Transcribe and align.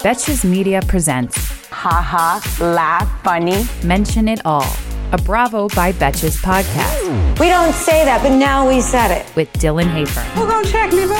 Betches 0.00 0.44
Media 0.44 0.80
presents 0.82 1.36
Haha, 1.70 2.40
laugh, 2.64 3.22
funny. 3.22 3.64
Mention 3.84 4.28
It 4.28 4.40
All, 4.44 4.66
a 5.12 5.18
Bravo 5.18 5.68
by 5.70 5.92
Betches 5.92 6.36
podcast 6.42 7.38
We 7.40 7.48
don't 7.48 7.72
say 7.74 8.04
that, 8.04 8.22
but 8.22 8.36
now 8.36 8.68
we 8.68 8.80
said 8.80 9.10
it. 9.10 9.26
with 9.36 9.52
Dylan 9.54 9.90
Hafer. 9.92 10.24
We'll 10.36 10.48
go 10.48 10.62
check, 10.64 10.92
Nebo. 10.92 11.14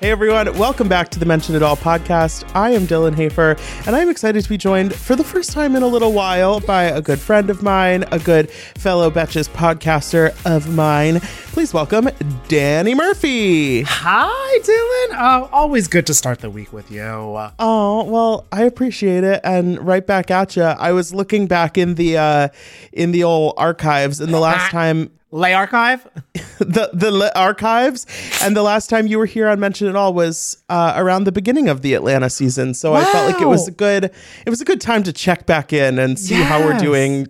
Hey 0.00 0.12
everyone, 0.12 0.56
welcome 0.56 0.86
back 0.86 1.08
to 1.08 1.18
the 1.18 1.26
Mention 1.26 1.56
It 1.56 1.62
All 1.64 1.76
podcast. 1.76 2.48
I 2.54 2.70
am 2.70 2.82
Dylan 2.82 3.16
Hafer, 3.16 3.56
and 3.84 3.96
I'm 3.96 4.08
excited 4.08 4.44
to 4.44 4.48
be 4.48 4.56
joined 4.56 4.94
for 4.94 5.16
the 5.16 5.24
first 5.24 5.50
time 5.50 5.74
in 5.74 5.82
a 5.82 5.88
little 5.88 6.12
while 6.12 6.60
by 6.60 6.84
a 6.84 7.02
good 7.02 7.18
friend 7.18 7.50
of 7.50 7.64
mine, 7.64 8.04
a 8.12 8.20
good 8.20 8.48
fellow 8.48 9.10
Betches 9.10 9.48
podcaster 9.48 10.30
of 10.46 10.72
mine. 10.72 11.18
Please 11.50 11.74
welcome 11.74 12.08
Danny 12.46 12.94
Murphy. 12.94 13.82
Hi, 13.82 14.58
Dylan. 14.60 15.18
Uh, 15.18 15.48
always 15.50 15.88
good 15.88 16.06
to 16.06 16.14
start 16.14 16.38
the 16.38 16.50
week 16.50 16.72
with 16.72 16.92
you. 16.92 17.02
Oh 17.02 18.04
well, 18.04 18.46
I 18.52 18.62
appreciate 18.62 19.24
it, 19.24 19.40
and 19.42 19.84
right 19.84 20.06
back 20.06 20.30
at 20.30 20.54
you. 20.54 20.62
I 20.62 20.92
was 20.92 21.12
looking 21.12 21.48
back 21.48 21.76
in 21.76 21.96
the 21.96 22.18
uh, 22.18 22.48
in 22.92 23.10
the 23.10 23.24
old 23.24 23.54
archives, 23.56 24.20
and 24.20 24.32
the 24.32 24.38
last 24.38 24.70
time 24.70 25.10
Lay 25.30 25.52
Archive? 25.52 26.08
the 26.58 26.90
the 26.92 27.32
archives, 27.38 28.06
and 28.42 28.56
the 28.56 28.62
last 28.62 28.88
time 28.88 29.06
you 29.06 29.18
were 29.18 29.26
here 29.26 29.48
on 29.48 29.60
Mention 29.60 29.86
It 29.88 29.96
All 29.96 30.14
was 30.14 30.62
uh, 30.68 30.94
around 30.96 31.24
the 31.24 31.32
beginning 31.32 31.68
of 31.68 31.82
the 31.82 31.94
Atlanta 31.94 32.30
season. 32.30 32.74
So 32.74 32.94
I 32.94 33.04
felt 33.04 33.32
like 33.32 33.42
it 33.42 33.46
was 33.46 33.68
a 33.68 33.70
good 33.70 34.04
it 34.04 34.50
was 34.50 34.60
a 34.60 34.64
good 34.64 34.80
time 34.80 35.02
to 35.04 35.12
check 35.12 35.46
back 35.46 35.72
in 35.72 35.98
and 35.98 36.18
see 36.18 36.34
how 36.34 36.60
we're 36.60 36.78
doing. 36.78 37.28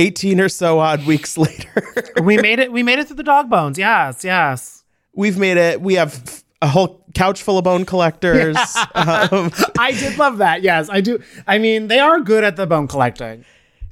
18 0.00 0.40
or 0.40 0.48
so 0.48 0.78
odd 0.78 1.04
weeks 1.06 1.36
later. 1.38 1.82
we 2.22 2.38
made 2.38 2.60
it. 2.60 2.70
We 2.70 2.84
made 2.84 3.00
it 3.00 3.08
through 3.08 3.16
the 3.16 3.24
dog 3.24 3.50
bones. 3.50 3.76
Yes, 3.76 4.22
yes. 4.22 4.84
We've 5.12 5.36
made 5.36 5.56
it. 5.56 5.80
We 5.80 5.94
have 5.94 6.44
a 6.62 6.68
whole 6.68 7.04
couch 7.14 7.42
full 7.42 7.58
of 7.58 7.64
bone 7.64 7.84
collectors. 7.84 8.56
Um, 8.94 9.50
I 9.78 9.96
did 9.98 10.16
love 10.16 10.38
that. 10.38 10.62
Yes, 10.62 10.88
I 10.88 11.00
do. 11.00 11.20
I 11.48 11.58
mean, 11.58 11.88
they 11.88 11.98
are 11.98 12.20
good 12.20 12.44
at 12.44 12.54
the 12.54 12.64
bone 12.64 12.86
collecting. 12.86 13.44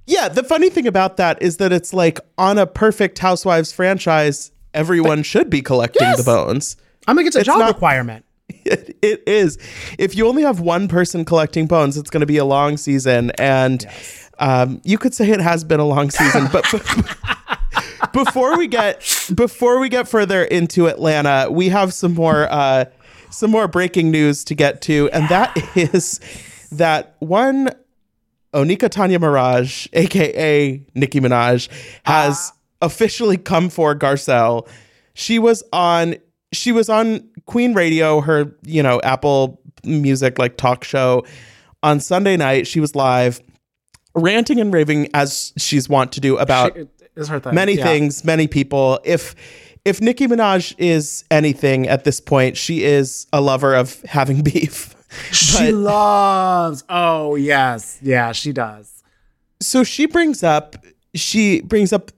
Yeah, 0.07 0.29
the 0.29 0.43
funny 0.45 0.71
thing 0.71 0.87
about 0.87 1.17
that 1.19 1.41
is 1.43 1.57
that 1.59 1.73
it's 1.73 1.93
like 1.93 2.19
on 2.39 2.59
a 2.59 2.67
perfect 2.67 3.19
Housewives 3.19 3.73
franchise, 3.73 4.53
everyone 4.75 5.23
should 5.23 5.51
be 5.51 5.63
collecting 5.63 6.03
Yes. 6.03 6.19
the 6.19 6.25
bones. 6.25 6.77
I'm 7.09 7.17
like, 7.17 7.27
it's 7.27 7.37
a 7.37 7.45
job 7.45 7.59
not- 7.59 7.69
requirement. 7.75 8.25
It, 8.65 8.97
it 9.01 9.23
is. 9.29 9.59
If 9.97 10.17
you 10.17 10.27
only 10.27 10.43
have 10.43 10.59
one 10.59 10.89
person 10.89 11.25
collecting 11.25 11.67
bones, 11.69 11.97
it's 11.97 12.11
going 12.11 12.21
to 12.21 12.27
be 12.27 12.37
a 12.37 12.45
long 12.45 12.77
season. 12.77 13.31
And 13.39 13.87
um, 14.41 14.81
you 14.85 14.99
could 14.99 15.15
say 15.15 15.31
it 15.31 15.41
has 15.41 15.63
been 15.63 15.79
a 15.79 15.85
long 15.85 16.11
season, 16.11 16.49
but 16.53 16.65
before 18.13 18.59
we 18.59 18.67
get 18.67 19.01
before 19.35 19.79
we 19.79 19.89
get 19.89 20.09
further 20.09 20.43
into 20.45 20.89
Atlanta, 20.89 21.49
we 21.51 21.69
have 21.69 21.93
some 21.95 22.15
more 22.15 22.49
uh, 22.51 22.87
some 23.31 23.51
more 23.53 23.69
breaking 23.69 24.11
news 24.11 24.43
to 24.45 24.55
get 24.57 24.83
to, 24.83 25.11
and 25.13 25.29
that 25.29 25.57
is 25.77 26.21
that 26.73 27.15
one 27.21 27.71
Onika 28.55 28.89
Tanya 28.89 29.19
Maraj, 29.19 29.89
aka 29.93 30.83
Nicki 30.95 31.21
Minaj, 31.21 31.69
has 32.05 32.53
ah. 32.53 32.87
officially 32.87 33.37
come 33.37 33.69
for 33.69 33.95
Garcelle. 33.95 34.67
She 35.15 35.39
was 35.39 35.63
on 35.73 36.17
she 36.53 36.73
was 36.73 36.89
on 36.89 37.29
Queen 37.47 37.75
Radio, 37.75 38.21
her, 38.21 38.55
you 38.63 38.83
know, 38.83 39.01
Apple 39.03 39.61
Music 39.85 40.39
like 40.39 40.57
talk 40.57 40.85
show 40.85 41.25
on 41.83 42.01
Sunday 42.01 42.37
night. 42.37 42.67
She 42.67 42.81
was 42.81 42.95
live 42.95 43.41
ranting 44.15 44.59
and 44.61 44.73
raving 44.73 45.09
as 45.15 45.53
she's 45.59 45.89
wont 45.89 46.13
to 46.13 46.21
do 46.21 46.37
about 46.39 46.77
her 47.17 47.41
thing. 47.41 47.55
many 47.55 47.75
Yeah. 47.75 47.85
things, 47.85 48.25
many 48.25 48.47
people. 48.47 48.99
If 49.05 49.35
if 49.85 50.01
Nicki 50.01 50.27
Minaj 50.27 50.75
is 50.79 51.25
anything 51.31 51.87
at 51.89 52.03
this 52.03 52.19
point, 52.19 52.57
she 52.57 52.83
is 52.83 53.27
a 53.33 53.41
lover 53.41 53.75
of 53.75 54.03
having 54.03 54.41
beef. 54.43 54.96
She 55.33 55.73
loves. 55.73 56.85
Oh 56.89 57.37
yes, 57.37 57.99
yeah, 58.03 58.33
she 58.33 58.53
does. 58.53 59.03
so 59.61 59.85
she 59.85 60.07
brings 60.07 60.43
up 60.43 60.77
she 61.15 61.61
brings 61.63 61.93
up 61.93 62.11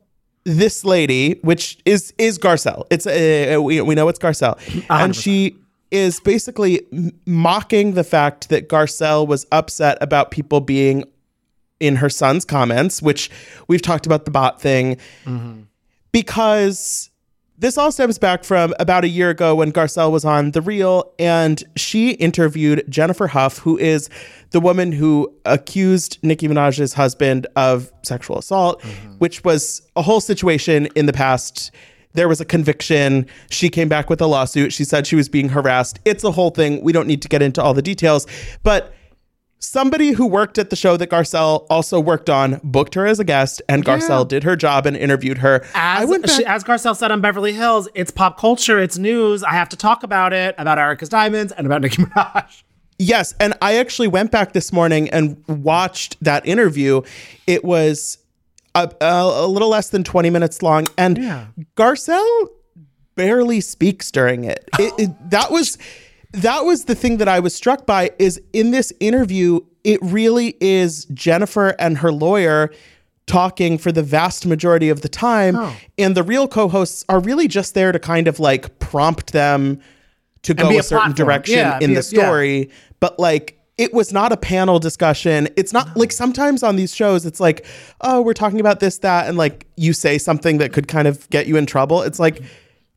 this 0.44 0.84
lady 0.84 1.38
which 1.42 1.78
is 1.84 2.12
is 2.18 2.38
garcelle. 2.38 2.84
It's 2.90 3.06
uh, 3.06 3.60
we, 3.62 3.80
we 3.80 3.94
know 3.94 4.08
it's 4.08 4.18
garcelle. 4.18 4.58
And 4.88 5.14
she 5.14 5.56
is 5.90 6.20
basically 6.20 6.82
mocking 7.26 7.92
the 7.94 8.04
fact 8.04 8.48
that 8.48 8.68
garcelle 8.68 9.26
was 9.26 9.46
upset 9.52 9.96
about 10.00 10.30
people 10.30 10.60
being 10.60 11.04
in 11.80 11.96
her 11.96 12.10
son's 12.10 12.44
comments 12.44 13.00
which 13.02 13.30
we've 13.68 13.82
talked 13.82 14.04
about 14.06 14.24
the 14.24 14.30
bot 14.30 14.60
thing. 14.60 14.96
Because 16.12 17.10
this 17.58 17.76
all 17.76 17.90
stems 17.90 18.18
back 18.18 18.44
from 18.44 18.72
about 18.78 19.04
a 19.04 19.08
year 19.08 19.30
ago 19.30 19.56
when 19.56 19.72
Garcelle 19.72 20.12
was 20.12 20.24
on 20.24 20.52
The 20.52 20.62
Real 20.62 21.12
and 21.18 21.62
she 21.76 22.12
interviewed 22.12 22.84
Jennifer 22.88 23.26
Hough, 23.26 23.58
who 23.58 23.76
is 23.76 24.08
the 24.50 24.60
woman 24.60 24.92
who 24.92 25.32
accused 25.44 26.18
Nicki 26.22 26.46
Minaj's 26.46 26.92
husband 26.92 27.48
of 27.56 27.92
sexual 28.02 28.38
assault, 28.38 28.80
mm-hmm. 28.82 29.14
which 29.14 29.42
was 29.42 29.82
a 29.96 30.02
whole 30.02 30.20
situation 30.20 30.86
in 30.94 31.06
the 31.06 31.12
past. 31.12 31.72
There 32.14 32.28
was 32.28 32.40
a 32.40 32.44
conviction. 32.44 33.26
She 33.50 33.68
came 33.68 33.88
back 33.88 34.08
with 34.08 34.20
a 34.20 34.26
lawsuit. 34.26 34.72
She 34.72 34.84
said 34.84 35.06
she 35.06 35.16
was 35.16 35.28
being 35.28 35.48
harassed. 35.48 35.98
It's 36.04 36.22
a 36.24 36.30
whole 36.30 36.50
thing. 36.50 36.82
We 36.82 36.92
don't 36.92 37.08
need 37.08 37.22
to 37.22 37.28
get 37.28 37.42
into 37.42 37.62
all 37.62 37.74
the 37.74 37.82
details. 37.82 38.26
But 38.62 38.94
somebody 39.58 40.12
who 40.12 40.26
worked 40.26 40.58
at 40.58 40.70
the 40.70 40.76
show 40.76 40.96
that 40.96 41.10
Garcelle 41.10 41.66
also 41.68 41.98
worked 42.00 42.30
on 42.30 42.60
booked 42.62 42.94
her 42.94 43.06
as 43.06 43.18
a 43.20 43.24
guest, 43.24 43.60
and 43.68 43.84
Garcelle 43.84 44.26
did 44.26 44.44
her 44.44 44.56
job 44.56 44.86
and 44.86 44.96
interviewed 44.96 45.38
her. 45.38 45.62
As, 45.74 46.02
I 46.02 46.04
went 46.04 46.26
back- 46.26 46.36
she, 46.36 46.44
as 46.44 46.64
Garcelle 46.64 46.96
said 46.96 47.10
on 47.10 47.20
Beverly 47.20 47.52
Hills, 47.52 47.88
it's 47.94 48.10
pop 48.10 48.38
culture, 48.38 48.78
it's 48.78 48.98
news. 48.98 49.42
I 49.42 49.52
have 49.52 49.68
to 49.70 49.76
talk 49.76 50.02
about 50.02 50.32
it, 50.32 50.54
about 50.58 50.78
Erika's 50.78 51.08
Diamonds 51.08 51.52
and 51.52 51.66
about 51.66 51.82
Nicki 51.82 52.02
Minaj. 52.02 52.62
Yes, 53.00 53.34
and 53.38 53.54
I 53.62 53.76
actually 53.76 54.08
went 54.08 54.30
back 54.32 54.52
this 54.52 54.72
morning 54.72 55.08
and 55.10 55.42
watched 55.46 56.16
that 56.22 56.44
interview. 56.46 57.02
It 57.46 57.64
was 57.64 58.18
a, 58.74 58.90
a, 59.00 59.06
a 59.44 59.46
little 59.46 59.68
less 59.68 59.90
than 59.90 60.02
20 60.04 60.30
minutes 60.30 60.62
long, 60.62 60.86
and 60.96 61.16
Yeah. 61.18 61.46
Garcelle 61.76 62.48
barely 63.14 63.60
speaks 63.60 64.10
during 64.10 64.44
it. 64.44 64.68
It, 64.78 64.94
it- 64.98 65.30
That 65.30 65.50
was 65.50 65.78
that 66.32 66.64
was 66.64 66.84
the 66.84 66.94
thing 66.94 67.16
that 67.18 67.28
I 67.28 67.40
was 67.40 67.54
struck 67.54 67.86
by 67.86 68.10
is 68.18 68.40
in 68.52 68.70
this 68.70 68.92
interview, 69.00 69.60
it 69.84 69.98
really 70.02 70.56
is 70.60 71.06
Jennifer 71.06 71.68
and 71.78 71.98
her 71.98 72.12
lawyer 72.12 72.70
talking 73.26 73.76
for 73.78 73.92
the 73.92 74.02
vast 74.02 74.46
majority 74.46 74.88
of 74.88 75.02
the 75.02 75.08
time, 75.08 75.56
and 75.98 76.14
the 76.16 76.22
real 76.22 76.48
co-hosts 76.48 77.04
are 77.08 77.20
really 77.20 77.46
just 77.48 77.74
there 77.74 77.92
to 77.92 77.98
kind 77.98 78.26
of 78.28 78.40
like 78.40 78.78
prompt 78.78 79.32
them 79.32 79.80
to 80.42 80.54
go 80.54 80.70
a, 80.70 80.78
a 80.78 80.82
certain 80.82 81.12
direction 81.12 81.56
Yeah, 81.58 81.78
in 81.80 81.90
the 81.90 81.96
a- 81.96 81.96
yeah. 81.96 82.22
story. 82.24 82.70
But 83.00 83.18
like 83.18 83.54
it 83.76 83.92
was 83.94 84.12
not 84.12 84.32
a 84.32 84.36
panel 84.36 84.78
discussion. 84.78 85.48
It's 85.56 85.72
not 85.72 85.96
like 85.96 86.10
sometimes 86.10 86.62
on 86.62 86.76
these 86.76 86.94
shows 86.94 87.24
it's 87.26 87.38
like 87.40 87.64
oh 88.00 88.20
we're 88.22 88.32
talking 88.34 88.60
about 88.60 88.80
this 88.80 88.98
that 88.98 89.28
and 89.28 89.36
like 89.38 89.66
you 89.76 89.92
say 89.92 90.18
something 90.18 90.58
that 90.58 90.72
could 90.72 90.88
kind 90.88 91.06
of 91.06 91.28
get 91.30 91.46
you 91.46 91.56
in 91.56 91.66
trouble. 91.66 92.02
It's 92.02 92.18
like 92.18 92.42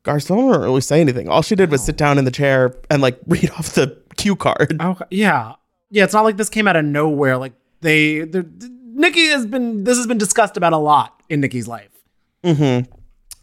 Garcelle 0.04 0.52
didn't 0.52 0.62
really 0.62 0.82
say 0.82 1.00
anything 1.00 1.30
all 1.30 1.42
she 1.42 1.56
did 1.56 1.70
was 1.72 1.84
sit 1.84 1.96
down 1.98 2.18
in 2.18 2.26
the 2.26 2.32
chair 2.32 2.76
and 2.90 3.02
like 3.02 3.20
read 3.28 3.50
off 3.52 3.74
the 3.74 4.02
cue 4.18 4.36
card 4.36 4.80
Okay. 4.82 5.06
Yeah. 5.12 5.54
Yeah. 5.90 6.04
It's 6.04 6.14
not 6.14 6.24
like 6.24 6.38
this 6.38 6.50
came 6.50 6.68
out 6.68 6.76
of 6.76 6.86
nowhere. 6.86 7.38
Like 7.38 7.54
they, 7.82 8.26
Nicki 8.26 9.28
has 9.28 9.46
been, 9.46 9.84
this 9.84 9.98
has 9.98 10.08
been 10.08 10.18
discussed 10.18 10.58
about 10.58 10.74
a 10.74 10.78
lot 10.78 11.22
in 11.30 11.42
Nicki's 11.42 11.68
life. 11.68 11.90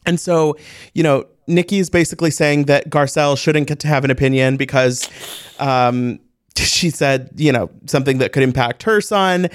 And 0.06 0.18
so, 0.18 0.56
you 0.94 1.02
know, 1.02 1.26
Nicki 1.46 1.78
is 1.78 1.90
basically 1.90 2.30
saying 2.30 2.64
that 2.64 2.90
Garcelle 2.90 3.36
shouldn't 3.38 3.66
get 3.68 3.78
to 3.80 3.88
have 3.88 4.04
an 4.04 4.10
opinion 4.10 4.56
because 4.56 5.08
um, 5.58 6.18
she 6.56 6.90
said, 6.90 7.30
you 7.36 7.52
know, 7.52 7.70
something 7.86 8.18
that 8.18 8.32
could 8.32 8.42
impact 8.42 8.82
her 8.84 9.00
son. 9.00 9.48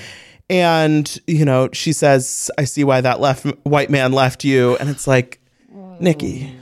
And, 0.50 1.20
you 1.28 1.46
know, 1.46 1.70
she 1.74 1.94
says, 1.94 2.52
I 2.58 2.66
see 2.66 2.84
why 2.84 3.02
that 3.02 3.20
left 3.20 3.46
white 3.64 3.90
man 3.90 4.12
left 4.12 4.44
you. 4.44 4.76
And 4.78 4.90
it's 4.90 5.08
like, 5.08 5.40
Nicki, 6.00 6.56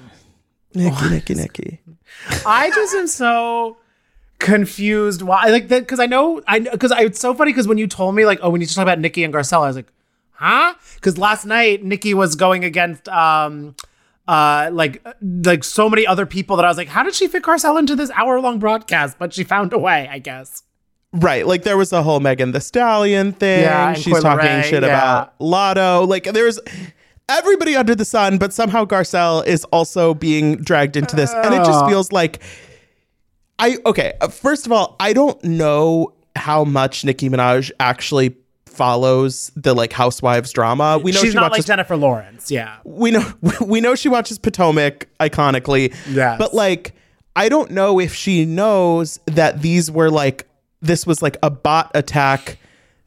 Nicki, 0.74 1.10
Nicki, 1.10 1.34
Nicki. 1.36 1.82
I 2.46 2.70
just 2.72 2.96
am 2.96 3.08
so 3.08 3.78
confused 4.40 5.22
why 5.22 5.46
like 5.50 5.68
that 5.68 5.82
because 5.82 6.00
I 6.00 6.08
know 6.08 6.42
I 6.48 6.60
because 6.60 6.92
I 6.92 7.02
it's 7.02 7.20
so 7.20 7.36
funny 7.36 7.52
because 7.52 7.68
when 7.68 7.78
you 7.78 7.86
told 7.86 8.16
me 8.16 8.26
like 8.26 8.40
oh 8.42 8.50
we 8.50 8.58
need 8.58 8.70
to 8.70 8.74
talk 8.76 8.82
about 8.82 8.98
Nicki 9.00 9.24
and 9.24 9.32
Garcelle 9.32 9.62
I 9.62 9.68
was 9.68 9.76
like 9.76 9.92
huh 10.32 10.74
because 10.96 11.18
last 11.20 11.46
night 11.46 11.84
Nicki 11.84 12.16
was 12.16 12.36
going 12.36 12.64
against 12.64 13.08
um 13.08 13.76
uh 14.28 14.72
like 14.74 15.06
like 15.22 15.64
so 15.64 15.88
many 15.92 16.08
other 16.08 16.26
people 16.26 16.56
that 16.56 16.66
I 16.66 16.70
was 16.70 16.78
like 16.78 16.88
how 16.88 17.04
did 17.04 17.14
she 17.14 17.28
fit 17.28 17.44
Garcelle 17.44 17.78
into 17.78 17.96
this 17.96 18.10
hour 18.12 18.40
long 18.40 18.58
broadcast 18.58 19.20
but 19.20 19.32
she 19.32 19.44
found 19.44 19.74
a 19.74 19.78
way 19.78 20.10
I 20.12 20.18
guess 20.18 20.64
Right. 21.14 21.46
Like 21.46 21.64
there 21.64 21.78
was 21.78 21.90
the 21.90 22.04
whole 22.04 22.20
Megan 22.20 22.54
Thee 22.54 22.62
Stallion 22.62 23.34
thing. 23.34 23.64
Yeah, 23.64 23.90
and 23.90 23.98
She's 23.98 24.14
Coi 24.14 24.22
talking 24.22 24.48
Leray, 24.48 24.64
shit 24.64 24.84
yeah. 24.84 24.88
about 24.88 25.40
Latto. 25.40 26.08
Like 26.08 26.24
there's 26.24 26.58
everybody 27.38 27.76
under 27.76 27.96
the 27.96 28.06
sun, 28.06 28.38
but 28.38 28.54
somehow 28.54 28.86
Garcelle 28.86 29.46
is 29.46 29.64
also 29.66 30.14
being 30.14 30.58
dragged 30.58 30.96
into 30.96 31.16
this. 31.16 31.32
And 31.34 31.54
it 31.54 31.64
just 31.66 31.86
feels 31.88 32.12
like 32.12 32.42
I 33.60 33.78
okay, 33.86 34.14
uh, 34.22 34.28
first 34.28 34.66
of 34.66 34.72
all, 34.72 34.96
I 35.00 35.14
don't 35.14 35.42
know 35.44 36.14
how 36.36 36.64
much 36.64 37.06
Nicki 37.06 37.30
Minaj 37.30 37.72
actually 37.80 38.36
follows 38.66 39.52
the 39.56 39.74
like 39.74 39.94
housewives 39.94 40.52
drama. 40.52 40.98
We 40.98 41.12
know 41.12 41.20
She's 41.20 41.32
she 41.32 41.36
not 41.36 41.52
like 41.52 41.66
Jennifer 41.66 41.96
Lawrence. 41.98 42.50
Yeah. 42.50 42.78
we 42.84 43.12
know 43.12 43.34
we 43.62 43.82
know 43.82 43.96
she 43.96 44.10
watches 44.10 44.40
Potomac 44.40 45.08
iconically. 45.20 45.94
Yes. 46.10 46.38
But 46.40 46.54
like 46.54 46.94
I 47.36 47.50
don't 47.50 47.72
know 47.72 48.00
if 48.00 48.14
she 48.14 48.46
knows 48.46 49.20
that 49.26 49.62
these 49.62 49.92
were 49.92 50.10
like 50.10 50.48
this 50.82 51.06
was 51.06 51.22
like 51.22 51.38
a 51.44 51.50
bot 51.50 51.92
attack 51.94 52.58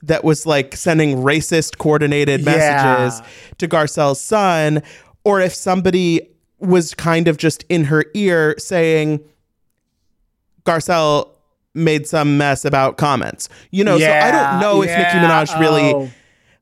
that 0.07 0.25
was 0.25 0.47
like 0.47 0.77
sending 0.77 1.19
racist 1.19 1.79
coordinated 1.79 2.41
Yeah. 2.41 2.53
messages 2.53 3.23
to 3.59 3.69
Garcelle's 3.69 4.21
son 4.21 4.83
or 5.25 5.41
if 5.41 5.55
somebody 5.55 6.29
was 6.59 6.95
kind 6.95 7.29
of 7.29 7.37
just 7.37 7.65
in 7.69 7.85
her 7.85 8.05
ear 8.15 8.55
saying 8.59 9.21
Garcelle 10.65 11.31
made 11.75 12.07
some 12.07 12.39
mess 12.39 12.65
about 12.65 12.97
comments. 12.97 13.49
You 13.71 13.85
know, 13.85 13.99
so 13.99 14.11
I 14.11 14.31
don't 14.31 14.61
know 14.61 14.83
if 14.83 14.89
Nicki 14.89 15.19
Minaj 15.19 15.59
really 15.59 15.93
oh. 15.93 16.11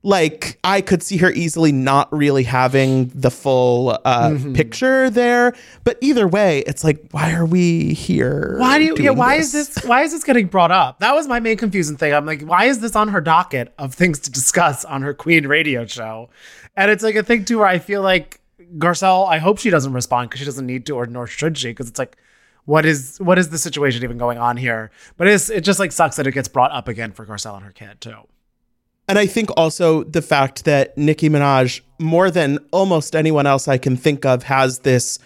Like 0.05 0.59
I 0.65 0.81
could 0.81 1.01
see 1.01 1.17
her 1.17 1.31
easily 1.31 1.71
not 1.71 2.11
really 2.13 2.43
having 2.43 3.07
the 3.15 3.31
full 3.31 3.97
uh, 4.03 4.29
Mm-hmm. 4.31 4.53
picture 4.53 5.09
there. 5.09 5.53
But 5.85 5.97
either 6.01 6.27
way, 6.27 6.59
it's 6.67 6.83
like, 6.83 7.03
why 7.11 7.33
are 7.33 7.45
we 7.45 7.93
here? 7.93 8.55
Why 8.59 8.77
do 8.79 8.85
you? 8.85 8.95
Yeah. 8.99 9.11
Why 9.11 9.35
is 9.35 9.51
this? 9.53 9.77
Why 9.85 10.01
is 10.03 10.11
this 10.11 10.23
getting 10.23 10.47
brought 10.47 10.71
up? 10.71 10.99
That 10.99 11.13
was 11.15 11.27
my 11.27 11.39
main 11.39 11.57
confusing 11.57 11.95
thing. 11.97 12.13
I'm 12.13 12.25
like, 12.25 12.41
why 12.41 12.65
is 12.65 12.79
this 12.79 12.95
on 12.95 13.07
her 13.09 13.21
docket 13.21 13.73
of 13.79 13.93
things 13.93 14.19
to 14.19 14.31
discuss 14.31 14.83
on 14.85 15.01
her 15.03 15.13
Queen 15.13 15.47
radio 15.47 15.85
show? 15.85 16.29
And 16.75 16.91
it's 16.91 17.03
like 17.03 17.15
a 17.15 17.23
thing 17.23 17.45
too 17.45 17.59
where 17.59 17.67
I 17.67 17.79
feel 17.79 18.01
like 18.01 18.41
Garcelle. 18.77 19.27
I 19.29 19.37
hope 19.37 19.57
she 19.57 19.69
doesn't 19.69 19.93
respond 19.93 20.29
because 20.29 20.39
she 20.39 20.45
doesn't 20.45 20.65
need 20.65 20.85
to, 20.87 20.95
or 20.95 21.05
nor 21.05 21.27
should 21.27 21.57
she, 21.57 21.69
because 21.69 21.87
it's 21.89 21.99
like. 21.99 22.17
What 22.65 22.85
is 22.85 23.17
what 23.19 23.37
is 23.37 23.49
the 23.49 23.57
situation 23.57 24.05
even 24.05 24.17
going 24.17 24.37
on 24.37 24.55
here? 24.55 24.89
But 25.17 25.27
it's 25.27 25.49
it 25.49 25.65
just 25.65 25.79
like 25.81 25.91
sucks 25.91 26.15
that 26.15 26.25
it 26.27 26.31
gets 26.31 26.47
brought 26.47 26.71
up 26.71 26.87
again 26.87 27.11
for 27.11 27.25
Garcelle 27.25 27.57
and 27.57 27.65
her 27.65 27.73
kid 27.73 27.99
too. 27.99 28.15
And 29.07 29.19
I 29.19 29.25
think 29.25 29.49
also 29.57 30.03
the 30.03 30.21
fact 30.21 30.65
that 30.65 30.97
Nicki 30.97 31.29
Minaj, 31.29 31.81
more 31.99 32.31
than 32.31 32.59
almost 32.71 33.15
anyone 33.15 33.45
else 33.45 33.67
I 33.67 33.77
can 33.77 33.97
think 33.97 34.25
of, 34.25 34.43
has 34.43 34.79
this 34.79 35.19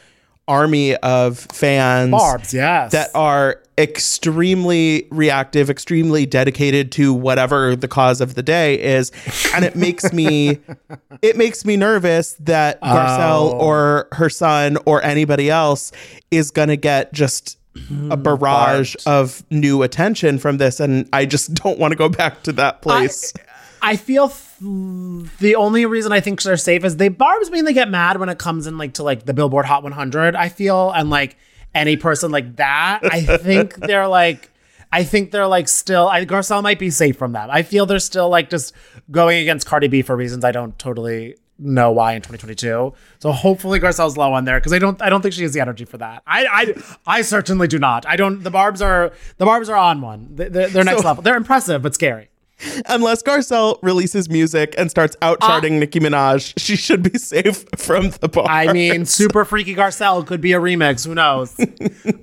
army 0.48 0.96
of 0.98 1.38
fans 1.40 2.12
Barbs, 2.12 2.54
yes. 2.54 2.92
that 2.94 3.10
are 3.14 3.62
extremely 3.78 5.06
reactive, 5.12 5.70
extremely 5.70 6.26
dedicated 6.26 6.92
to 6.94 7.14
whatever 7.14 7.76
the 7.76 7.88
cause 7.88 8.22
of 8.22 8.36
the 8.36 8.42
day 8.42 8.82
is, 8.82 9.12
and 9.54 9.64
it 9.66 9.76
makes 9.76 10.12
me 10.14 10.60
it 11.22 11.36
makes 11.38 11.66
me 11.66 11.76
nervous 11.78 12.34
that 12.40 12.82
Garcelle 12.82 13.52
Oh. 13.54 13.60
or 13.60 14.08
her 14.14 14.30
son 14.30 14.78
or 14.86 15.04
anybody 15.04 15.50
else 15.50 15.92
is 16.32 16.50
going 16.50 16.70
to 16.70 16.78
get 16.78 17.14
just 17.14 17.58
a 17.76 17.80
mm, 18.18 18.24
barrage 18.24 18.96
of 19.06 19.44
new 19.52 19.84
attention 19.84 20.40
from 20.40 20.58
this 20.58 20.80
and 20.80 21.08
I 21.14 21.26
just 21.28 21.54
don't 21.64 21.78
want 21.78 21.92
to 21.92 21.96
go 21.96 22.10
back 22.10 22.42
to 22.44 22.52
that 22.54 22.82
place. 22.82 23.34
I 23.82 23.96
feel 23.96 24.30
th- 24.30 25.30
the 25.40 25.56
only 25.56 25.86
reason 25.86 26.12
I 26.12 26.20
think 26.20 26.42
they're 26.42 26.58
safe 26.58 26.84
is 26.84 26.98
they 26.98 27.10
barbs 27.10 27.52
mainly 27.52 27.74
get 27.74 27.90
mad 27.90 28.20
when 28.20 28.30
it 28.30 28.38
comes 28.38 28.68
in 28.68 28.78
like 28.78 28.94
to 28.96 29.04
like 29.04 29.26
the 29.26 29.34
Billboard 29.34 29.66
Hot 29.66 29.84
100. 29.84 30.36
I 30.36 30.50
feel 30.50 30.92
and 30.92 31.10
like 31.10 31.38
any 31.76 31.96
person 31.98 32.32
like 32.32 32.56
that, 32.58 33.02
I 33.04 33.22
think 33.38 33.76
they're 33.88 34.08
like. 34.08 34.52
I 34.90 35.04
think 35.04 35.32
they're 35.32 35.48
like 35.48 35.68
still. 35.68 36.08
I, 36.08 36.26
Garcelle 36.26 36.64
might 36.64 36.80
be 36.80 36.90
safe 36.90 37.18
from 37.18 37.34
that. 37.34 37.50
I 37.50 37.62
feel 37.62 37.86
they're 37.86 38.00
still 38.00 38.30
like 38.30 38.50
just 38.50 38.74
going 39.12 39.38
against 39.40 39.68
Cardi 39.68 39.90
B 39.90 40.02
for 40.02 40.16
reasons 40.16 40.46
I 40.46 40.54
don't 40.54 40.80
totally 40.80 41.36
know 41.60 41.92
why 41.92 42.14
in 42.14 42.22
2022. 42.22 42.94
So 43.20 43.32
hopefully 43.34 43.82
Garcelle's 43.82 44.16
low 44.16 44.32
on 44.32 44.46
there 44.46 44.58
because 44.62 44.72
I 44.72 44.80
don't. 44.80 45.02
I 45.02 45.10
don't 45.10 45.22
think 45.22 45.34
she 45.34 45.44
has 45.44 45.52
the 45.52 45.60
energy 45.60 45.84
for 45.84 45.98
that. 45.98 46.24
I. 46.26 46.46
I. 46.46 47.18
I 47.18 47.22
certainly 47.22 47.68
do 47.68 47.78
not. 47.80 48.06
I 48.08 48.16
don't. 48.16 48.42
The 48.44 48.50
Barbs 48.50 48.82
are. 48.82 49.12
The 49.38 49.44
Barbs 49.46 49.68
are 49.68 49.76
on 49.76 50.00
one. 50.02 50.30
They- 50.36 50.48
They're, 50.48 50.70
they're 50.70 50.84
next 50.86 51.02
So- 51.02 51.08
level. 51.08 51.22
They're 51.22 51.36
impressive 51.36 51.82
but 51.82 51.94
scary. 51.94 52.30
Unless 52.88 53.24
Garcelle 53.24 53.78
releases 53.84 54.30
music 54.30 54.74
and 54.78 54.90
starts 54.90 55.16
out 55.22 55.40
charting 55.42 55.76
ah. 55.76 55.80
Nicki 55.80 56.00
Minaj, 56.00 56.54
she 56.58 56.76
should 56.76 57.04
be 57.04 57.18
safe 57.18 57.66
from 57.78 58.10
the 58.22 58.28
bar. 58.28 58.48
I 58.50 58.74
mean, 58.74 59.06
Super 59.06 59.46
Freaky 59.46 59.76
Garcelle 59.76 60.26
could 60.26 60.42
be 60.42 60.54
a 60.54 60.60
remix. 60.60 61.06
Who 61.06 61.14
knows? 61.14 61.56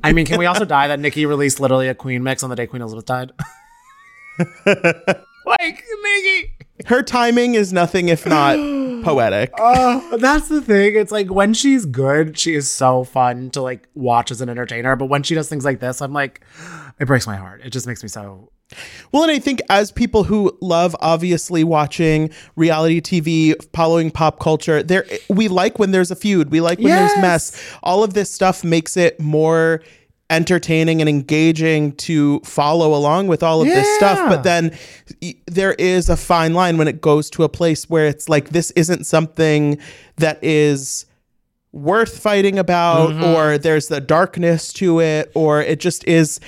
I 0.03 0.13
mean, 0.13 0.27
can 0.27 0.39
we 0.39 0.47
also 0.47 0.65
die 0.65 0.89
that 0.89 0.99
Nicki 0.99 1.27
released 1.27 1.61
literally 1.61 1.89
a 1.89 1.95
Queen 1.95 2.23
mix 2.23 2.43
on 2.43 2.51
the 2.51 2.57
day 2.57 2.67
Queen 2.67 2.83
Elizabeth 2.83 3.07
died? 3.07 3.33
like, 4.67 5.85
Nicki. 6.03 6.57
her 6.87 7.03
timing 7.03 7.55
is 7.55 7.73
nothing 7.73 8.09
if 8.09 8.27
not 8.27 8.57
poetic. 9.05 9.53
Oh, 9.59 10.17
that's 10.19 10.49
the 10.49 10.61
thing. 10.61 10.97
It's 10.97 11.13
like 11.13 11.31
when 11.31 11.55
she's 11.55 11.87
good, 11.87 12.37
she 12.37 12.57
is 12.57 12.69
so 12.69 13.05
fun 13.05 13.51
to 13.51 13.63
like 13.63 13.89
watch 13.95 14.33
as 14.33 14.41
an 14.41 14.49
entertainer. 14.49 14.97
But 14.97 15.07
when 15.07 15.23
she 15.23 15.37
does 15.37 15.49
things 15.49 15.65
like 15.65 15.79
this, 15.79 16.03
I'm 16.03 16.13
like, 16.13 16.41
it 16.99 17.07
breaks 17.07 17.27
my 17.27 17.37
heart. 17.37 17.61
It 17.65 17.71
just 17.71 17.87
makes 17.87 18.03
me 18.03 18.09
so. 18.09 18.51
Well, 19.13 19.23
and 19.23 19.33
I 19.33 19.39
think 19.39 19.61
as 19.71 19.93
people 19.93 20.25
who 20.25 20.57
love 20.61 20.97
obviously 21.01 21.65
watching 21.65 22.31
reality 22.57 23.01
TV, 23.01 23.55
following 23.73 24.11
pop 24.11 24.41
culture, 24.41 24.83
there 24.83 25.07
we 25.29 25.49
like 25.49 25.79
when 25.79 25.91
there's 25.91 26.11
a 26.11 26.17
feud. 26.17 26.51
We 26.51 26.61
like 26.61 26.79
when 26.79 26.89
there's 26.89 27.17
mess. 27.19 27.61
All 27.83 28.03
of 28.05 28.15
this 28.15 28.31
stuff 28.31 28.65
makes 28.65 28.97
it 28.97 29.21
more 29.21 29.83
entertaining 30.31 31.01
and 31.01 31.09
engaging 31.09 31.93
to 31.93 32.41
follow 32.41 32.95
along 32.95 33.27
with 33.27 33.43
all 33.43 33.61
of 33.61 33.69
this 33.69 33.97
stuff. 33.97 34.29
But 34.29 34.43
then 34.43 34.77
y- 35.23 35.35
there 35.47 35.75
is 35.75 36.09
a 36.09 36.17
fine 36.17 36.55
line 36.55 36.79
when 36.79 36.89
it 36.89 37.01
goes 37.01 37.31
to 37.31 37.45
a 37.45 37.49
place 37.49 37.89
where 37.91 38.07
it's 38.07 38.29
like 38.29 38.51
this 38.51 38.71
isn't 38.73 39.05
something 39.05 39.79
that 40.17 40.43
is 40.43 41.07
worth 41.73 42.19
fighting 42.19 42.59
about 42.59 43.11
mm-hmm. 43.11 43.25
or 43.25 43.59
there's 43.59 43.89
the 43.89 44.01
darkness 44.01 44.73
to 44.73 45.01
it 45.01 45.31
or 45.35 45.61
it 45.61 45.81
just 45.81 46.07
is 46.07 46.39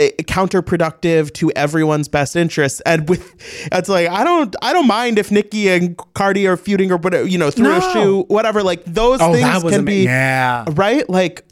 Uh, 0.00 0.04
counterproductive 0.22 1.32
to 1.32 1.50
everyone's 1.56 2.06
best 2.06 2.36
interests 2.36 2.80
and 2.86 3.08
with 3.08 3.34
it's 3.72 3.88
like 3.88 4.08
i 4.08 4.22
don't 4.22 4.54
i 4.62 4.72
don't 4.72 4.86
mind 4.86 5.18
if 5.18 5.32
nicki 5.32 5.68
and 5.68 5.96
cardi 6.14 6.46
are 6.46 6.56
feuding 6.56 6.92
or 6.92 6.96
whatever 6.98 7.26
you 7.26 7.36
know 7.36 7.50
through 7.50 7.64
No. 7.66 7.78
a 7.78 7.92
shoe 7.92 8.24
whatever 8.28 8.62
like 8.62 8.84
those 8.84 9.20
Oh, 9.20 9.32
things 9.32 9.62
can 9.64 9.74
ama- 9.74 9.82
be 9.82 10.04
yeah. 10.04 10.64
right 10.70 11.08
like 11.10 11.44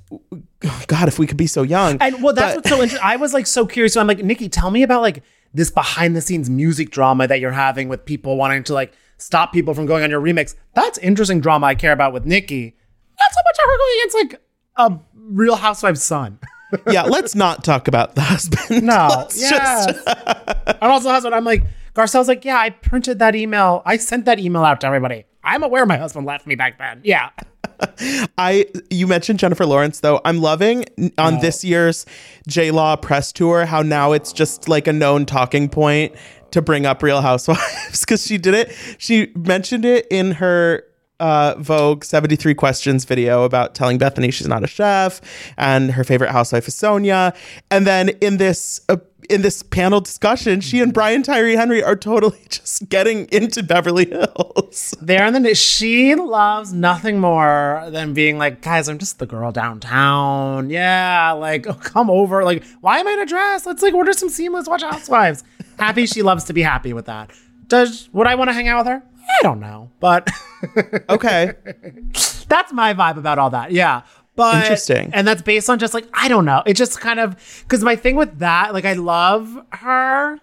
god 0.86 1.08
if 1.08 1.18
we 1.18 1.26
could 1.26 1.36
be 1.36 1.48
so 1.48 1.62
young 1.62 1.98
And 2.00 2.22
well, 2.22 2.34
that's 2.34 2.54
But- 2.54 2.64
what's 2.64 2.68
so 2.68 2.76
interesting. 2.82 3.00
I 3.04 3.16
was 3.16 3.34
like 3.34 3.46
so 3.48 3.66
curious. 3.66 3.94
So 3.94 4.00
I'm 4.00 4.06
like, 4.06 4.22
Nicki, 4.22 4.48
tell 4.48 4.70
me 4.70 4.82
about 4.84 5.02
like 5.02 5.24
this 5.52 5.70
behind 5.72 6.14
the 6.14 6.20
scenes 6.20 6.48
music 6.48 6.90
drama 6.90 7.26
that 7.26 7.40
you're 7.40 7.50
having 7.50 7.88
with 7.88 8.04
people 8.04 8.36
wanting 8.36 8.62
to 8.64 8.74
like 8.74 8.92
stop 9.16 9.52
people 9.52 9.74
from 9.74 9.86
going 9.86 10.04
on 10.04 10.10
your 10.10 10.20
remix. 10.20 10.54
That's 10.74 10.98
interesting 10.98 11.40
drama 11.40 11.66
I 11.66 11.74
care 11.74 11.92
about 11.92 12.12
with 12.12 12.24
Nicki. 12.26 12.76
Not 13.18 13.32
so 13.32 13.40
much 13.44 13.56
of 13.58 13.64
her 13.70 13.76
going 13.76 13.98
against 14.00 14.16
like 14.16 14.42
a 14.76 15.00
Real 15.14 15.56
Housewives 15.56 16.02
son. 16.02 16.38
yeah 16.90 17.02
let's 17.02 17.34
not 17.34 17.62
talk 17.64 17.88
about 17.88 18.14
the 18.14 18.20
husband 18.22 18.84
No, 18.84 19.26
yes. 19.34 19.86
just- 19.86 20.06
and 20.68 20.92
also 20.92 21.08
husband, 21.10 21.34
I'm 21.34 21.44
like, 21.44 21.64
Garcelle's 21.94 22.28
like, 22.28 22.44
yeah, 22.44 22.58
I 22.58 22.70
printed 22.70 23.18
that 23.20 23.34
email. 23.34 23.82
I 23.86 23.96
sent 23.96 24.24
that 24.26 24.38
email 24.38 24.64
out 24.64 24.80
to 24.82 24.86
everybody. 24.86 25.24
I'm 25.42 25.62
aware 25.62 25.86
my 25.86 25.96
husband 25.96 26.26
left 26.26 26.46
me 26.46 26.54
back 26.54 26.78
then. 26.78 27.00
Yeah. 27.04 27.30
I 28.38 28.66
you 28.90 29.06
mentioned 29.06 29.38
Jennifer 29.38 29.64
Lawrence 29.66 30.00
though. 30.00 30.20
I'm 30.24 30.40
loving 30.40 30.84
on 31.18 31.40
this 31.40 31.62
year's 31.64 32.04
J 32.48 32.70
Law 32.70 32.96
press 32.96 33.32
tour 33.32 33.64
how 33.66 33.82
now 33.82 34.12
it's 34.12 34.32
just 34.32 34.68
like 34.68 34.86
a 34.86 34.92
known 34.92 35.24
talking 35.26 35.68
point 35.68 36.14
to 36.52 36.62
bring 36.62 36.86
up 36.86 37.02
Real 37.02 37.20
Housewives 37.20 38.00
because 38.00 38.26
she 38.26 38.38
did 38.38 38.54
it. 38.54 38.74
She 38.98 39.32
mentioned 39.36 39.84
it 39.84 40.06
in 40.10 40.32
her 40.32 40.84
uh, 41.20 41.54
Vogue 41.58 42.04
73 42.04 42.54
questions 42.54 43.04
video 43.04 43.44
about 43.44 43.74
telling 43.74 43.98
Bethany 43.98 44.30
she's 44.30 44.46
not 44.46 44.62
a 44.64 44.66
chef 44.66 45.20
and 45.56 45.92
her 45.92 46.04
favorite 46.04 46.30
housewife 46.30 46.68
is 46.68 46.74
Sonia. 46.74 47.34
And 47.70 47.86
then 47.86 48.10
in 48.20 48.36
this 48.36 48.80
uh, 48.88 48.96
in 49.28 49.42
this 49.42 49.62
panel 49.62 50.00
discussion, 50.00 50.60
she 50.60 50.80
and 50.80 50.94
Brian 50.94 51.22
Tyree 51.22 51.56
Henry 51.56 51.82
are 51.82 51.96
totally 51.96 52.38
just 52.48 52.88
getting 52.88 53.26
into 53.32 53.62
Beverly 53.62 54.06
Hills. 54.08 54.94
There 55.06 55.26
in 55.26 55.42
the 55.42 55.54
she 55.54 56.14
loves 56.14 56.72
nothing 56.72 57.20
more 57.20 57.86
than 57.88 58.12
being 58.12 58.38
like, 58.38 58.60
guys, 58.60 58.88
I'm 58.88 58.98
just 58.98 59.18
the 59.18 59.26
girl 59.26 59.52
downtown. 59.52 60.68
Yeah, 60.70 61.32
like 61.32 61.66
oh, 61.66 61.74
come 61.74 62.10
over. 62.10 62.44
Like, 62.44 62.64
why 62.80 62.98
am 62.98 63.08
I 63.08 63.12
in 63.12 63.20
a 63.20 63.26
dress? 63.26 63.66
Let's 63.66 63.82
like 63.82 63.94
order 63.94 64.12
some 64.12 64.28
seamless, 64.28 64.68
watch 64.68 64.82
Housewives. 64.82 65.44
happy 65.78 66.06
she 66.06 66.22
loves 66.22 66.44
to 66.44 66.52
be 66.52 66.62
happy 66.62 66.92
with 66.92 67.06
that. 67.06 67.30
Does 67.68 68.08
would 68.12 68.26
I 68.26 68.34
want 68.34 68.48
to 68.48 68.54
hang 68.54 68.68
out 68.68 68.78
with 68.78 68.86
her? 68.88 69.02
I 69.28 69.42
don't 69.42 69.60
know, 69.60 69.90
but 70.00 70.28
Okay. 71.08 71.52
that's 72.48 72.72
my 72.72 72.94
vibe 72.94 73.16
about 73.18 73.38
all 73.38 73.50
that. 73.50 73.72
Yeah. 73.72 74.02
But 74.34 74.62
Interesting. 74.62 75.10
And 75.14 75.26
that's 75.26 75.42
based 75.42 75.70
on 75.70 75.78
just 75.78 75.94
like, 75.94 76.06
I 76.12 76.28
don't 76.28 76.44
know. 76.44 76.62
It 76.66 76.74
just 76.74 77.00
kind 77.00 77.18
of 77.20 77.36
because 77.62 77.82
my 77.82 77.96
thing 77.96 78.16
with 78.16 78.38
that, 78.40 78.74
like 78.74 78.84
I 78.84 78.92
love 78.94 79.58
her, 79.70 80.38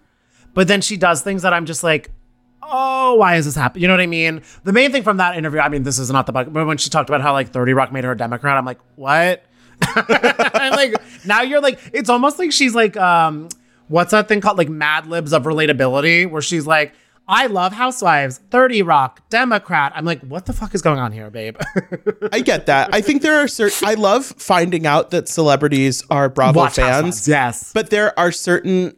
but 0.53 0.67
then 0.67 0.81
she 0.81 0.97
does 0.97 1.21
things 1.21 1.43
that 1.43 1.53
I'm 1.53 1.65
just 1.65 1.83
like, 1.83 2.11
oh, 2.63 3.15
why 3.15 3.35
is 3.35 3.45
this 3.45 3.55
happening? 3.55 3.83
You 3.83 3.87
know 3.87 3.93
what 3.93 4.01
I 4.01 4.07
mean? 4.07 4.41
The 4.63 4.73
main 4.73 4.91
thing 4.91 5.03
from 5.03 5.17
that 5.17 5.37
interview, 5.37 5.59
I 5.59 5.69
mean, 5.69 5.83
this 5.83 5.99
is 5.99 6.09
not 6.09 6.25
the 6.25 6.31
bug, 6.31 6.51
but 6.51 6.65
when 6.65 6.77
she 6.77 6.89
talked 6.89 7.09
about 7.09 7.21
how 7.21 7.33
like 7.33 7.49
30 7.49 7.73
Rock 7.73 7.91
made 7.91 8.03
her 8.03 8.11
a 8.13 8.17
Democrat, 8.17 8.57
I'm 8.57 8.65
like, 8.65 8.79
what? 8.95 9.43
I'm 9.83 10.71
like, 10.71 10.95
now 11.25 11.41
you're 11.41 11.61
like, 11.61 11.79
it's 11.93 12.09
almost 12.09 12.39
like 12.39 12.51
she's 12.51 12.73
like, 12.73 12.97
um, 12.97 13.49
what's 13.89 14.11
that 14.11 14.27
thing 14.27 14.41
called? 14.41 14.57
Like 14.57 14.69
Mad 14.69 15.07
Libs 15.07 15.33
of 15.33 15.43
relatability, 15.43 16.27
where 16.29 16.41
she's 16.41 16.65
like, 16.65 16.93
I 17.27 17.47
love 17.47 17.71
Housewives, 17.73 18.39
30 18.51 18.81
Rock, 18.81 19.21
Democrat. 19.29 19.93
I'm 19.95 20.03
like, 20.05 20.21
what 20.21 20.45
the 20.45 20.53
fuck 20.53 20.75
is 20.75 20.81
going 20.81 20.99
on 20.99 21.11
here, 21.13 21.29
babe? 21.29 21.57
I 22.33 22.41
get 22.41 22.65
that. 22.65 22.89
I 22.93 22.99
think 23.01 23.21
there 23.21 23.35
are 23.39 23.47
certain. 23.47 23.87
I 23.87 23.93
love 23.93 24.25
finding 24.25 24.85
out 24.85 25.11
that 25.11 25.29
celebrities 25.29 26.03
are 26.09 26.27
Bravo 26.29 26.59
Watch 26.59 26.75
fans. 26.75 26.89
Housewives, 27.05 27.27
yes. 27.27 27.71
but 27.73 27.89
there 27.91 28.17
are 28.19 28.31
certain 28.31 28.95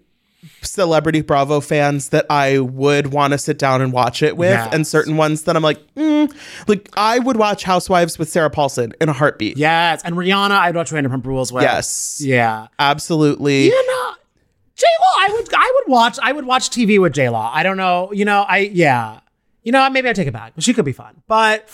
celebrity 0.61 1.21
Bravo 1.21 1.59
fans 1.59 2.09
that 2.09 2.25
I 2.29 2.59
would 2.59 3.11
want 3.13 3.33
to 3.33 3.37
sit 3.37 3.57
down 3.59 3.81
and 3.81 3.91
watch 3.93 4.21
it 4.23 4.37
with, 4.37 4.49
Yes. 4.51 4.73
and 4.73 4.85
certain 4.85 5.17
ones 5.17 5.43
that 5.43 5.55
I'm 5.55 5.63
like, 5.63 5.79
mm, 5.95 6.31
like 6.67 6.89
I 6.97 7.19
would 7.19 7.37
watch 7.37 7.63
Housewives 7.63 8.17
with 8.19 8.29
Sarah 8.29 8.49
Paulson 8.49 8.93
in 9.01 9.09
a 9.09 9.13
heartbeat. 9.13 9.57
yes. 9.57 10.01
And 10.03 10.15
Rihanna, 10.15 10.51
I'd 10.51 10.75
watch 10.75 10.91
Vanderpump 10.91 11.25
Rules 11.25 11.51
with. 11.53 11.63
Yes. 11.63 12.21
Yeah. 12.23 12.67
absolutely. 12.79 13.65
You 13.67 13.87
know, 13.87 14.13
J 14.75 14.85
Law, 15.01 15.07
I 15.17 15.29
would 15.31 15.53
I 15.53 15.71
would 15.75 15.91
watch 15.91 16.19
I 16.21 16.31
would 16.33 16.45
watch 16.45 16.69
TV 16.69 16.99
with 16.99 17.13
J 17.13 17.29
Law. 17.29 17.49
I 17.53 17.63
don't 17.63 17.77
know. 17.77 18.11
You 18.11 18.25
know, 18.25 18.41
I 18.41 18.57
yeah. 18.59 19.21
You 19.63 19.71
know, 19.71 19.89
maybe 19.89 20.09
I 20.09 20.13
take 20.13 20.27
it 20.27 20.33
back. 20.33 20.53
She 20.59 20.73
could 20.73 20.85
be 20.85 20.91
fun. 20.91 21.23
But 21.27 21.69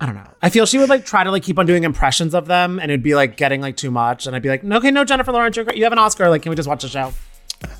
I 0.00 0.06
don't 0.06 0.16
know. 0.16 0.28
I 0.42 0.50
feel 0.50 0.66
she 0.66 0.78
would 0.78 0.88
like 0.88 1.06
try 1.06 1.24
to 1.24 1.30
like 1.30 1.44
keep 1.44 1.58
on 1.58 1.66
doing 1.66 1.84
impressions 1.84 2.34
of 2.34 2.46
them 2.46 2.80
and 2.80 2.90
it'd 2.90 3.02
be 3.02 3.14
like 3.14 3.36
getting 3.36 3.60
like 3.60 3.76
too 3.76 3.90
much. 3.90 4.26
And 4.26 4.34
I'd 4.34 4.42
be 4.42 4.48
like, 4.48 4.64
no, 4.64 4.78
okay, 4.78 4.90
no, 4.90 5.04
Jennifer 5.04 5.32
Lawrence, 5.32 5.56
you're 5.56 5.64
great. 5.64 5.78
You 5.78 5.84
have 5.84 5.92
an 5.92 5.98
Oscar. 5.98 6.28
Like, 6.28 6.42
can 6.42 6.50
we 6.50 6.56
just 6.56 6.68
watch 6.68 6.82
the 6.82 6.88
show? 6.88 7.12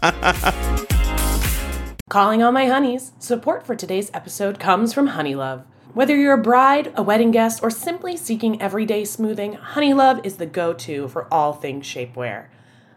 Calling 2.09 2.43
all 2.43 2.53
my 2.53 2.67
honeys, 2.67 3.13
support 3.19 3.67
for 3.67 3.75
today's 3.75 4.11
episode 4.15 4.61
comes 4.61 4.95
from 4.95 5.11
Honeylove. 5.11 5.65
Whether 5.95 6.17
you're 6.17 6.35
a 6.35 6.43
bride, 6.43 6.93
a 6.97 7.03
wedding 7.03 7.31
guest, 7.31 7.63
or 7.63 7.71
simply 7.71 8.17
seeking 8.17 8.61
everyday 8.63 9.05
smoothing, 9.05 9.55
Honeylove 9.55 10.25
is 10.25 10.37
the 10.37 10.47
go 10.47 10.73
to 10.75 11.09
for 11.09 11.33
all 11.33 11.53
things 11.53 11.87
shapewear. 11.87 12.47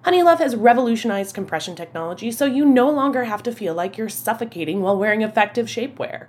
Honeylove 0.08 0.40
has 0.40 0.56
revolutionized 0.56 1.36
compression 1.36 1.76
technology 1.76 2.32
so 2.32 2.46
you 2.46 2.66
no 2.66 2.90
longer 2.90 3.26
have 3.26 3.44
to 3.44 3.52
feel 3.52 3.74
like 3.74 3.98
you're 3.98 4.08
suffocating 4.08 4.80
while 4.80 4.98
wearing 4.98 5.22
effective 5.22 5.68
shapewear. 5.68 6.28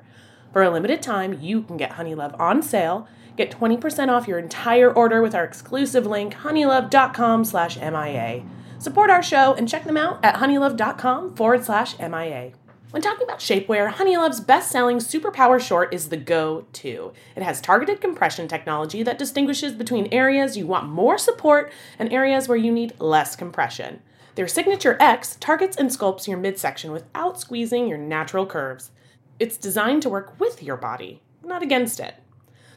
For 0.52 0.64
a 0.64 0.70
limited 0.70 1.00
time, 1.00 1.38
you 1.40 1.62
can 1.62 1.76
get 1.76 1.92
Honeylove 1.92 2.38
on 2.40 2.60
sale. 2.60 3.06
Get 3.36 3.52
20% 3.52 4.08
off 4.08 4.26
your 4.26 4.40
entire 4.40 4.92
order 4.92 5.22
with 5.22 5.32
our 5.32 5.44
exclusive 5.44 6.06
link, 6.06 6.34
honeylove.com 6.34 7.44
slash 7.44 7.76
MIA. 7.76 8.42
Support 8.80 9.10
our 9.10 9.22
show 9.22 9.54
and 9.54 9.68
check 9.68 9.84
them 9.84 9.96
out 9.96 10.18
at 10.24 10.34
honeylove.com 10.34 11.36
forward 11.36 11.64
slash 11.64 11.96
MIA. 12.00 12.54
When 12.90 13.02
talking 13.02 13.24
about 13.24 13.40
shapewear, 13.40 13.90
Honeylove's 13.90 14.40
best-selling 14.40 14.96
Superpower 14.96 15.60
Short 15.60 15.92
is 15.92 16.08
the 16.08 16.16
go-to. 16.16 17.12
It 17.36 17.42
has 17.42 17.60
targeted 17.60 18.00
compression 18.00 18.48
technology 18.48 19.02
that 19.02 19.18
distinguishes 19.18 19.74
between 19.74 20.08
areas 20.10 20.56
you 20.56 20.66
want 20.66 20.88
more 20.88 21.18
support 21.18 21.70
and 21.98 22.10
areas 22.10 22.48
where 22.48 22.56
you 22.56 22.72
need 22.72 22.98
less 22.98 23.36
compression. 23.36 24.00
Their 24.36 24.48
Signature 24.48 24.96
X 25.00 25.36
targets 25.36 25.76
and 25.76 25.90
sculpts 25.90 26.26
your 26.26 26.38
midsection 26.38 26.90
without 26.90 27.38
squeezing 27.38 27.88
your 27.88 27.98
natural 27.98 28.46
curves. 28.46 28.90
It's 29.38 29.58
designed 29.58 30.00
to 30.02 30.08
work 30.08 30.40
with 30.40 30.62
your 30.62 30.78
body, 30.78 31.20
not 31.44 31.62
against 31.62 32.00
it. 32.00 32.14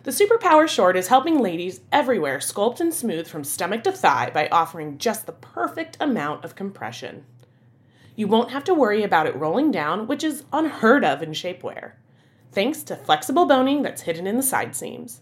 The 0.03 0.11
Superpower 0.11 0.67
Short 0.67 0.97
is 0.97 1.07
helping 1.07 1.39
ladies 1.39 1.79
everywhere 1.89 2.39
sculpt 2.39 2.81
and 2.81 2.93
smooth 2.93 3.27
from 3.27 3.45
stomach 3.45 3.85
to 3.85 3.93
thigh 3.93 4.29
by 4.33 4.49
offering 4.49 4.97
just 4.97 5.25
the 5.25 5.31
perfect 5.31 5.95
amount 6.01 6.43
of 6.43 6.55
compression. 6.55 7.23
You 8.15 8.27
won't 8.27 8.51
have 8.51 8.63
to 8.65 8.73
worry 8.73 9.03
about 9.03 9.27
it 9.27 9.35
rolling 9.35 9.71
down, 9.71 10.07
which 10.07 10.23
is 10.23 10.43
unheard 10.51 11.05
of 11.05 11.21
in 11.21 11.31
shapewear, 11.31 11.93
thanks 12.51 12.83
to 12.83 12.95
flexible 12.95 13.45
boning 13.45 13.81
that's 13.81 14.03
hidden 14.03 14.27
in 14.27 14.37
the 14.37 14.43
side 14.43 14.75
seams. 14.75 15.21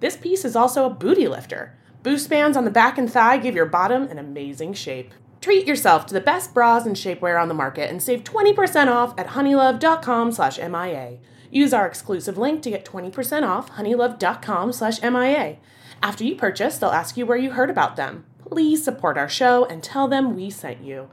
This 0.00 0.16
piece 0.16 0.44
is 0.44 0.56
also 0.56 0.84
a 0.84 0.90
booty 0.90 1.28
lifter. 1.28 1.76
Boost 2.02 2.28
bands 2.28 2.56
on 2.56 2.64
the 2.64 2.70
back 2.70 2.98
and 2.98 3.10
thigh 3.10 3.38
give 3.38 3.54
your 3.54 3.66
bottom 3.66 4.04
an 4.04 4.18
amazing 4.18 4.74
shape. 4.74 5.12
Treat 5.40 5.66
yourself 5.66 6.06
to 6.06 6.14
the 6.14 6.20
best 6.20 6.52
bras 6.52 6.86
and 6.86 6.96
shapewear 6.96 7.40
on 7.40 7.48
the 7.48 7.54
market 7.54 7.90
and 7.90 8.02
save 8.02 8.24
20% 8.24 8.88
off 8.88 9.18
at 9.18 9.28
honeylove.com 9.28 10.32
slash 10.32 10.58
MIA. 10.58 11.18
Use 11.50 11.72
our 11.72 11.86
exclusive 11.86 12.36
link 12.36 12.62
to 12.62 12.70
get 12.70 12.84
20% 12.84 13.42
off 13.42 13.70
honeylove.com 13.72 14.72
slash 14.72 15.00
MIA. 15.00 15.56
After 16.02 16.24
you 16.24 16.34
purchase, 16.34 16.78
they'll 16.78 16.90
ask 16.90 17.16
you 17.16 17.24
where 17.24 17.38
you 17.38 17.52
heard 17.52 17.70
about 17.70 17.96
them. 17.96 18.24
Please 18.48 18.84
support 18.84 19.16
our 19.16 19.28
show 19.28 19.64
and 19.64 19.82
tell 19.82 20.08
them 20.08 20.34
we 20.36 20.50
sent 20.50 20.82
you. 20.82 21.08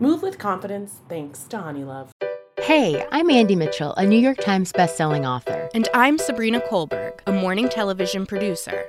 Move 0.00 0.22
with 0.22 0.38
confidence 0.38 1.00
thanks 1.08 1.44
to 1.44 1.56
Honeylove. 1.56 2.10
Hey, 2.58 3.06
I'm 3.12 3.30
Andy 3.30 3.54
Mitchell, 3.54 3.94
a 3.94 4.04
New 4.04 4.18
York 4.18 4.38
Times 4.38 4.72
bestselling 4.72 5.24
author. 5.28 5.68
And 5.72 5.88
I'm 5.94 6.18
Sabrina 6.18 6.60
Kohlberg, 6.60 7.20
a 7.28 7.32
morning 7.32 7.68
television 7.68 8.26
producer. 8.26 8.88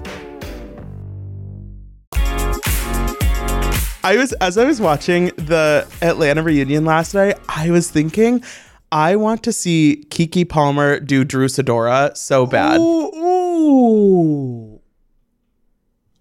I 4.03 4.17
was 4.17 4.33
as 4.33 4.57
I 4.57 4.65
was 4.65 4.81
watching 4.81 5.25
the 5.37 5.87
Atlanta 6.01 6.41
reunion 6.41 6.85
last 6.85 7.13
night, 7.13 7.37
I 7.49 7.69
was 7.69 7.89
thinking 7.91 8.43
I 8.91 9.15
want 9.15 9.43
to 9.43 9.53
see 9.53 10.05
Keke 10.09 10.47
Palmer 10.49 10.99
do 10.99 11.23
Drew 11.23 11.47
Sidora 11.47 12.15
so 12.17 12.45
bad. 12.45 12.79
Ooh, 12.79 13.15
ooh. 13.15 14.81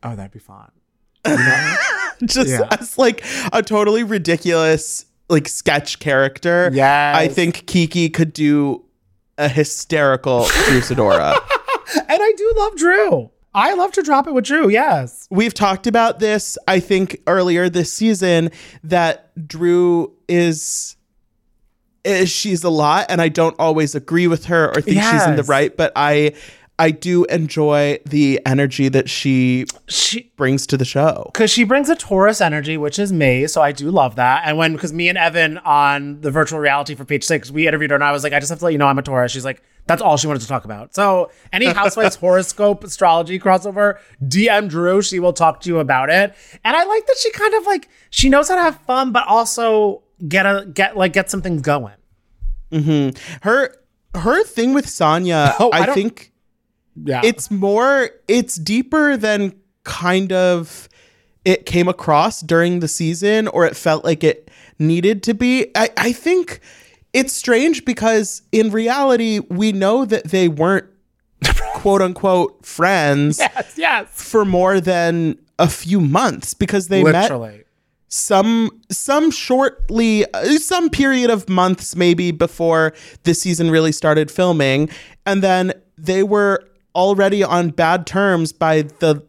Oh, 0.03 0.17
that'd 0.17 0.31
be 0.31 0.39
fun. 0.39 0.71
Just 2.25 2.51
Yeah. 2.51 2.69
as 2.79 2.97
like 2.99 3.25
a 3.53 3.63
totally 3.63 4.03
ridiculous 4.05 5.07
like 5.29 5.49
sketch 5.49 5.99
character. 6.01 6.71
Yeah. 6.73 7.13
I 7.17 7.29
think 7.29 7.67
Kiki 7.67 8.09
could 8.11 8.33
do 8.33 8.85
a 9.39 9.49
hysterical 9.49 10.45
Drew 10.67 10.81
Sidora. 10.81 11.37
And 11.93 12.23
I 12.23 12.33
do 12.37 12.53
love 12.57 12.77
Drew. 12.77 13.31
I 13.55 13.75
love 13.75 13.93
to 13.93 14.03
drop 14.03 14.27
it 14.27 14.35
with 14.35 14.45
Drew, 14.45 14.69
yes. 14.69 15.27
We've 15.31 15.55
talked 15.55 15.87
about 15.87 16.21
this, 16.21 16.57
I 16.69 16.79
think, 16.81 17.21
earlier 17.27 17.69
this 17.69 17.93
season 17.93 18.51
that 18.85 19.33
Drew 19.49 20.15
is, 20.29 20.97
is 22.05 22.31
she's 22.31 22.63
a 22.63 22.71
lot, 22.71 23.07
and 23.09 23.21
I 23.21 23.29
don't 23.29 23.57
always 23.59 23.95
agree 23.95 24.29
with 24.29 24.47
her 24.47 24.69
or 24.69 24.81
think 24.81 25.03
she's 25.03 25.27
in 25.27 25.37
the 25.37 25.43
right, 25.43 25.77
but 25.77 25.93
I 25.97 26.35
I 26.81 26.91
do 26.91 27.25
enjoy 27.27 27.99
the 28.07 28.41
energy 28.47 28.89
that 28.89 29.09
she 29.11 29.67
She 29.87 30.33
brings 30.37 30.67
to 30.69 30.77
the 30.77 30.85
show. 30.85 31.31
because 31.33 31.51
she 31.51 31.65
brings 31.65 31.89
a 31.89 31.95
Taurus 31.95 32.41
energy, 32.41 32.77
which 32.77 32.99
is 32.99 33.13
me. 33.13 33.47
So 33.47 33.61
I 33.63 33.71
do 33.73 33.91
love 33.91 34.17
that. 34.17 34.43
And 34.47 34.57
when 34.59 34.73
because 34.73 34.93
me 34.93 35.09
and 35.09 35.19
Evan 35.19 35.59
on 35.59 36.21
the 36.23 36.31
virtual 36.31 36.59
reality 36.59 36.95
for 36.95 37.05
page 37.05 37.23
six, 37.25 37.51
we 37.51 37.69
interviewed 37.69 37.91
her 37.91 37.97
and 37.97 38.05
I 38.05 38.13
was 38.13 38.25
like, 38.25 38.33
I 38.33 38.41
just 38.41 38.51
have 38.51 38.59
to 38.61 38.65
let 38.65 38.73
you 38.73 38.79
know 38.79 38.87
I'm 38.87 38.99
a 38.99 39.03
Taurus. 39.03 39.31
She's 39.31 39.45
like, 39.45 39.63
that's 39.87 40.01
all 40.03 40.17
she 40.17 40.27
wanted 40.27 40.41
to 40.43 40.49
talk 40.49 40.65
about. 40.65 40.95
So 40.95 41.31
any 41.53 41.67
housewives 41.81 42.17
horoscope 42.17 42.83
astrology 42.85 43.39
crossover, 43.39 43.99
DM 44.23 44.69
Drew. 44.69 45.03
She 45.03 45.19
will 45.21 45.33
talk 45.33 45.61
to 45.63 45.69
you 45.69 45.79
about 45.81 46.11
it. 46.11 46.35
And 46.65 46.77
I 46.77 46.85
like 46.85 47.07
that 47.07 47.17
she 47.21 47.31
kind 47.33 47.55
of 47.55 47.67
like 47.67 47.89
she 48.11 48.29
knows 48.29 48.49
how 48.49 48.55
to 48.57 48.63
have 48.63 48.79
fun, 48.83 49.13
but 49.13 49.27
also 49.27 50.03
get 50.29 50.47
a 50.47 50.67
get 50.73 50.97
like 50.97 51.13
get 51.13 51.31
some 51.31 51.43
things 51.43 51.61
going. 51.63 51.95
Mm-hmm. 52.73 53.19
Her 53.49 53.75
her 54.15 54.45
thing 54.45 54.75
with 54.75 54.87
Sanya, 54.87 55.55
Oh, 55.61 55.71
I 55.71 55.81
I, 55.91 55.95
think 55.95 56.30
Yeah, 57.05 57.21
it's 57.25 57.51
more 57.51 58.11
it's 58.29 58.57
deeper 58.57 59.17
than 59.17 59.55
kind 59.85 60.33
of 60.33 60.89
it 61.45 61.67
came 61.67 61.89
across 61.89 62.41
during 62.41 62.81
the 62.81 62.89
season 62.89 63.49
or 63.49 63.65
it 63.65 63.77
felt 63.77 64.05
like 64.05 64.23
it 64.23 64.51
needed 64.79 65.23
to 65.25 65.35
be. 65.35 65.71
I, 65.75 65.91
I 65.97 66.13
think 66.13 66.61
it's 67.13 67.33
strange 67.33 67.85
because 67.85 68.43
in 68.53 68.71
reality 68.71 69.41
we 69.49 69.73
know 69.73 70.05
that 70.05 70.25
they 70.25 70.49
weren't 70.49 70.87
quote 71.75 72.03
unquote 72.03 72.65
friends 72.65 73.39
yes, 73.39 73.75
yes, 73.77 74.09
for 74.13 74.45
more 74.45 74.81
than 74.81 75.39
a 75.59 75.69
few 75.69 76.01
months 76.01 76.55
because 76.55 76.89
they 76.89 77.03
met 77.03 77.31
some 78.11 78.71
some 78.91 79.31
shortly 79.31 80.31
uh, 80.35 80.45
some 80.59 80.91
period 80.91 81.31
of 81.31 81.49
months 81.49 81.95
maybe 81.95 82.33
before 82.33 82.93
the 83.23 83.33
season 83.35 83.71
really 83.71 83.93
started 83.93 84.31
filming. 84.31 84.91
And 85.25 85.43
then 85.43 85.73
they 85.97 86.23
were 86.23 86.65
already 86.95 87.43
on 87.43 87.71
bad 87.71 88.07
terms 88.07 88.53
by 88.53 88.83
the 88.83 89.23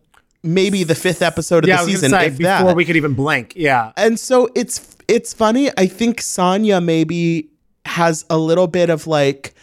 maybe 0.44 0.84
the 0.84 0.96
fifth 0.96 1.22
episode 1.22 1.64
of 1.64 1.70
Yeah, 1.70 1.84
the 1.84 1.92
season 1.92 2.12
say 2.12 2.28
if 2.28 2.38
before 2.38 2.68
that. 2.68 2.76
we 2.76 2.86
could 2.86 2.96
even 2.96 3.14
blink. 3.14 3.54
Yeah, 3.56 3.92
and 3.96 4.20
so 4.20 4.50
it's 4.56 4.98
it's 5.12 5.34
funny 5.34 5.70
i 5.78 5.86
think 5.86 6.22
Sanya 6.22 6.84
maybe 6.84 7.50
has 7.86 8.26
a 8.30 8.38
little 8.38 8.68
bit 8.68 8.90
of 8.90 9.08
like 9.08 9.54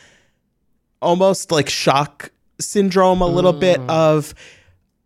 almost 1.00 1.50
like 1.50 1.71
shock 1.71 2.31
syndrome 2.61 3.23
a 3.23 3.26
little 3.26 3.52
bit 3.52 3.81
mm. 3.81 3.88
of 3.88 4.35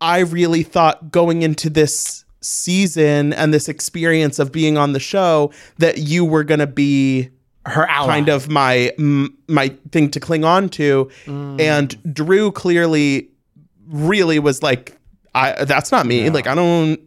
i 0.00 0.18
really 0.20 0.62
thought 0.62 1.12
going 1.12 1.42
into 1.42 1.70
this 1.70 2.25
season 2.40 3.32
and 3.34 3.54
this 3.54 3.68
experience 3.68 4.40
of 4.40 4.50
being 4.50 4.76
on 4.76 4.94
the 4.94 5.00
show 5.00 5.52
that 5.78 5.99
you 5.99 6.25
were 6.25 6.42
going 6.42 6.58
to 6.58 6.66
be 6.66 7.30
her 7.66 7.88
ally. 7.88 8.07
kind 8.09 8.28
of 8.28 8.49
my 8.49 8.92
my 9.49 9.69
thing 9.92 10.11
to 10.11 10.19
cling 10.21 10.45
on 10.45 10.69
to 10.71 11.09
Mm. 11.26 11.61
and 11.61 12.14
drew 12.14 12.50
clearly 12.50 13.28
really 13.87 14.38
was 14.38 14.62
like 14.62 14.97
i 15.35 15.64
that's 15.64 15.92
not 15.92 16.04
me 16.07 16.28
like 16.31 16.47
i 16.47 16.54
don't 16.54 16.99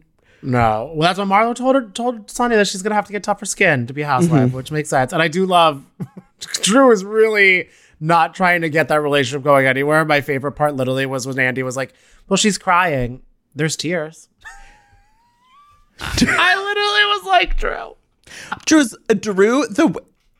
No, 0.42 0.92
well, 0.94 1.06
that's 1.08 1.18
what 1.18 1.26
Marlo 1.28 1.54
told 1.54 1.74
her 1.74 1.82
told 1.90 2.28
Sanya 2.28 2.56
that 2.56 2.68
she's 2.68 2.82
gonna 2.82 2.94
have 2.94 3.06
to 3.06 3.12
get 3.12 3.22
tougher 3.24 3.46
skin 3.46 3.86
to 3.88 3.92
be 3.92 4.02
a 4.02 4.06
housewife, 4.06 4.48
Mm-hmm. 4.48 4.56
which 4.56 4.70
makes 4.70 4.88
sense. 4.88 5.12
And 5.12 5.20
I 5.20 5.28
do 5.28 5.44
love 5.46 5.82
Drew 6.62 6.92
is 6.92 7.04
really 7.04 7.68
not 7.98 8.34
trying 8.34 8.60
to 8.60 8.68
get 8.68 8.88
that 8.88 9.00
relationship 9.02 9.42
going 9.42 9.66
anywhere. 9.66 10.04
My 10.04 10.20
favorite 10.20 10.52
part 10.52 10.76
literally 10.76 11.06
was 11.06 11.26
when 11.26 11.38
Andy 11.38 11.62
was 11.64 11.76
like, 11.76 11.94
"Well, 12.28 12.36
she's 12.36 12.58
crying. 12.58 13.22
There's 13.56 13.74
tears." 13.76 14.28
I 16.00 16.54
literally 16.56 17.04
was 17.16 17.24
like, 17.26 17.56
Drew. 17.56 17.96
Drew's 18.66 18.94
uh, 19.08 19.14
Drew 19.14 19.66
the 19.66 19.94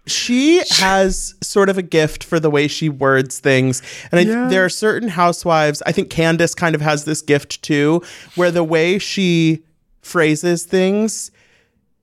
she 0.07 0.63
has 0.71 1.35
sort 1.43 1.69
of 1.69 1.79
a 1.79 1.83
gift 1.83 2.23
for 2.23 2.39
the 2.39 2.49
way 2.51 2.69
she 2.69 2.89
words 2.89 3.39
things. 3.41 3.83
And 4.13 4.21
I, 4.21 4.49
there 4.49 4.65
are 4.65 4.69
certain 4.69 5.09
housewives 5.09 5.83
I 5.85 5.93
think 5.93 6.11
Candiace 6.11 6.55
kind 6.55 6.75
of 6.75 6.81
has 6.81 7.05
this 7.05 7.21
gift 7.21 7.63
too 7.63 8.03
where 8.37 8.51
the 8.51 8.63
way 8.65 8.99
she 8.99 9.65
phrases 10.03 10.65
things 10.65 11.31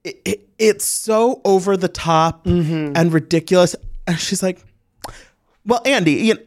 it, 0.04 0.22
it- 0.26 0.40
it's 0.60 0.86
so 0.86 1.42
over 1.44 1.76
the 1.76 1.88
top 1.88 2.46
mm-hmm. 2.46 2.94
and 2.96 3.12
ridiculous. 3.12 3.76
And 4.06 4.20
she's 4.20 4.44
like 4.44 4.64
well 5.66 5.82
Andy 5.86 6.14
you 6.14 6.34
know, 6.36 6.42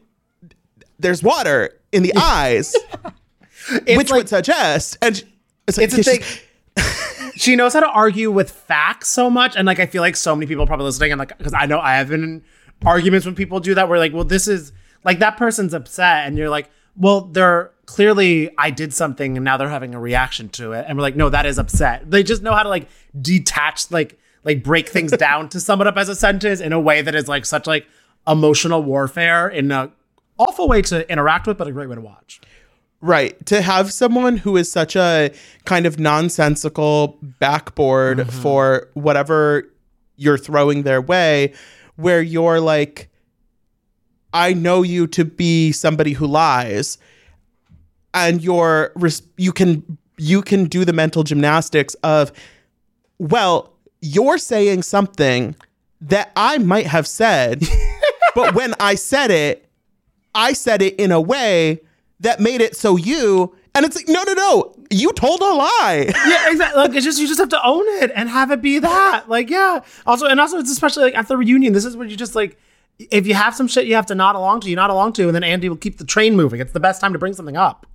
there's 0.98 1.22
water 1.22 1.70
in 1.92 2.02
the 2.02 2.12
eyes 2.16 2.74
which 3.88 4.10
would 4.10 4.28
suggest 4.28 4.98
and 5.02 5.24
it's, 5.66 5.78
like, 5.78 5.84
It's 5.92 5.98
a 5.98 6.02
thing. 6.04 6.22
She 7.36 7.54
knows 7.54 7.74
how 7.74 7.80
to 7.80 7.88
argue 7.88 8.30
with 8.30 8.50
facts 8.50 9.08
so 9.08 9.30
much 9.30 9.56
and 9.56 9.66
like 9.66 9.78
i 9.78 9.86
feel 9.86 10.02
like 10.02 10.16
so 10.16 10.34
many 10.34 10.46
people 10.46 10.66
probably 10.66 10.84
listening 10.84 11.12
and 11.12 11.18
like 11.18 11.36
because 11.38 11.54
i 11.54 11.66
know 11.66 11.78
i 11.78 11.94
have 11.96 12.08
been 12.08 12.24
in 12.24 12.44
arguments 12.84 13.24
when 13.24 13.34
people 13.34 13.60
do 13.60 13.74
that 13.74 13.88
where 13.88 13.98
like 13.98 14.12
well 14.12 14.24
this 14.24 14.48
is 14.48 14.72
like 15.04 15.18
that 15.18 15.36
person's 15.36 15.72
upset 15.72 16.26
and 16.26 16.36
you're 16.36 16.50
like 16.50 16.70
well 16.96 17.22
they're 17.22 17.70
clearly 17.86 18.50
i 18.58 18.70
did 18.70 18.92
something 18.92 19.36
and 19.36 19.44
now 19.44 19.56
they're 19.56 19.68
having 19.68 19.94
a 19.94 20.00
reaction 20.00 20.48
to 20.48 20.72
it 20.72 20.84
and 20.88 20.98
we're 20.98 21.02
like 21.02 21.16
no 21.16 21.28
that 21.28 21.46
is 21.46 21.58
upset. 21.58 22.10
They 22.10 22.22
just 22.22 22.42
know 22.42 22.52
how 22.52 22.62
to 22.62 22.68
like 22.68 22.88
detach 23.20 23.90
like 23.90 24.18
like 24.44 24.62
break 24.62 24.88
things 24.88 25.12
down 25.18 25.48
to 25.50 25.60
sum 25.60 25.80
it 25.80 25.86
up 25.86 25.96
as 25.96 26.08
a 26.08 26.14
sentence 26.14 26.60
in 26.60 26.72
a 26.72 26.80
way 26.80 27.02
that 27.02 27.14
is 27.14 27.28
like 27.28 27.44
such 27.44 27.66
like 27.66 27.86
emotional 28.26 28.82
warfare 28.82 29.48
in 29.48 29.70
a 29.70 29.90
awful 30.38 30.68
way 30.68 30.82
to 30.82 31.10
interact 31.10 31.46
with 31.46 31.56
but 31.56 31.68
a 31.68 31.72
great 31.72 31.88
way 31.88 31.94
to 31.94 32.00
watch 32.00 32.40
Right. 33.06 33.44
To 33.46 33.62
have 33.62 33.92
someone 33.92 34.36
who 34.38 34.56
is 34.56 34.70
such 34.70 34.96
a 34.96 35.30
kind 35.64 35.86
of 35.86 35.98
nonsensical 36.00 37.18
backboard 37.38 38.18
Mm-hmm. 38.18 38.42
for 38.42 38.88
whatever 38.94 39.70
you're 40.16 40.38
throwing 40.38 40.82
their 40.82 41.00
way, 41.00 41.52
where 41.94 42.20
you're 42.20 42.58
like, 42.58 43.08
I 44.32 44.54
know 44.54 44.82
you 44.82 45.06
to 45.08 45.24
be 45.24 45.70
somebody 45.72 46.12
who 46.14 46.26
lies, 46.26 46.98
and 48.12 48.42
you're 48.42 48.90
res- 48.96 49.22
you 49.36 49.52
can 49.52 49.98
you 50.18 50.42
can 50.42 50.64
do 50.64 50.84
the 50.84 50.92
mental 50.92 51.22
gymnastics 51.22 51.94
of, 52.02 52.32
well, 53.18 53.72
you're 54.00 54.38
saying 54.38 54.82
something 54.82 55.54
that 56.00 56.32
I 56.34 56.58
might 56.58 56.86
have 56.86 57.06
said, 57.06 57.62
but 58.34 58.54
when 58.54 58.74
I 58.80 58.94
said 58.96 59.30
it, 59.30 59.68
I 60.34 60.54
said 60.54 60.82
it 60.82 60.96
in 60.96 61.12
a 61.12 61.20
way 61.20 61.80
that 62.20 62.40
made 62.40 62.60
it 62.60 62.76
so 62.76 62.96
you 62.96 63.54
and 63.74 63.84
it's 63.84 63.96
like 63.96 64.08
no 64.08 64.22
no 64.24 64.32
no 64.32 64.74
you 64.90 65.12
told 65.12 65.40
a 65.40 65.44
lie 65.44 66.06
yeah, 66.26 66.50
exactly. 66.50 66.80
Like 66.80 66.94
it's 66.94 67.04
just 67.04 67.20
you 67.20 67.26
just 67.26 67.40
have 67.40 67.48
to 67.50 67.64
own 67.64 67.84
it 68.02 68.12
and 68.14 68.28
have 68.28 68.50
it 68.50 68.62
be 68.62 68.78
that. 68.78 69.28
Like, 69.28 69.50
yeah. 69.50 69.80
Also, 70.06 70.26
and 70.26 70.40
also, 70.40 70.58
it's 70.58 70.70
especially 70.70 71.04
like 71.04 71.14
at 71.14 71.28
the 71.28 71.36
reunion. 71.36 71.72
This 71.72 71.84
is 71.84 71.96
where 71.96 72.06
you 72.06 72.16
just 72.16 72.34
like, 72.34 72.58
if 72.98 73.26
you 73.26 73.34
have 73.34 73.54
some 73.54 73.68
shit 73.68 73.86
you 73.86 73.94
have 73.94 74.06
to 74.06 74.14
nod 74.14 74.36
along 74.36 74.60
to, 74.60 74.70
you 74.70 74.76
nod 74.76 74.90
along 74.90 75.14
to, 75.14 75.26
and 75.26 75.34
then 75.34 75.44
Andy 75.44 75.68
will 75.68 75.76
keep 75.76 75.98
the 75.98 76.04
train 76.04 76.36
moving. 76.36 76.60
It's 76.60 76.72
the 76.72 76.80
best 76.80 77.00
time 77.00 77.12
to 77.12 77.18
bring 77.18 77.34
something 77.34 77.56
up. 77.56 77.86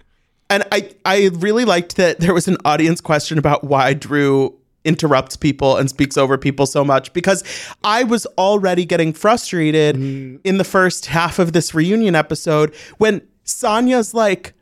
and 0.50 0.64
i 0.72 0.90
i 1.06 1.30
really 1.36 1.66
liked 1.66 1.96
that 1.96 2.20
there 2.20 2.34
was 2.34 2.48
an 2.48 2.58
audience 2.66 3.02
question 3.02 3.38
about 3.38 3.64
why 3.64 3.94
drew 3.94 4.54
interrupts 4.84 5.38
people 5.38 5.78
and 5.78 5.90
speaks 5.90 6.18
over 6.18 6.38
people 6.38 6.66
so 6.66 6.84
much 6.84 7.14
because 7.14 7.44
i 7.84 8.04
was 8.04 8.26
already 8.38 8.84
getting 8.84 9.14
frustrated 9.14 9.96
mm. 9.96 10.40
in 10.44 10.58
the 10.58 10.64
first 10.64 11.06
half 11.06 11.40
of 11.40 11.54
this 11.54 11.74
reunion 11.74 12.16
episode 12.16 12.76
when 12.98 13.22
sanya's 13.52 14.14
like 14.14 14.54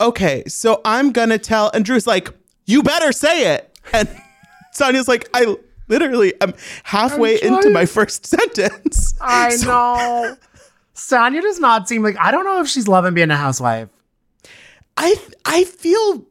okay 0.00 0.42
so 0.46 0.80
i'm 0.84 1.12
gonna 1.12 1.38
tell 1.38 1.70
and 1.72 1.84
drew's 1.84 2.06
like 2.06 2.28
you 2.66 2.82
better 2.82 3.12
say 3.12 3.54
it 3.54 3.78
and 3.92 4.08
sanya's 4.74 5.08
like 5.08 5.28
i 5.34 5.56
literally 5.88 6.34
am 6.40 6.52
halfway 6.82 7.40
into 7.40 7.70
my 7.70 7.86
first 7.86 8.26
sentence 8.36 9.14
I 9.20 9.56
know. 9.64 10.36
Sanya 10.94 11.42
does 11.42 11.60
not 11.60 11.88
seem 11.88 12.02
like 12.02 12.16
I 12.18 12.30
don't 12.30 12.44
know 12.44 12.60
if 12.60 12.68
she's 12.68 12.88
loving 12.88 13.14
being 13.14 13.30
a 13.30 13.36
housewife. 13.36 13.88
I 14.96 15.14
I 15.44 15.64
feel 15.64 16.24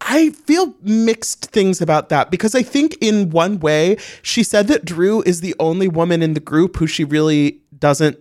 I 0.00 0.30
feel 0.30 0.74
mixed 0.82 1.46
things 1.46 1.80
about 1.80 2.08
that 2.08 2.30
because 2.30 2.54
I 2.54 2.62
think 2.62 2.96
in 3.00 3.30
one 3.30 3.60
way 3.60 3.96
she 4.22 4.42
said 4.42 4.66
that 4.68 4.84
Drew 4.84 5.22
is 5.22 5.40
the 5.40 5.54
only 5.60 5.86
woman 5.88 6.22
in 6.22 6.34
the 6.34 6.40
group 6.40 6.76
who 6.76 6.86
she 6.86 7.04
really 7.04 7.60
doesn't 7.78 8.18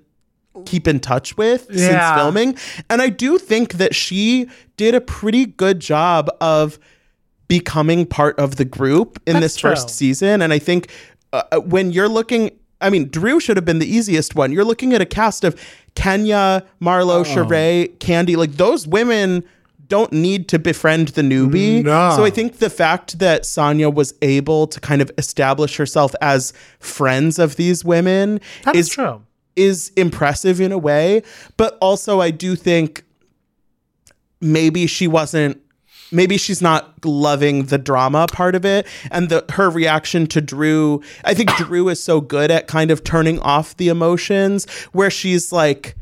keep 0.66 0.88
in 0.88 1.00
touch 1.00 1.38
with 1.38 1.66
since 1.68 2.16
filming 2.16 2.58
and 2.90 3.02
I 3.02 3.10
do 3.10 3.38
think 3.38 3.74
that 3.74 3.96
she 3.96 4.50
did 4.78 4.96
a 4.96 5.02
pretty 5.02 5.46
good 5.46 5.80
job 5.80 6.30
of 6.42 6.80
becoming 7.48 8.06
part 8.06 8.38
of 8.40 8.58
the 8.58 8.66
group 8.66 9.22
in 9.26 9.34
That's 9.34 9.46
this 9.46 9.60
first 9.60 9.90
season 9.90 10.42
and 10.42 10.52
I 10.52 10.60
think 10.60 10.92
uh, 11.32 11.60
when 11.60 11.92
you're 11.92 12.10
looking 12.10 12.52
I 12.82 12.90
mean 12.90 13.10
Drew 13.10 13.40
should 13.40 13.58
have 13.58 13.66
been 13.66 13.80
the 13.80 13.88
easiest 13.88 14.36
one 14.36 14.52
you're 14.52 14.66
looking 14.66 14.94
at 14.94 15.02
a 15.02 15.06
cast 15.06 15.44
of 15.44 15.60
Kenya, 15.96 16.66
Marlo, 16.82 17.24
Sheree, 17.24 17.98
Candy 18.00 18.36
like 18.36 18.54
those 18.54 18.88
women 18.88 19.44
don't 19.90 20.14
need 20.14 20.48
to 20.50 20.60
befriend 20.60 21.10
the 21.10 21.22
newbie. 21.24 21.84
No. 21.84 22.14
So 22.16 22.24
I 22.24 22.30
think 22.30 22.60
the 22.60 22.70
fact 22.70 23.20
that 23.20 23.42
Sanya 23.42 23.92
was 23.92 24.14
able 24.22 24.68
to 24.68 24.80
kind 24.80 25.02
of 25.02 25.12
establish 25.18 25.78
herself 25.78 26.14
as 26.22 26.54
friends 26.80 27.40
of 27.40 27.56
these 27.56 27.84
women 27.84 28.40
That 28.66 28.76
is 28.76 28.88
is 28.88 28.94
true. 28.94 29.24
Is 29.56 29.92
impressive 29.98 30.62
in 30.62 30.72
a 30.72 30.78
way, 30.78 31.24
but 31.58 31.78
also 31.82 32.22
I 32.22 32.32
do 32.32 32.56
think 32.56 33.04
maybe 34.40 34.88
she 34.88 35.08
wasn't 35.08 35.62
maybe 36.12 36.38
she's 36.38 36.62
not 36.62 37.06
loving 37.06 37.66
the 37.66 37.78
drama 37.78 38.26
part 38.32 38.56
of 38.56 38.66
it 38.66 38.88
and 39.12 39.30
the 39.30 39.44
her 39.50 39.70
reaction 39.70 40.26
to 40.28 40.40
Drew 40.40 41.04
I 41.26 41.34
think 41.34 41.50
Drew 41.58 41.90
is 41.90 42.02
so 42.02 42.22
good 42.22 42.52
at 42.52 42.68
kind 42.68 42.90
of 42.90 43.04
turning 43.04 43.40
off 43.40 43.76
the 43.76 43.90
emotions 43.90 44.66
where 44.94 45.12
she's 45.12 45.52
like 45.52 45.96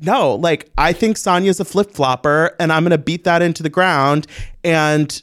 no, 0.00 0.34
like 0.36 0.70
I 0.78 0.92
think 0.92 1.16
Sanya's 1.16 1.60
a 1.60 1.64
flip 1.64 1.90
flopper 1.92 2.54
and 2.60 2.72
I'm 2.72 2.82
going 2.82 2.90
to 2.90 2.98
beat 2.98 3.24
that 3.24 3.42
into 3.42 3.62
the 3.62 3.70
ground 3.70 4.26
and 4.62 5.20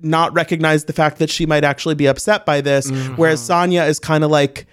not 0.00 0.32
recognize 0.32 0.84
the 0.84 0.92
fact 0.92 1.18
that 1.18 1.30
she 1.30 1.46
might 1.46 1.64
actually 1.64 1.94
be 1.94 2.06
upset 2.06 2.46
by 2.46 2.60
this. 2.60 2.90
Whereas 3.16 3.40
mm-hmm. 3.42 3.72
Sanya 3.72 3.88
is 3.88 3.98
kind 3.98 4.22
of 4.22 4.30
like, 4.30 4.66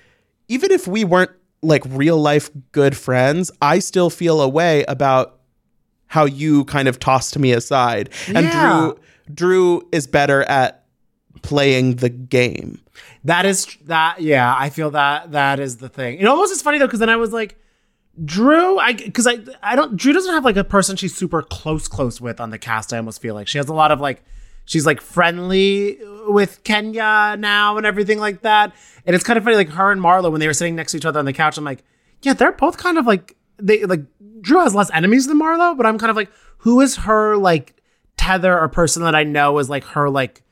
even 0.47 0.71
if 0.71 0.87
we 0.87 1.03
weren't 1.03 1.31
like 1.65 1.83
real 1.87 2.17
life 2.17 2.49
good 2.71 2.95
friends, 2.95 3.51
I 3.61 3.79
still 3.79 4.09
feel 4.09 4.41
a 4.41 4.47
way 4.47 4.83
about 4.87 5.39
how 6.07 6.25
you 6.25 6.65
kind 6.65 6.87
of 6.87 6.99
tossed 6.99 7.37
me 7.37 7.51
aside. 7.51 8.09
And 8.27 8.45
Yeah. 8.45 8.69
Drew 8.69 8.99
Drew 9.33 9.87
is 9.91 10.07
better 10.07 10.43
at 10.43 10.85
playing 11.41 11.95
the 11.95 12.09
game. 12.09 12.79
That 13.23 13.45
is 13.45 13.65
that. 13.85 14.21
Yeah, 14.21 14.55
I 14.57 14.69
feel 14.69 14.91
that 14.91 15.31
that 15.31 15.59
is 15.59 15.77
the 15.77 15.89
thing. 15.89 16.19
It 16.19 16.25
almost 16.25 16.51
is 16.51 16.61
funny 16.61 16.77
though 16.77 16.85
because 16.85 16.99
then 16.99 17.09
I 17.09 17.15
was 17.15 17.33
like, 17.33 17.57
Drew, 18.23 18.77
I 18.77 18.93
because 18.93 19.27
I 19.27 19.39
I 19.63 19.75
don't. 19.75 19.97
Drew 19.97 20.13
doesn't 20.13 20.33
have 20.33 20.45
like 20.45 20.57
a 20.57 20.63
person 20.63 20.95
she's 20.95 21.15
super 21.15 21.41
close 21.41 21.87
close 21.87 22.21
with 22.21 22.39
on 22.39 22.51
the 22.51 22.59
cast. 22.59 22.93
I 22.93 22.97
almost 22.97 23.21
feel 23.21 23.33
like 23.33 23.47
she 23.47 23.57
has 23.57 23.67
a 23.67 23.73
lot 23.73 23.91
of 23.91 23.99
like. 23.99 24.23
She's 24.65 24.85
like 24.85 24.99
friendly 24.99 25.97
with 26.27 26.63
Kenya 26.63 27.35
now 27.37 27.77
and 27.77 27.85
everything 27.85 28.19
like 28.19 28.41
that. 28.41 28.73
And 29.05 29.15
it's 29.15 29.23
kind 29.23 29.37
of 29.37 29.43
funny, 29.43 29.55
like 29.55 29.69
her 29.69 29.91
and 29.91 30.01
Marlo 30.01 30.31
when 30.31 30.39
they 30.39 30.47
were 30.47 30.53
sitting 30.53 30.75
next 30.75 30.91
to 30.91 30.97
each 30.97 31.05
other 31.05 31.19
on 31.19 31.25
the 31.25 31.33
couch. 31.33 31.57
I'm 31.57 31.63
like, 31.63 31.83
yeah, 32.21 32.33
they're 32.33 32.51
both 32.51 32.77
kind 32.77 32.97
of 32.97 33.05
like 33.05 33.35
they 33.57 33.85
like. 33.85 34.01
Drew 34.41 34.59
has 34.59 34.75
less 34.75 34.91
enemies 34.91 35.27
than 35.27 35.39
Marlo, 35.39 35.75
but 35.75 35.85
I'm 35.87 35.97
kind 35.97 36.09
of 36.11 36.15
like, 36.15 36.29
who 36.59 36.81
is 36.81 36.97
her 36.97 37.35
like 37.35 37.81
tether 38.17 38.59
or 38.59 38.67
person 38.67 39.03
that 39.03 39.15
I 39.15 39.23
know 39.23 39.57
is 39.57 39.69
like 39.69 39.83
her 39.85 40.09
like 40.09 40.43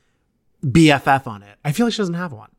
BFF 0.64 1.26
on 1.26 1.42
it? 1.42 1.56
I 1.64 1.72
feel 1.72 1.86
like 1.86 1.92
she 1.92 1.98
doesn't 1.98 2.14
have 2.14 2.32
one. 2.32 2.50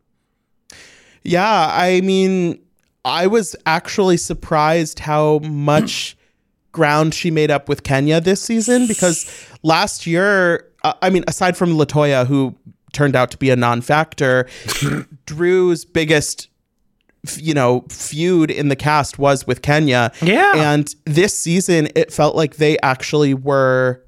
Yeah, 1.24 1.70
I 1.72 2.02
mean, 2.02 2.60
I 3.04 3.28
was 3.28 3.56
actually 3.66 4.18
surprised 4.18 5.00
how 5.00 5.40
much 5.40 6.16
ground 6.72 7.14
she 7.14 7.32
made 7.32 7.50
up 7.52 7.68
with 7.68 7.84
Kenya 7.84 8.22
this 8.22 8.42
season 8.42 8.88
because 8.88 9.48
last 9.64 10.06
year, 10.06 10.72
uh, 10.86 10.94
I 11.02 11.10
mean, 11.10 11.24
aside 11.28 11.58
from 11.58 11.72
Latoya, 11.72 12.26
who 12.28 12.56
turned 12.94 13.16
out 13.16 13.32
to 13.32 13.38
be 13.38 13.50
a 13.50 13.56
non-factor, 13.56 14.48
Drew's 15.26 15.86
biggest 15.86 16.50
you 17.38 17.56
know 17.56 17.84
feud 17.90 18.52
in 18.52 18.70
the 18.70 18.76
cast 18.76 19.18
was 19.18 19.48
with 19.48 19.62
Kenya. 19.62 20.12
Yeah. 20.22 20.52
And 20.56 20.94
this 21.06 21.38
season 21.38 21.90
it 21.96 22.14
felt 22.14 22.36
like 22.36 22.58
they 22.58 22.78
actually 22.80 23.34
were 23.34 24.04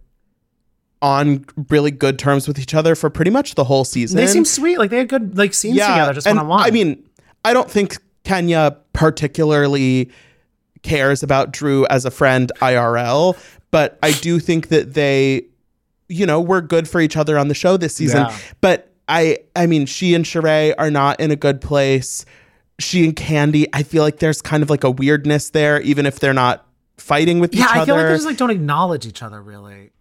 on 1.02 1.46
really 1.70 1.92
good 1.92 2.18
terms 2.18 2.48
with 2.48 2.60
each 2.60 2.74
other 2.74 2.96
for 2.96 3.10
pretty 3.10 3.32
much 3.32 3.56
the 3.56 3.64
whole 3.64 3.86
season 3.86 4.18
They 4.18 4.28
seem 4.28 4.46
sweet. 4.46 4.78
Like 4.78 4.90
they 4.90 5.00
had 5.00 5.10
good 5.10 5.38
like 5.38 5.54
scenes 5.54 5.78
together 5.78 6.14
just 6.14 6.28
one 6.28 6.38
on 6.38 6.48
one. 6.48 6.64
I 6.64 6.72
mean, 6.72 7.04
I 7.44 7.54
don't 7.54 7.70
think 7.70 7.98
Kenya 8.24 8.78
particularly 8.94 10.12
cares 10.84 11.24
about 11.24 11.52
Drew 11.52 11.86
as 11.88 12.06
a 12.06 12.12
friend 12.12 12.52
IRL, 12.62 13.38
but 13.72 13.98
I 14.02 14.12
do 14.12 14.40
think 14.40 14.70
that 14.70 14.94
they, 14.94 15.47
you 16.10 16.26
know, 16.26 16.40
we're 16.40 16.62
good 16.62 16.88
for 16.88 17.02
each 17.02 17.18
other 17.18 17.38
on 17.38 17.48
the 17.48 17.54
show 17.54 17.78
this 17.78 17.96
season. 17.96 18.26
Yeah. 18.28 18.38
But 18.62 18.94
I, 19.08 19.40
I 19.56 19.66
mean, 19.68 19.86
she 19.86 20.14
and 20.14 20.26
Sheree 20.26 20.74
are 20.78 20.92
not 20.92 21.20
in 21.20 21.32
a 21.32 21.36
good 21.36 21.62
place. 21.62 22.26
She 22.80 23.04
and 23.06 23.16
Candy, 23.16 23.68
I 23.74 23.84
feel 23.84 24.04
like 24.04 24.20
there's 24.20 24.42
kind 24.42 24.64
of 24.64 24.70
like 24.70 24.84
a 24.84 24.92
weirdness 24.92 25.50
there, 25.50 25.82
even 25.82 26.06
if 26.06 26.20
they're 26.20 26.34
not 26.34 26.66
fighting 26.98 27.40
with 27.40 27.54
Yeah, 27.54 27.64
each 27.64 27.70
other. 27.70 27.76
Yeah, 27.78 27.82
I 27.82 27.86
feel 27.86 27.96
like 27.96 28.06
they 28.08 28.14
just 28.14 28.26
like 28.26 28.38
don't 28.38 28.52
acknowledge 28.52 29.06
each 29.06 29.24
other 29.24 29.42
really. 29.42 29.92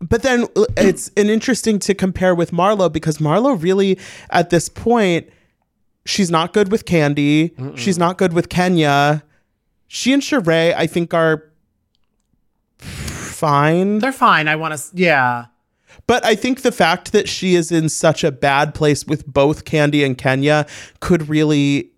But 0.00 0.22
then 0.22 0.46
it's 0.76 1.10
an 1.16 1.28
interesting 1.28 1.78
to 1.80 1.94
compare 1.94 2.34
with 2.34 2.52
Marlo 2.52 2.92
because 2.92 3.18
Marlo 3.18 3.60
really, 3.60 3.98
at 4.30 4.50
this 4.50 4.68
point, 4.68 5.28
she's 6.06 6.30
not 6.30 6.52
good 6.52 6.70
with 6.70 6.84
Candy. 6.84 7.52
She's 7.74 7.98
not 7.98 8.16
good 8.16 8.32
with 8.32 8.48
Kenya. 8.48 9.24
She 9.88 10.12
and 10.12 10.22
Sheree, 10.22 10.74
I 10.76 10.86
think, 10.86 11.14
are 11.14 11.47
fine. 13.38 13.98
They're 14.00 14.12
fine. 14.12 14.48
I 14.48 14.56
want 14.56 14.76
to. 14.76 14.82
Yeah. 14.94 15.46
But 16.06 16.24
I 16.24 16.34
think 16.34 16.62
the 16.62 16.72
fact 16.72 17.12
that 17.12 17.28
she 17.28 17.54
is 17.54 17.70
in 17.72 17.88
such 17.88 18.24
a 18.24 18.30
bad 18.32 18.74
place 18.74 19.06
with 19.06 19.26
both 19.26 19.64
Candy 19.64 20.04
and 20.04 20.16
Kenya 20.16 20.66
could 21.00 21.28
really 21.28 21.90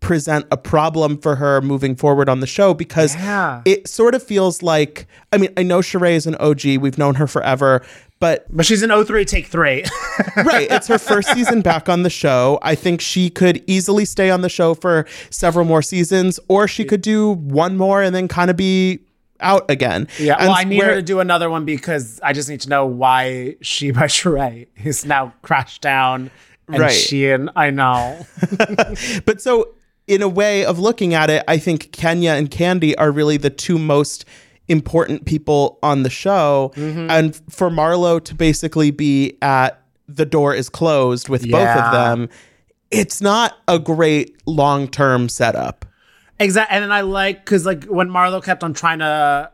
present 0.00 0.44
a 0.50 0.56
problem 0.58 1.16
for 1.18 1.36
her 1.36 1.62
moving 1.62 1.96
forward 1.96 2.28
on 2.28 2.40
the 2.40 2.46
show 2.46 2.74
because 2.74 3.14
Yeah. 3.14 3.62
it 3.64 3.88
sort 3.88 4.14
of 4.14 4.22
feels 4.22 4.62
like 4.62 5.06
I 5.32 5.38
mean, 5.38 5.50
I 5.56 5.62
know 5.62 5.78
Sheree 5.78 6.12
is 6.14 6.26
an 6.26 6.34
OG, 6.36 6.76
we've 6.78 6.98
known 6.98 7.14
her 7.14 7.26
forever, 7.26 7.82
but 8.20 8.44
But 8.54 8.66
she's 8.66 8.82
an 8.82 8.90
03 8.90 9.24
take 9.24 9.46
three. 9.46 9.82
right. 10.36 10.68
It's 10.70 10.88
her 10.88 10.98
first 10.98 11.32
season 11.32 11.62
back 11.62 11.88
on 11.88 12.02
the 12.02 12.10
show. 12.10 12.58
I 12.60 12.74
think 12.74 13.00
she 13.00 13.30
could 13.30 13.64
easily 13.66 14.04
stay 14.04 14.28
on 14.30 14.42
the 14.42 14.50
show 14.50 14.74
for 14.74 15.06
several 15.30 15.64
more 15.64 15.80
seasons, 15.82 16.38
or 16.48 16.68
she 16.68 16.84
could 16.84 17.00
do 17.00 17.32
one 17.32 17.76
more 17.78 18.02
and 18.02 18.14
then 18.14 18.28
kind 18.28 18.50
of 18.50 18.56
be 18.58 19.00
out 19.40 19.70
again. 19.70 20.08
yeah. 20.18 20.36
And 20.38 20.48
Well, 20.48 20.56
I 20.56 20.64
need 20.64 20.78
where- 20.78 20.88
her 20.90 20.94
to 20.96 21.02
do 21.02 21.20
another 21.20 21.50
one 21.50 21.64
because 21.64 22.20
I 22.22 22.32
just 22.32 22.48
need 22.48 22.60
to 22.62 22.68
know 22.68 22.86
why 22.86 23.56
she 23.60 23.90
by 23.90 24.02
Sheree 24.06 24.66
is 24.84 25.04
now 25.04 25.32
crashed 25.42 25.82
down. 25.82 26.30
And 26.68 26.78
Right. 26.80 26.90
she 26.92 27.28
and 27.28 27.50
I 27.56 27.70
know. 27.70 28.24
But 29.26 29.40
so, 29.42 29.74
in 30.06 30.22
a 30.22 30.28
way 30.28 30.64
of 30.64 30.78
looking 30.78 31.12
at 31.14 31.28
it, 31.30 31.44
I 31.48 31.58
think 31.58 31.92
Kenya 31.92 32.30
and 32.32 32.50
Candy 32.50 32.96
are 32.96 33.10
really 33.10 33.36
the 33.36 33.50
two 33.50 33.78
most 33.78 34.24
important 34.68 35.26
people 35.26 35.78
on 35.82 36.04
the 36.04 36.10
show. 36.10 36.72
Mm-hmm. 36.76 37.10
And 37.10 37.36
for 37.50 37.68
Marlo 37.70 38.22
to 38.24 38.34
basically 38.34 38.90
be 38.90 39.36
at 39.42 39.80
the 40.08 40.24
door 40.26 40.54
is 40.54 40.68
closed 40.70 41.28
with 41.28 41.50
both 41.50 41.68
of 41.68 41.92
them, 41.92 42.28
it's 42.90 43.20
not 43.20 43.56
a 43.68 43.78
great 43.78 44.36
long 44.46 44.88
term 44.88 45.28
setup. 45.28 45.84
Exactly. 46.38 46.74
And 46.74 46.84
then 46.84 46.92
I 46.92 47.02
like 47.02 47.44
because 47.44 47.64
like 47.64 47.84
when 47.84 48.08
Marlo 48.08 48.42
kept 48.42 48.64
on 48.64 48.74
trying 48.74 48.98
to 48.98 49.50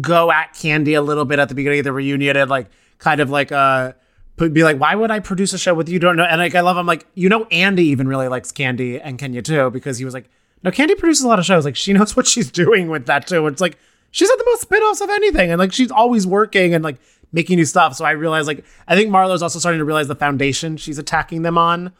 go 0.00 0.30
at 0.30 0.54
Candy 0.54 0.94
a 0.94 1.02
little 1.02 1.24
bit 1.24 1.38
at 1.38 1.48
the 1.48 1.54
beginning 1.54 1.80
of 1.80 1.84
the 1.84 1.92
reunion 1.92 2.36
and 2.36 2.50
like 2.50 2.68
kind 2.98 3.20
of 3.20 3.30
like 3.30 3.52
uh 3.52 3.92
be 4.36 4.64
like, 4.64 4.78
why 4.78 4.94
would 4.94 5.10
I 5.10 5.20
produce 5.20 5.52
a 5.52 5.58
show 5.58 5.74
with 5.74 5.88
you? 5.88 5.98
Don't 5.98 6.16
know. 6.16 6.24
And 6.24 6.40
like 6.40 6.54
I 6.54 6.60
love 6.60 6.76
him 6.76 6.86
like 6.86 7.06
you 7.14 7.28
know 7.28 7.44
Andy 7.46 7.84
even 7.86 8.08
really 8.08 8.28
likes 8.28 8.52
Candy 8.52 9.00
and 9.00 9.18
Kenya 9.18 9.42
too 9.42 9.70
because 9.70 9.98
he 9.98 10.04
was 10.04 10.14
like, 10.14 10.28
no, 10.62 10.70
Candy 10.70 10.94
produces 10.94 11.24
a 11.24 11.28
lot 11.28 11.38
of 11.38 11.44
shows. 11.44 11.64
Like 11.64 11.76
she 11.76 11.92
knows 11.94 12.16
what 12.16 12.26
she's 12.26 12.50
doing 12.50 12.88
with 12.88 13.06
that 13.06 13.26
too. 13.26 13.46
It's 13.46 13.60
like 13.60 13.78
she's 14.10 14.30
at 14.30 14.38
the 14.38 14.44
most 14.46 14.62
spin-offs 14.62 15.00
of 15.00 15.10
anything 15.10 15.50
and 15.50 15.58
like 15.58 15.72
she's 15.72 15.90
always 15.90 16.26
working 16.26 16.74
and 16.74 16.84
like 16.84 16.98
making 17.32 17.56
new 17.56 17.64
stuff. 17.64 17.94
So 17.94 18.04
I 18.04 18.12
realized 18.12 18.46
like 18.46 18.64
I 18.88 18.94
think 18.94 19.10
Marlo's 19.10 19.42
also 19.42 19.58
starting 19.58 19.78
to 19.78 19.84
realize 19.84 20.08
the 20.08 20.14
foundation 20.16 20.76
she's 20.76 20.98
attacking 20.98 21.42
them 21.42 21.56
on 21.56 21.92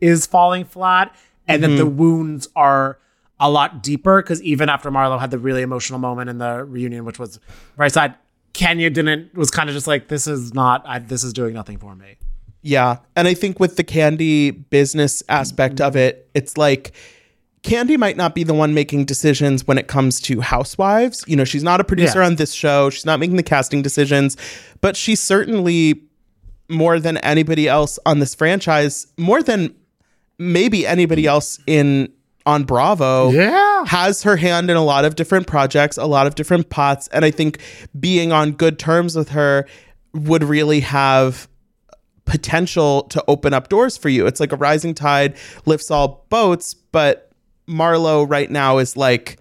is 0.00 0.26
falling 0.26 0.64
flat 0.64 1.14
and 1.46 1.62
that 1.62 1.68
the 1.76 1.86
wounds 1.86 2.48
are 2.56 2.98
a 3.40 3.50
lot 3.50 3.82
deeper 3.82 4.22
because 4.22 4.40
even 4.42 4.68
after 4.68 4.90
Marlo 4.90 5.18
had 5.18 5.30
the 5.30 5.38
really 5.38 5.62
emotional 5.62 5.98
moment 5.98 6.30
in 6.30 6.38
the 6.38 6.64
reunion, 6.64 7.04
which 7.04 7.18
was 7.18 7.40
right 7.76 7.90
sad, 7.92 8.14
Kenya 8.52 8.90
didn't 8.90 9.34
was 9.34 9.50
kind 9.50 9.68
of 9.68 9.74
just 9.74 9.86
like 9.86 10.08
this 10.08 10.26
is 10.26 10.54
not 10.54 10.84
I, 10.86 11.00
this 11.00 11.24
is 11.24 11.32
doing 11.32 11.54
nothing 11.54 11.78
for 11.78 11.94
me. 11.96 12.16
Yeah. 12.62 12.98
And 13.16 13.28
I 13.28 13.34
think 13.34 13.60
with 13.60 13.76
the 13.76 13.84
Candy 13.84 14.50
business 14.50 15.22
aspect 15.28 15.80
of 15.80 15.96
it, 15.96 16.30
it's 16.34 16.56
like 16.56 16.92
Candy 17.62 17.96
might 17.96 18.16
not 18.16 18.34
be 18.34 18.44
the 18.44 18.54
one 18.54 18.72
making 18.72 19.04
decisions 19.06 19.66
when 19.66 19.76
it 19.78 19.86
comes 19.88 20.20
to 20.22 20.40
housewives. 20.40 21.24
You 21.26 21.34
know, 21.36 21.44
she's 21.44 21.62
not 21.62 21.80
a 21.80 21.84
producer 21.84 22.20
Yeah. 22.20 22.26
on 22.26 22.36
this 22.36 22.52
show, 22.52 22.88
she's 22.90 23.04
not 23.04 23.20
making 23.20 23.36
the 23.36 23.42
casting 23.42 23.82
decisions, 23.82 24.36
but 24.80 24.96
she's 24.96 25.20
certainly 25.20 26.02
more 26.70 26.98
than 27.00 27.16
anybody 27.18 27.68
else 27.68 27.98
on 28.06 28.18
this 28.20 28.34
franchise, 28.34 29.06
more 29.18 29.42
than 29.42 29.74
maybe 30.38 30.86
anybody 30.86 31.26
else 31.26 31.58
in 31.66 32.10
on 32.46 32.64
Bravo 32.64 33.30
Yeah. 33.30 33.84
has 33.86 34.22
her 34.22 34.36
hand 34.36 34.70
in 34.70 34.76
a 34.76 34.84
lot 34.84 35.04
of 35.04 35.16
different 35.16 35.46
projects, 35.46 35.96
a 35.96 36.04
lot 36.06 36.26
of 36.26 36.34
different 36.34 36.70
pots, 36.70 37.08
and 37.08 37.24
I 37.24 37.30
think 37.30 37.58
being 37.98 38.32
on 38.32 38.52
good 38.52 38.78
terms 38.78 39.16
with 39.16 39.30
her 39.30 39.66
would 40.12 40.44
really 40.44 40.80
have 40.80 41.48
potential 42.24 43.02
to 43.04 43.22
open 43.28 43.52
up 43.52 43.68
doors 43.68 43.96
for 43.96 44.08
you. 44.08 44.26
It's 44.26 44.40
like 44.40 44.52
a 44.52 44.56
rising 44.56 44.94
tide 44.94 45.36
lifts 45.66 45.90
all 45.90 46.26
boats, 46.30 46.74
but 46.74 47.30
Marlo 47.68 48.28
right 48.28 48.50
now 48.50 48.78
is 48.78 48.96
like 48.96 49.38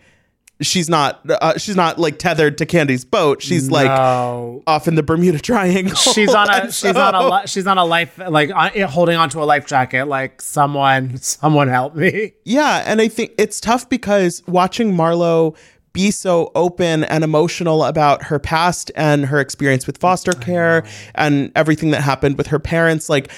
she's 0.62 0.90
not 0.90 1.22
uh, 1.30 1.58
she's 1.58 1.76
not 1.76 2.00
like 2.00 2.20
tethered 2.20 2.58
to 2.60 2.66
Candy's 2.66 3.04
boat. 3.06 3.42
She's 3.42 3.70
like 3.72 3.88
No. 3.88 4.64
off 4.68 4.88
in 4.88 4.96
the 4.96 5.04
Bermuda 5.04 5.40
Triangle. 5.40 5.96
She's 6.14 6.34
on 6.34 6.50
a 6.50 6.54
And 6.54 6.74
she's 6.74 6.96
on 6.96 7.16
a 7.16 7.28
li- 7.30 7.48
she's 7.48 7.68
on 7.68 7.78
a 7.78 7.86
life 7.86 8.18
like 8.30 8.52
on, 8.54 8.72
holding 8.90 9.18
onto 9.18 9.42
a 9.42 9.46
life 9.46 9.66
jacket 9.66 10.06
like 10.08 10.42
someone 10.42 11.18
someone 11.22 11.68
help 11.68 11.96
me. 11.96 12.34
Yeah, 12.46 12.84
and 12.86 13.02
I 13.02 13.08
think 13.08 13.32
it's 13.38 13.60
tough 13.60 13.90
because 13.90 14.44
watching 14.48 14.94
Marlo 14.94 15.56
be 15.92 16.10
so 16.10 16.52
open 16.56 17.04
and 17.04 17.24
emotional 17.24 17.84
about 17.84 18.24
her 18.24 18.40
past 18.40 18.92
and 18.96 19.26
her 19.28 19.40
experience 19.40 19.86
with 19.86 19.98
foster 19.98 20.32
care 20.34 20.84
and 21.14 21.52
everything 21.56 21.92
that 21.92 22.02
happened 22.02 22.36
with 22.38 22.48
her 22.48 22.58
parents, 22.60 23.10
like 23.10 23.32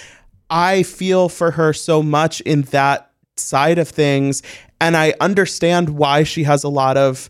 I 0.49 0.83
feel 0.83 1.27
for 1.27 1.51
her 1.51 1.73
so 1.73 2.01
much 2.03 2.39
in 2.41 2.61
that 2.63 3.11
side 3.35 3.77
of 3.77 3.89
things 3.89 4.41
and 4.85 4.95
I 4.95 5.13
understand 5.19 5.89
why 5.89 6.23
she 6.23 6.43
has 6.43 6.63
a 6.63 6.69
lot 6.69 6.95
of 6.97 7.29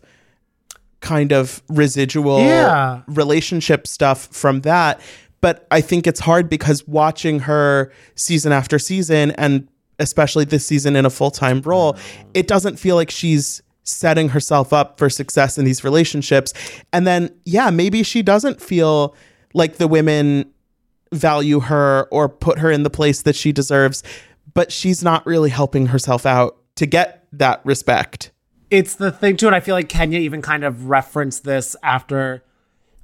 kind 1.00 1.32
of 1.32 1.62
residual 1.68 2.40
Yeah. 2.40 3.02
relationship 3.08 3.86
stuff 3.86 4.28
from 4.30 4.60
that. 4.62 5.00
But 5.40 5.66
I 5.70 5.80
think 5.80 6.06
it's 6.06 6.20
hard 6.20 6.48
because 6.48 6.86
watching 6.88 7.40
her 7.40 7.92
season 8.14 8.52
after 8.52 8.78
season 8.78 9.30
and 9.32 9.68
especially 9.98 10.44
this 10.44 10.66
season 10.66 10.96
in 10.96 11.06
a 11.06 11.10
full 11.10 11.30
time 11.30 11.62
role, 11.62 11.96
it 12.34 12.46
doesn't 12.46 12.76
feel 12.78 12.96
like 12.96 13.10
she's 13.10 13.62
setting 13.84 14.28
herself 14.30 14.72
up 14.72 14.98
for 14.98 15.08
success 15.08 15.56
in 15.58 15.64
these 15.64 15.84
relationships. 15.84 16.52
And 16.92 17.06
then, 17.06 17.30
yeah, 17.44 17.70
maybe 17.70 18.02
she 18.02 18.22
doesn't 18.22 18.60
feel 18.60 19.14
like 19.54 19.76
the 19.76 19.86
women 19.88 20.50
value 21.12 21.60
her 21.60 22.08
or 22.10 22.28
put 22.28 22.58
her 22.58 22.70
in 22.70 22.82
the 22.82 22.90
place 22.90 23.22
that 23.22 23.36
she 23.36 23.52
deserves, 23.52 24.02
but 24.54 24.72
she's 24.72 25.02
not 25.04 25.24
really 25.24 25.50
helping 25.50 25.86
herself 25.86 26.26
out 26.26 26.56
to 26.76 26.86
get 26.86 27.26
that 27.32 27.60
respect. 27.64 28.30
it's 28.70 28.94
the 28.94 29.10
thing 29.10 29.36
too, 29.36 29.46
and 29.46 29.54
I 29.54 29.60
feel 29.60 29.74
like 29.74 29.88
Kenya 29.88 30.18
even 30.18 30.42
kind 30.42 30.64
of 30.64 30.88
referenced 30.88 31.44
this 31.44 31.76
after 31.82 32.42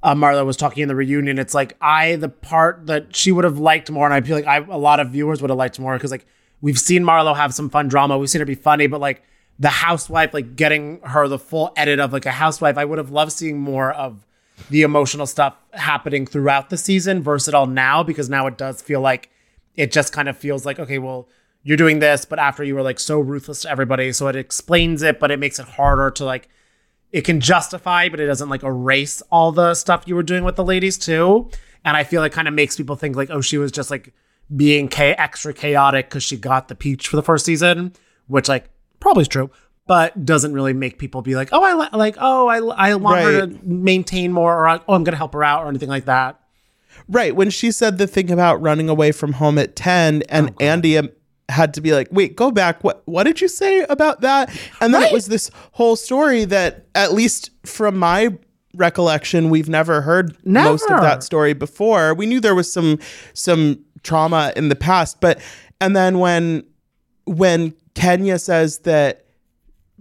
uh, 0.01 0.13
Marlo 0.13 0.45
was 0.45 0.57
talking 0.57 0.83
in 0.83 0.89
the 0.89 0.95
reunion. 0.95 1.39
It's 1.39 1.53
like 1.53 1.75
I 1.81 2.15
the 2.17 2.29
part 2.29 2.87
that 2.87 3.15
she 3.15 3.31
would 3.31 3.45
have 3.45 3.57
liked 3.57 3.89
more, 3.89 4.05
and 4.05 4.13
I 4.13 4.21
feel 4.21 4.35
like 4.35 4.47
I 4.47 4.57
a 4.57 4.77
lot 4.77 4.99
of 4.99 5.09
viewers 5.11 5.41
would 5.41 5.49
have 5.49 5.57
liked 5.57 5.79
more 5.79 5.93
because 5.93 6.11
like 6.11 6.25
we've 6.61 6.79
seen 6.79 7.03
Marlo 7.03 7.35
have 7.35 7.53
some 7.53 7.69
fun 7.69 7.87
drama, 7.87 8.17
we've 8.17 8.29
seen 8.29 8.39
her 8.39 8.45
be 8.45 8.55
funny, 8.55 8.87
but 8.87 8.99
like 8.99 9.23
the 9.59 9.69
housewife, 9.69 10.33
like 10.33 10.55
getting 10.55 10.99
her 11.01 11.27
the 11.27 11.39
full 11.39 11.71
edit 11.77 11.99
of 11.99 12.11
like 12.11 12.25
a 12.25 12.31
housewife, 12.31 12.77
I 12.77 12.85
would 12.85 12.97
have 12.97 13.11
loved 13.11 13.31
seeing 13.31 13.59
more 13.59 13.91
of 13.91 14.25
the 14.69 14.81
emotional 14.81 15.25
stuff 15.25 15.55
happening 15.73 16.25
throughout 16.25 16.69
the 16.69 16.77
season 16.77 17.21
versus 17.21 17.47
it 17.49 17.53
all 17.53 17.67
now 17.67 18.03
because 18.03 18.29
now 18.29 18.47
it 18.47 18.57
does 18.57 18.81
feel 18.81 19.01
like 19.01 19.29
it 19.75 19.91
just 19.91 20.13
kind 20.13 20.29
of 20.29 20.37
feels 20.37 20.65
like 20.65 20.79
okay 20.79 20.99
well 20.99 21.27
you're 21.63 21.77
doing 21.77 21.99
this 21.99 22.25
but 22.25 22.39
after 22.39 22.63
you 22.63 22.75
were 22.75 22.81
like 22.81 22.99
so 22.99 23.19
ruthless 23.19 23.61
to 23.61 23.69
everybody 23.69 24.11
so 24.11 24.27
it 24.27 24.35
explains 24.35 25.01
it 25.01 25.19
but 25.19 25.31
it 25.31 25.39
makes 25.39 25.59
it 25.59 25.65
harder 25.65 26.11
to 26.11 26.25
like 26.25 26.49
it 27.11 27.21
can 27.21 27.39
justify 27.39 28.09
but 28.09 28.19
it 28.19 28.25
doesn't 28.27 28.49
like 28.49 28.63
erase 28.63 29.21
all 29.31 29.51
the 29.51 29.73
stuff 29.73 30.03
you 30.05 30.15
were 30.15 30.23
doing 30.23 30.43
with 30.43 30.55
the 30.55 30.63
ladies 30.63 30.97
too. 30.97 31.49
And 31.85 31.95
i 31.97 32.03
feel 32.03 32.21
like 32.21 32.31
kind 32.31 32.47
of 32.47 32.53
makes 32.53 32.75
people 32.77 32.95
think 32.95 33.15
like 33.15 33.29
oh 33.29 33.41
she 33.41 33.57
was 33.57 33.71
just 33.71 33.91
like 33.91 34.13
being 34.55 34.89
cha- 34.89 35.15
extra 35.17 35.53
chaotic 35.53 36.09
because 36.09 36.23
she 36.23 36.37
got 36.37 36.67
the 36.67 36.75
peach 36.75 37.07
for 37.07 37.15
the 37.15 37.23
first 37.23 37.45
season 37.45 37.93
which 38.27 38.47
like 38.49 38.69
probably 38.99 39.21
is 39.21 39.27
true 39.27 39.49
but 39.85 40.25
doesn't 40.25 40.53
really 40.53 40.73
make 40.73 40.97
people 40.97 41.21
be 41.21 41.35
like 41.35 41.49
oh 41.51 41.63
i 41.63 41.73
li- 41.73 41.89
like 41.97 42.15
oh 42.19 42.47
i, 42.47 42.57
I 42.89 42.95
want 42.95 43.21
her 43.21 43.47
to 43.47 43.59
maintain 43.65 44.31
more 44.31 44.53
or 44.53 44.69
oh 44.87 44.93
i'm 44.93 45.03
gonna 45.03 45.17
help 45.17 45.33
her 45.33 45.43
out 45.43 45.63
or 45.63 45.69
anything 45.69 45.89
like 45.89 46.05
that. 46.05 46.39
Right. 47.09 47.35
When 47.35 47.49
she 47.49 47.71
said 47.71 47.97
the 47.97 48.07
thing 48.07 48.31
about 48.31 48.61
running 48.61 48.87
away 48.87 49.11
from 49.11 49.33
home 49.33 49.57
at 49.57 49.75
10 49.75 50.21
and 50.29 50.51
Oh, 50.51 50.55
Andy 50.59 50.97
um, 50.97 51.09
had 51.49 51.73
to 51.75 51.81
be 51.81 51.93
like, 51.93 52.07
wait, 52.11 52.35
go 52.35 52.51
back. 52.51 52.83
What 52.83 53.01
what 53.05 53.23
did 53.23 53.41
you 53.41 53.47
say 53.47 53.81
about 53.89 54.21
that? 54.21 54.49
And 54.81 54.93
then 54.93 55.03
it 55.03 55.11
was 55.11 55.27
this 55.27 55.51
whole 55.73 55.95
story 55.95 56.45
that, 56.45 56.85
at 56.95 57.13
least 57.13 57.51
from 57.65 57.97
my 57.97 58.37
recollection, 58.75 59.49
we've 59.49 59.69
never 59.69 60.01
heard 60.01 60.35
most 60.45 60.89
of 60.89 61.01
that 61.01 61.23
story 61.23 61.53
before. 61.53 62.13
We 62.13 62.25
knew 62.25 62.39
there 62.39 62.55
was 62.55 62.71
some 62.71 62.99
some 63.33 63.83
trauma 64.03 64.53
in 64.55 64.69
the 64.69 64.75
past, 64.75 65.21
but 65.21 65.39
and 65.79 65.95
then 65.95 66.19
when 66.19 66.63
when 67.25 67.73
Kenya 67.93 68.39
says 68.39 68.79
that 68.79 69.25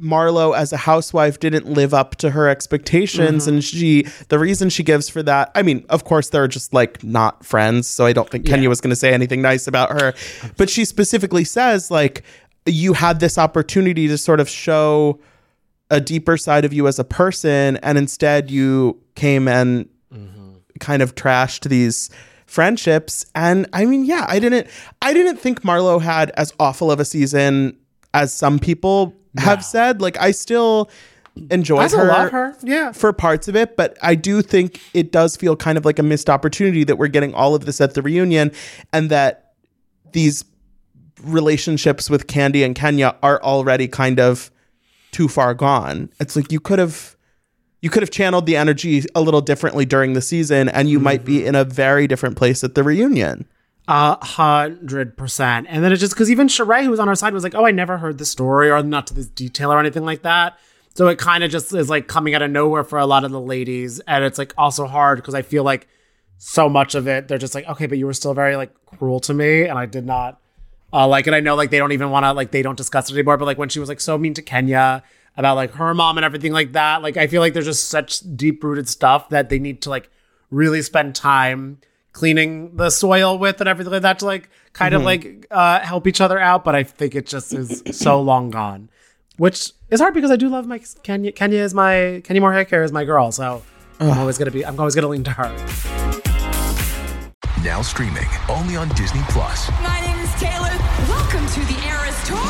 Marlo 0.02 0.56
as 0.56 0.72
a 0.72 0.76
housewife 0.76 1.38
didn't 1.38 1.66
live 1.66 1.94
up 1.94 2.16
to 2.16 2.30
her 2.30 2.48
expectations 2.48 3.46
and 3.46 3.62
she 3.62 4.02
the 4.28 4.38
reason 4.38 4.68
she 4.68 4.82
gives 4.82 5.08
for 5.08 5.22
that 5.22 5.52
I 5.54 5.62
mean 5.62 5.84
of 5.90 6.04
course 6.04 6.30
they're 6.30 6.48
just 6.48 6.74
like 6.74 7.04
not 7.04 7.44
friends 7.44 7.86
so 7.86 8.04
I 8.04 8.12
don't 8.12 8.28
think 8.28 8.44
Kenya 8.44 8.68
was 8.68 8.80
going 8.80 8.90
to 8.90 8.96
say 8.96 9.12
anything 9.14 9.40
nice 9.42 9.68
about 9.68 9.92
her. 9.92 10.12
But 10.56 10.68
she 10.68 10.84
specifically 10.84 11.44
says 11.44 11.90
like 11.90 12.24
you 12.66 12.94
had 12.94 13.20
this 13.20 13.38
opportunity 13.38 14.08
to 14.08 14.18
sort 14.18 14.40
of 14.40 14.48
show 14.48 15.20
a 15.90 16.00
deeper 16.00 16.36
side 16.36 16.64
of 16.64 16.72
you 16.72 16.88
as 16.88 16.98
a 16.98 17.04
person 17.04 17.76
and 17.76 17.96
instead 17.96 18.50
you 18.50 19.00
came 19.14 19.46
and 19.46 19.88
kind 20.80 21.02
of 21.02 21.14
trashed 21.14 21.68
these 21.68 22.10
friendships. 22.46 23.24
And 23.36 23.68
i 23.72 23.84
mean 23.84 24.04
yeah 24.04 24.26
i 24.28 24.40
didn't 24.40 24.66
i 25.00 25.14
didn't 25.14 25.36
think 25.36 25.62
marlo 25.62 26.02
had 26.02 26.30
as 26.30 26.52
awful 26.58 26.90
of 26.90 26.98
a 26.98 27.04
season 27.04 27.78
as 28.14 28.32
some 28.32 28.58
people 28.58 29.14
have 29.38 29.64
said 29.64 30.00
like 30.00 30.18
i 30.20 30.30
still 30.30 30.90
enjoy 31.50 31.88
her, 31.88 32.28
her. 32.28 32.56
Yeah. 32.62 32.92
for 32.92 33.12
parts 33.12 33.48
of 33.48 33.56
it 33.56 33.76
but 33.76 33.96
i 34.02 34.14
do 34.14 34.42
think 34.42 34.80
it 34.92 35.10
does 35.12 35.36
feel 35.36 35.56
kind 35.56 35.78
of 35.78 35.84
like 35.84 35.98
a 35.98 36.02
missed 36.02 36.28
opportunity 36.28 36.84
that 36.84 36.96
we're 36.96 37.08
getting 37.08 37.32
all 37.32 37.54
of 37.54 37.64
this 37.64 37.80
at 37.80 37.94
the 37.94 38.02
reunion 38.02 38.52
and 38.92 39.10
that 39.10 39.54
these 40.12 40.44
relationships 41.22 42.10
with 42.10 42.26
candy 42.26 42.62
and 42.62 42.74
kenya 42.74 43.16
are 43.22 43.42
already 43.42 43.88
kind 43.88 44.20
of 44.20 44.50
too 45.10 45.28
far 45.28 45.54
gone 45.54 46.10
it's 46.20 46.36
like 46.36 46.52
you 46.52 46.60
could 46.60 46.78
have 46.78 47.16
you 47.80 47.90
could 47.90 48.02
have 48.02 48.10
channeled 48.10 48.46
the 48.46 48.56
energy 48.56 49.04
a 49.14 49.20
little 49.20 49.40
differently 49.40 49.84
during 49.84 50.12
the 50.12 50.22
season 50.22 50.68
and 50.68 50.88
you 50.88 51.00
might 51.00 51.24
be 51.24 51.44
in 51.44 51.54
a 51.54 51.64
very 51.64 52.06
different 52.06 52.36
place 52.36 52.62
at 52.62 52.74
the 52.74 52.82
reunion 52.82 53.46
A 53.88 54.24
hundred 54.24 55.16
percent. 55.16 55.66
And 55.68 55.82
then 55.82 55.92
it 55.92 55.96
just 55.96 56.14
because 56.14 56.30
even 56.30 56.46
Sheree, 56.46 56.84
who 56.84 56.90
was 56.90 57.00
on 57.00 57.08
our 57.08 57.16
side, 57.16 57.34
was 57.34 57.42
like, 57.42 57.54
"Oh, 57.54 57.66
I 57.66 57.72
never 57.72 57.98
heard 57.98 58.18
the 58.18 58.24
story, 58.24 58.70
or 58.70 58.82
not 58.82 59.08
to 59.08 59.14
this 59.14 59.26
detail, 59.26 59.72
or 59.72 59.80
anything 59.80 60.04
like 60.04 60.22
that." 60.22 60.56
So 60.94 61.08
it 61.08 61.18
kind 61.18 61.42
of 61.42 61.50
just 61.50 61.72
is 61.74 61.90
like 61.90 62.06
coming 62.06 62.34
out 62.34 62.42
of 62.42 62.50
nowhere 62.50 62.84
for 62.84 62.98
a 62.98 63.06
lot 63.06 63.24
of 63.24 63.32
the 63.32 63.40
ladies, 63.40 63.98
and 64.00 64.24
it's 64.24 64.38
like 64.38 64.54
also 64.56 64.86
hard 64.86 65.18
because 65.18 65.34
I 65.34 65.42
feel 65.42 65.64
like 65.64 65.88
so 66.38 66.68
much 66.68 66.94
of 66.94 67.08
it, 67.08 67.26
they're 67.26 67.38
just 67.38 67.54
like, 67.54 67.66
"Okay, 67.66 67.86
but 67.86 67.98
you 67.98 68.06
were 68.06 68.12
still 68.12 68.34
very 68.34 68.56
like 68.56 68.72
cruel 68.86 69.18
to 69.20 69.34
me, 69.34 69.64
and 69.64 69.76
I 69.78 69.86
did 69.86 70.06
not 70.06 70.40
uh, 70.92 71.08
like 71.08 71.26
it." 71.26 71.34
I 71.34 71.40
know 71.40 71.56
like 71.56 71.70
they 71.70 71.78
don't 71.78 71.92
even 71.92 72.10
want 72.10 72.24
to 72.24 72.32
like 72.32 72.52
they 72.52 72.62
don't 72.62 72.76
discuss 72.76 73.10
it 73.10 73.14
anymore, 73.14 73.36
but 73.36 73.46
like 73.46 73.58
when 73.58 73.68
she 73.68 73.80
was 73.80 73.88
like 73.88 74.00
so 74.00 74.16
mean 74.16 74.34
to 74.34 74.42
Kenya 74.42 75.02
about 75.36 75.56
like 75.56 75.72
her 75.72 75.92
mom 75.92 76.18
and 76.18 76.24
everything 76.24 76.52
like 76.52 76.72
that, 76.72 77.02
like 77.02 77.16
I 77.16 77.26
feel 77.26 77.40
like 77.40 77.52
there's 77.52 77.66
just 77.66 77.88
such 77.88 78.20
deep 78.36 78.62
rooted 78.62 78.88
stuff 78.88 79.28
that 79.30 79.48
they 79.48 79.58
need 79.58 79.82
to 79.82 79.90
like 79.90 80.08
really 80.50 80.82
spend 80.82 81.16
time 81.16 81.78
cleaning 82.12 82.76
the 82.76 82.90
soil 82.90 83.38
with 83.38 83.60
and 83.60 83.68
everything 83.68 83.92
like 83.92 84.02
that 84.02 84.18
to 84.20 84.26
like 84.26 84.48
kind 84.72 84.94
of 84.94 85.02
like 85.02 85.46
uh, 85.50 85.80
help 85.80 86.06
each 86.06 86.20
other 86.20 86.38
out. 86.38 86.64
But 86.64 86.74
I 86.74 86.82
think 86.82 87.14
it 87.14 87.26
just 87.26 87.52
is 87.52 87.82
so 87.92 88.20
long 88.30 88.50
gone, 88.50 88.90
which 89.36 89.72
is 89.90 90.00
hard 90.00 90.14
because 90.14 90.30
I 90.30 90.36
do 90.36 90.48
love 90.48 90.66
my 90.66 90.80
Kenya. 91.02 91.32
Kenya 91.32 91.60
is 91.60 91.74
my 91.74 92.22
Kenya 92.24 92.40
Moore 92.40 92.52
Hair 92.52 92.82
is 92.84 92.92
my 92.92 93.04
girl, 93.04 93.32
so 93.32 93.62
I'm 94.00 94.18
always 94.18 94.38
gonna 94.38 94.50
be. 94.50 94.64
I'm 94.64 94.78
always 94.78 94.94
gonna 94.94 95.08
lean 95.08 95.24
to 95.24 95.30
her. 95.32 95.48
Now 97.64 97.80
streaming 97.82 98.26
only 98.48 98.74
on 98.76 98.88
Disney 98.90 99.22
Plus. 99.28 99.70
My 99.82 100.00
name 100.00 100.18
is 100.18 100.32
Taylor. 100.34 100.76
Welcome 101.08 101.46
to 101.46 101.60
the 101.60 101.78
Eras 101.86 102.26
Tour. 102.26 102.42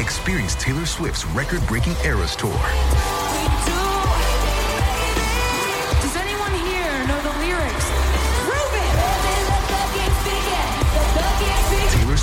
Experience 0.00 0.54
Taylor 0.54 0.86
Swift's 0.86 1.26
record-breaking 1.26 1.94
Eras 2.04 2.34
tour. 2.34 2.50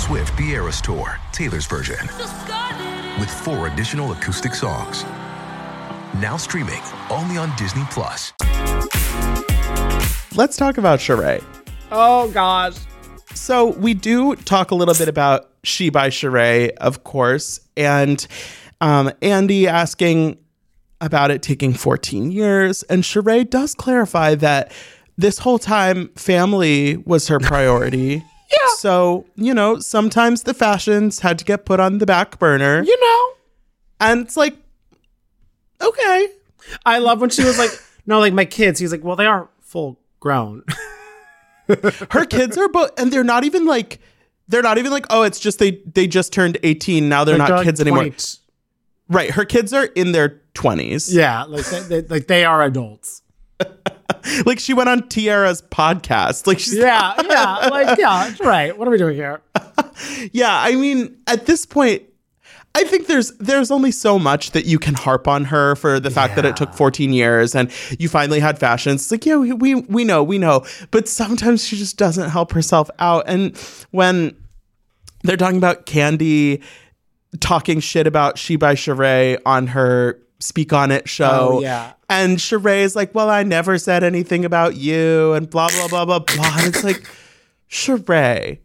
Swift 0.08 0.38
The 0.38 0.52
Eras 0.52 0.80
Tour, 0.80 1.20
Taylor's 1.32 1.66
version, 1.66 1.98
with 3.20 3.28
four 3.28 3.66
additional 3.66 4.12
acoustic 4.12 4.54
songs. 4.54 5.04
Now 6.14 6.38
streaming 6.38 6.80
only 7.10 7.36
on 7.36 7.54
Disney 7.58 7.82
Plus. 7.90 8.32
let's 10.34 10.56
talk 10.56 10.78
about 10.78 11.00
Sheree. 11.00 11.44
Oh 11.92 12.30
gosh. 12.30 12.76
So 13.34 13.72
we 13.72 13.92
do 13.92 14.34
talk 14.34 14.70
a 14.70 14.74
little 14.74 14.94
bit 14.94 15.08
about 15.08 15.50
She 15.62 15.90
by 15.90 16.08
Sheree, 16.08 16.70
of 16.78 17.04
course, 17.04 17.60
and 17.76 18.26
um, 18.80 19.12
Andy 19.20 19.68
asking 19.68 20.38
about 21.02 21.30
it 21.30 21.42
taking 21.42 21.74
14 21.74 22.32
years, 22.32 22.82
and 22.84 23.02
Sheree 23.02 23.50
does 23.50 23.74
clarify 23.74 24.36
that 24.36 24.72
this 25.18 25.40
whole 25.40 25.58
time 25.58 26.08
family 26.16 26.96
was 26.96 27.28
her 27.28 27.38
priority. 27.38 28.24
yeah. 28.50 28.68
So 28.78 29.26
you 29.36 29.54
know, 29.54 29.78
sometimes 29.78 30.44
the 30.44 30.54
fashions 30.54 31.20
had 31.20 31.38
to 31.38 31.44
get 31.44 31.64
put 31.64 31.80
on 31.80 31.98
the 31.98 32.06
back 32.06 32.38
burner, 32.38 32.82
You 32.82 33.00
know. 33.00 33.32
and 34.00 34.20
it's 34.22 34.36
like, 34.36 34.56
okay, 35.80 36.28
I 36.84 36.98
love 36.98 37.20
when 37.20 37.30
she 37.30 37.44
was 37.44 37.58
like, 37.58 37.70
no, 38.06 38.20
like 38.20 38.32
my 38.32 38.44
kids. 38.44 38.78
He's 38.80 38.92
like, 38.92 39.04
well, 39.04 39.16
they 39.16 39.26
are 39.26 39.48
full 39.60 39.98
grown. 40.20 40.64
her 42.10 42.24
kids 42.24 42.56
are 42.56 42.68
both, 42.68 42.90
and 42.98 43.12
they're 43.12 43.24
not 43.24 43.44
even 43.44 43.66
like. 43.66 44.00
They're 44.50 44.62
not 44.62 44.78
even 44.78 44.90
like, 44.90 45.04
oh, 45.10 45.24
it's 45.24 45.38
just 45.38 45.58
they 45.58 45.82
they 45.92 46.06
just 46.06 46.32
turned 46.32 46.56
18. 46.62 47.06
Now 47.06 47.24
they're 47.24 47.36
not 47.36 47.50
like, 47.50 47.64
kids 47.64 47.82
anymore. 47.82 48.08
Right. 49.10 49.30
Her 49.30 49.44
kids 49.44 49.74
are 49.74 49.84
in 49.84 50.12
their 50.12 50.40
20s. 50.54 51.12
Yeah, 51.12 51.44
like 51.44 51.66
they, 51.66 51.80
they, 51.80 52.02
like 52.08 52.26
they 52.28 52.46
are 52.46 52.62
adults. 52.62 53.20
Like 54.46 54.58
she 54.58 54.72
went 54.72 54.88
on 54.88 55.02
Tiara's 55.02 55.62
podcast. 55.62 56.46
Like 56.46 56.58
she's 56.58 56.76
Yeah, 56.76 57.14
yeah, 57.28 57.68
like 57.70 57.98
yeah, 57.98 58.34
right. 58.40 58.76
What 58.76 58.88
are 58.88 58.90
we 58.90 58.98
doing 58.98 59.16
here? 59.16 59.40
yeah, 60.32 60.60
I 60.62 60.74
mean, 60.74 61.16
at 61.26 61.46
this 61.46 61.66
point, 61.66 62.02
I 62.74 62.84
think 62.84 63.06
there's 63.06 63.32
there's 63.38 63.70
only 63.70 63.90
so 63.90 64.18
much 64.18 64.52
that 64.52 64.64
you 64.64 64.78
can 64.78 64.94
harp 64.94 65.26
on 65.26 65.44
her 65.46 65.76
for 65.76 65.98
the 65.98 66.10
fact 66.10 66.36
that 66.36 66.44
it 66.44 66.56
took 66.56 66.72
14 66.72 67.12
years 67.12 67.54
and 67.54 67.70
you 67.98 68.08
finally 68.08 68.40
had 68.40 68.58
fashions. 68.58 69.02
It's 69.02 69.10
like, 69.10 69.26
yeah, 69.26 69.36
we, 69.36 69.52
we 69.52 69.74
we 69.74 70.04
know, 70.04 70.22
we 70.22 70.38
know. 70.38 70.64
But 70.90 71.08
sometimes 71.08 71.64
she 71.64 71.76
just 71.76 71.96
doesn't 71.96 72.30
help 72.30 72.52
herself 72.52 72.90
out. 72.98 73.24
And 73.26 73.56
when 73.90 74.36
they're 75.24 75.36
talking 75.36 75.58
about 75.58 75.86
Candy 75.86 76.62
talking 77.40 77.80
shit 77.80 78.06
about 78.06 78.38
She 78.38 78.56
by 78.56 78.74
Sheree 78.74 79.38
on 79.44 79.68
her 79.68 80.20
Speak 80.40 80.72
On 80.72 80.90
It 80.90 81.08
show. 81.08 81.54
Oh, 81.54 81.60
yeah. 81.60 81.92
And 82.08 82.38
Sheree 82.38 82.82
is 82.82 82.94
like, 82.96 83.14
well, 83.14 83.28
I 83.28 83.42
never 83.42 83.76
said 83.78 84.04
anything 84.04 84.44
about 84.44 84.76
you 84.76 85.32
and 85.32 85.48
blah, 85.50 85.68
blah, 85.68 85.88
blah, 85.88 86.04
blah, 86.04 86.20
blah. 86.20 86.56
And 86.58 86.68
it's 86.68 86.84
like, 86.84 87.08
Sheree, 87.70 88.58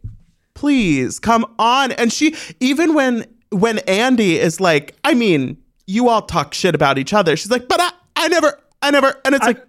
please 0.54 1.18
come 1.18 1.44
on. 1.58 1.92
And 1.92 2.12
she, 2.12 2.34
even 2.60 2.94
when, 2.94 3.26
when 3.50 3.78
Andy 3.80 4.38
is 4.38 4.60
like, 4.60 4.96
I 5.04 5.14
mean, 5.14 5.58
you 5.86 6.08
all 6.08 6.22
talk 6.22 6.54
shit 6.54 6.74
about 6.74 6.96
each 6.96 7.12
other. 7.12 7.36
She's 7.36 7.50
like, 7.50 7.68
but 7.68 7.80
I, 7.80 7.90
I 8.16 8.28
never, 8.28 8.58
I 8.80 8.90
never. 8.90 9.20
And 9.24 9.34
it's 9.34 9.44
like, 9.44 9.66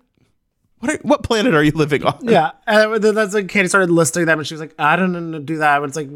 what, 0.79 0.93
are, 0.93 0.97
what 0.99 1.23
planet 1.23 1.55
are 1.55 1.63
you 1.63 1.71
living 1.71 2.03
on? 2.03 2.19
Yeah, 2.21 2.51
and 2.67 3.01
then 3.03 3.15
that's 3.15 3.33
like 3.33 3.47
Katie 3.47 3.67
started 3.67 3.89
listing 3.89 4.25
them, 4.25 4.37
and 4.37 4.47
she 4.47 4.53
was 4.53 4.61
like, 4.61 4.75
"I 4.77 4.95
don't 4.95 5.13
know 5.13 5.31
to 5.31 5.43
do 5.43 5.57
that." 5.57 5.79
But 5.79 5.85
it's 5.85 5.95
like 5.95 6.09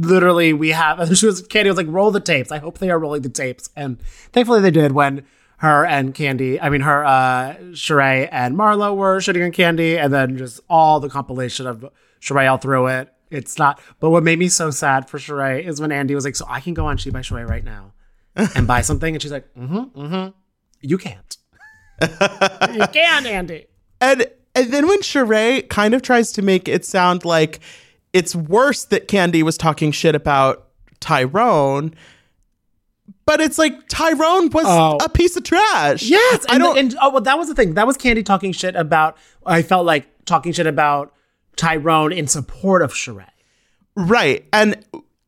literally, 0.00 0.52
we 0.52 0.70
have. 0.70 1.00
And 1.00 1.16
she 1.18 1.26
was 1.26 1.46
Candy 1.46 1.70
was 1.70 1.76
like, 1.76 1.86
"Roll 1.88 2.10
the 2.10 2.20
tapes." 2.20 2.50
I 2.50 2.58
hope 2.58 2.78
they 2.78 2.90
are 2.90 2.98
rolling 2.98 3.22
the 3.22 3.28
tapes, 3.28 3.70
and 3.76 4.00
thankfully 4.32 4.60
they 4.60 4.70
did. 4.70 4.92
When 4.92 5.24
her 5.58 5.84
and 5.86 6.14
Candy, 6.14 6.60
I 6.60 6.68
mean 6.68 6.82
her, 6.82 7.04
uh 7.04 7.54
Sheree 7.72 8.28
and 8.30 8.56
Marlo 8.56 8.94
were 8.96 9.18
shitting 9.18 9.44
on 9.44 9.52
Candy, 9.52 9.98
and 9.98 10.12
then 10.12 10.36
just 10.36 10.60
all 10.68 11.00
the 11.00 11.08
compilation 11.08 11.66
of 11.66 11.84
Sheree 12.20 12.50
all 12.50 12.58
through 12.58 12.88
it. 12.88 13.12
It's 13.30 13.58
not. 13.58 13.80
But 14.00 14.10
what 14.10 14.22
made 14.22 14.38
me 14.38 14.48
so 14.48 14.70
sad 14.70 15.08
for 15.08 15.18
Sheree 15.18 15.64
is 15.64 15.80
when 15.80 15.92
Andy 15.92 16.14
was 16.14 16.24
like, 16.24 16.36
"So 16.36 16.46
I 16.48 16.60
can 16.60 16.74
go 16.74 16.86
on 16.86 16.96
She 16.96 17.10
by 17.10 17.20
Sheree 17.20 17.48
right 17.48 17.64
now 17.64 17.92
and 18.36 18.66
buy 18.66 18.80
something," 18.80 19.14
and 19.14 19.22
she's 19.22 19.32
like, 19.32 19.52
"Mm-hmm, 19.54 20.00
mm-hmm. 20.00 20.30
You 20.80 20.98
can't. 20.98 21.36
you 22.74 22.86
can, 22.88 23.26
Andy." 23.26 23.66
And 24.00 24.26
and 24.54 24.72
then 24.72 24.86
when 24.86 25.00
Sheree 25.00 25.68
kind 25.68 25.94
of 25.94 26.02
tries 26.02 26.32
to 26.32 26.42
make 26.42 26.68
it 26.68 26.84
sound 26.84 27.24
like 27.24 27.60
it's 28.14 28.34
worse 28.34 28.86
that 28.86 29.08
Candy 29.08 29.42
was 29.42 29.58
talking 29.58 29.92
shit 29.92 30.14
about 30.14 30.68
Tyrone, 31.00 31.94
but 33.26 33.40
it's 33.40 33.58
like 33.58 33.88
Tyrone 33.88 34.48
was 34.50 34.64
Oh. 34.66 34.96
a 35.02 35.08
piece 35.10 35.36
of 35.36 35.42
trash. 35.44 36.02
Yes, 36.04 36.46
I 36.48 36.56
don't. 36.58 36.78
And 36.78 36.94
oh, 37.02 37.10
well, 37.10 37.20
that 37.22 37.36
was 37.38 37.48
the 37.48 37.54
thing. 37.54 37.74
That 37.74 37.86
was 37.86 37.96
Candy 37.98 38.22
talking 38.22 38.52
shit 38.52 38.76
about. 38.76 39.18
I 39.44 39.60
felt 39.62 39.84
like 39.84 40.06
talking 40.24 40.52
shit 40.52 40.66
about 40.66 41.12
Tyrone 41.56 42.12
in 42.12 42.26
support 42.26 42.80
of 42.82 42.92
Sheree. 42.94 43.26
right. 43.96 44.44
And 44.52 44.82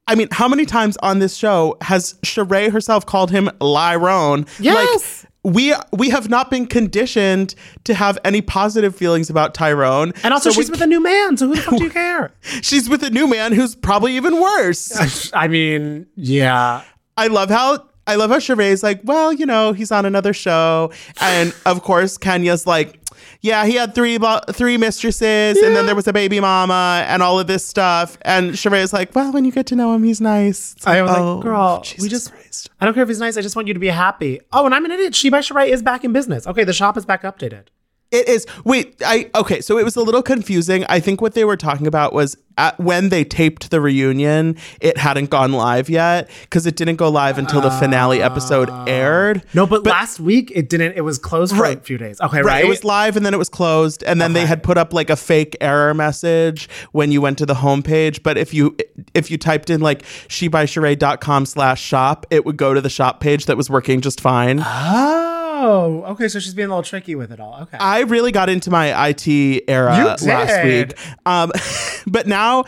I 0.08 0.14
mean, 0.14 0.28
how 0.30 0.48
many 0.48 0.64
times 0.66 0.96
on 1.02 1.18
this 1.18 1.36
show 1.36 1.76
has 1.82 2.14
Sheree 2.24 2.70
herself 2.70 3.04
called 3.04 3.30
him 3.30 3.50
Lyrone? 3.60 4.46
Yes. 4.60 5.24
Like, 5.24 5.32
we 5.46 5.72
we 5.92 6.10
have 6.10 6.28
not 6.28 6.50
been 6.50 6.66
conditioned 6.66 7.54
to 7.84 7.94
have 7.94 8.18
any 8.24 8.42
positive 8.42 8.96
feelings 8.96 9.30
about 9.30 9.54
Tyrone, 9.54 10.12
And 10.24 10.34
also, 10.34 10.50
So 10.50 10.58
we 10.58 10.64
she's 10.64 10.70
with 10.72 10.82
a 10.82 10.86
new 10.88 11.00
man, 11.00 11.36
so 11.36 11.46
who 11.46 11.54
the 11.54 11.62
fuck 11.62 11.78
do 11.78 11.84
you 11.84 11.90
care? 11.90 12.32
she's 12.42 12.88
with 12.88 13.02
a 13.04 13.10
new 13.10 13.28
man 13.28 13.52
who's 13.52 13.76
probably 13.76 14.16
even 14.16 14.40
worse. 14.40 15.30
I 15.32 15.46
mean, 15.46 16.06
yeah. 16.16 16.82
I 17.16 17.28
love 17.28 17.48
how 17.50 17.86
I 18.08 18.16
love 18.16 18.30
how 18.30 18.38
Sheree's 18.38 18.82
like, 18.82 19.00
well, 19.04 19.32
you 19.32 19.46
know, 19.46 19.72
he's 19.72 19.92
on 19.92 20.04
another 20.04 20.32
show, 20.32 20.92
and 21.20 21.54
of 21.64 21.82
course 21.82 22.18
Kenya's 22.18 22.66
like, 22.66 22.98
yeah, 23.46 23.64
he 23.64 23.74
had 23.74 23.94
three 23.94 24.18
bo- 24.18 24.40
three 24.50 24.76
mistresses, 24.76 25.56
and 25.56 25.76
then 25.76 25.86
there 25.86 25.94
was 25.94 26.08
a 26.08 26.12
baby 26.12 26.40
mama, 26.40 27.04
and 27.08 27.22
all 27.22 27.38
of 27.38 27.46
this 27.46 27.64
stuff. 27.64 28.18
And 28.22 28.52
Sheree 28.52 28.82
is 28.82 28.92
like, 28.92 29.14
well, 29.14 29.32
when 29.32 29.44
you 29.44 29.52
get 29.52 29.66
to 29.66 29.76
know 29.76 29.94
him, 29.94 30.02
he's 30.02 30.20
nice. 30.20 30.74
It's 30.76 30.86
I 30.86 31.00
was 31.02 31.12
oh, 31.12 31.34
like, 31.36 31.44
girl, 31.44 31.84
we 31.98 32.08
just. 32.08 32.32
Christ. 32.32 32.70
I 32.80 32.84
don't 32.84 32.94
care 32.94 33.02
if 33.02 33.08
he's 33.08 33.20
nice. 33.20 33.36
I 33.36 33.42
just 33.42 33.56
want 33.56 33.68
you 33.68 33.74
to 33.74 33.80
be 33.80 33.88
happy. 33.88 34.40
Oh, 34.52 34.66
and 34.66 34.74
I'm 34.74 34.84
an 34.84 34.90
idiot. 34.90 35.14
She 35.14 35.30
by 35.30 35.38
Sheree 35.38 35.68
is 35.68 35.82
back 35.82 36.04
in 36.04 36.12
business. 36.12 36.46
Okay, 36.46 36.64
the 36.64 36.72
shop 36.72 36.96
is 36.96 37.06
back 37.06 37.22
updated. 37.22 37.68
It 38.12 38.28
is. 38.28 38.46
Wait, 38.64 39.02
I 39.04 39.30
okay. 39.34 39.60
So 39.60 39.78
it 39.78 39.84
was 39.84 39.96
a 39.96 40.02
little 40.02 40.22
confusing. 40.22 40.84
I 40.88 41.00
think 41.00 41.20
what 41.20 41.34
they 41.34 41.44
were 41.44 41.56
talking 41.56 41.88
about 41.88 42.12
was 42.12 42.36
at, 42.56 42.78
when 42.78 43.08
they 43.08 43.24
taped 43.24 43.70
the 43.70 43.80
reunion, 43.80 44.56
it 44.80 44.96
hadn't 44.96 45.28
gone 45.28 45.52
live 45.52 45.90
yet 45.90 46.30
because 46.42 46.66
it 46.66 46.76
didn't 46.76 46.96
go 46.96 47.08
live 47.08 47.36
until 47.36 47.60
the 47.60 47.70
finale 47.70 48.22
episode 48.22 48.70
ah. 48.70 48.84
aired. 48.86 49.42
No, 49.54 49.66
but, 49.66 49.84
last 49.84 50.20
week 50.20 50.52
it 50.54 50.68
didn't. 50.68 50.96
It 50.96 51.00
was 51.00 51.18
closed 51.18 51.54
for 51.56 51.64
a 51.64 51.76
few 51.76 51.98
days. 51.98 52.20
Okay, 52.20 52.42
right. 52.42 52.64
It 52.64 52.68
was 52.68 52.84
live 52.84 53.16
and 53.16 53.26
then 53.26 53.34
it 53.34 53.38
was 53.38 53.48
closed. 53.48 54.04
And 54.04 54.20
then 54.20 54.32
they 54.34 54.46
had 54.46 54.62
put 54.62 54.78
up 54.78 54.92
like 54.92 55.10
a 55.10 55.16
fake 55.16 55.56
error 55.60 55.92
message 55.92 56.68
when 56.92 57.10
you 57.10 57.20
went 57.20 57.38
to 57.38 57.46
the 57.46 57.54
homepage. 57.54 58.22
But 58.22 58.38
if 58.38 58.54
you 58.54 58.76
if 59.14 59.32
you 59.32 59.36
typed 59.36 59.68
in 59.68 59.80
like 59.80 60.02
shebysheree.com 60.28 61.46
slash 61.46 61.82
shop, 61.82 62.24
it 62.30 62.46
would 62.46 62.56
go 62.56 62.72
to 62.72 62.80
the 62.80 62.90
shop 62.90 63.18
page 63.20 63.46
that 63.46 63.56
was 63.56 63.68
working 63.68 64.00
just 64.00 64.20
fine. 64.20 64.60
Ah. 64.62 65.35
Oh, 65.58 66.02
okay. 66.12 66.28
So 66.28 66.38
she's 66.38 66.54
being 66.54 66.66
a 66.66 66.70
little 66.70 66.82
tricky 66.82 67.14
with 67.14 67.32
it 67.32 67.40
all. 67.40 67.60
Okay. 67.62 67.78
I 67.78 68.00
really 68.00 68.32
got 68.32 68.48
into 68.48 68.70
my 68.70 69.08
IT 69.08 69.64
era 69.68 70.16
last 70.26 70.64
week. 70.64 70.98
Um, 71.24 71.52
but 72.06 72.26
now, 72.26 72.64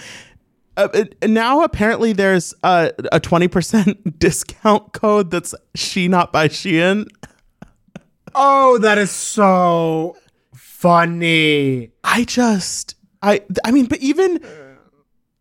uh, 0.77 0.89
uh, 0.95 1.05
now 1.27 1.63
apparently 1.63 2.13
there's 2.13 2.55
a, 2.63 2.93
a 3.13 3.21
20% 3.21 4.19
discount 4.19 4.93
code 4.93 5.31
that's 5.31 5.55
she 5.75 6.09
not 6.09 6.33
by 6.33 6.49
Shein. 6.49 7.07
oh, 8.35 8.79
that 8.79 8.99
is 8.99 9.11
so 9.11 10.17
funny. 10.55 11.91
I 12.05 12.25
just, 12.25 12.95
I, 13.23 13.43
I 13.65 13.71
mean, 13.73 13.87
but 13.87 13.99
even 13.99 14.41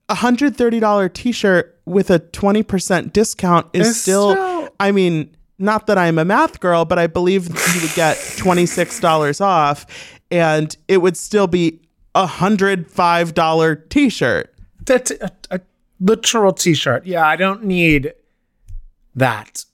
a 0.10 0.16
hundred 0.16 0.56
thirty 0.56 0.80
dollar 0.80 1.10
T-shirt 1.10 1.80
with 1.86 2.10
a 2.10 2.20
20% 2.20 3.14
discount 3.14 3.68
is 3.74 4.02
still, 4.02 4.32
still- 4.32 4.70
I 4.80 4.92
mean, 4.92 5.36
not 5.60 5.88
that 5.88 5.98
I'm 5.98 6.18
a 6.20 6.26
math 6.26 6.60
girl, 6.60 6.86
but 6.86 7.00
I 7.00 7.08
believe 7.08 7.48
you 7.48 7.82
would 7.82 7.94
get 7.96 8.18
$26 8.18 9.42
off 9.42 9.86
and 10.30 10.76
it 10.88 10.98
would 10.98 11.18
still 11.18 11.48
be 11.48 11.80
a 12.16 12.26
hundred 12.26 12.90
five 12.90 13.34
dollar 13.34 13.76
T-shirt. 13.76 14.54
That's 14.86 15.12
a, 15.12 15.32
a 15.52 15.62
literal 16.00 16.54
T-shirt. 16.54 17.06
Yeah, 17.06 17.26
I 17.28 17.36
don't 17.36 17.64
need 17.64 18.14
that 19.16 19.66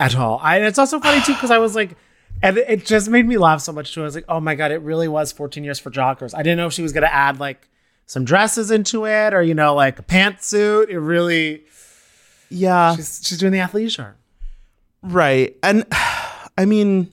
at 0.00 0.16
all. 0.16 0.40
I, 0.42 0.56
and 0.56 0.64
it's 0.66 0.78
also 0.78 1.00
funny 1.00 1.22
too 1.22 1.34
because 1.34 1.50
I 1.50 1.58
was 1.58 1.74
like, 1.74 1.96
and 2.42 2.58
it, 2.58 2.84
just 2.84 3.08
made 3.08 3.26
me 3.26 3.38
laugh 3.38 3.60
so 3.60 3.72
much 3.72 3.94
too. 3.94 4.00
I 4.02 4.04
was 4.04 4.14
like, 4.14 4.24
oh 4.28 4.40
my 4.40 4.54
god, 4.54 4.72
it 4.72 4.80
really 4.82 5.08
was 5.08 5.32
14 5.32 5.64
years 5.64 5.78
for 5.78 5.90
jockers. 5.90 6.34
I 6.34 6.42
didn't 6.42 6.58
know 6.58 6.66
if 6.66 6.72
she 6.72 6.82
was 6.82 6.92
gonna 6.92 7.06
add 7.06 7.38
like 7.40 7.68
some 8.06 8.24
dresses 8.24 8.70
into 8.70 9.06
it 9.06 9.32
or 9.32 9.42
you 9.42 9.54
know 9.54 9.74
like 9.74 9.98
a 9.98 10.02
pantsuit. 10.02 10.88
It 10.88 10.98
really, 10.98 11.64
Yeah. 12.50 12.96
she's 12.96 13.20
she's 13.24 13.38
doing 13.38 13.52
the 13.52 13.58
athleisure. 13.60 14.14
Right. 15.04 15.56
And 15.62 15.84
I 16.58 16.64
mean, 16.64 17.10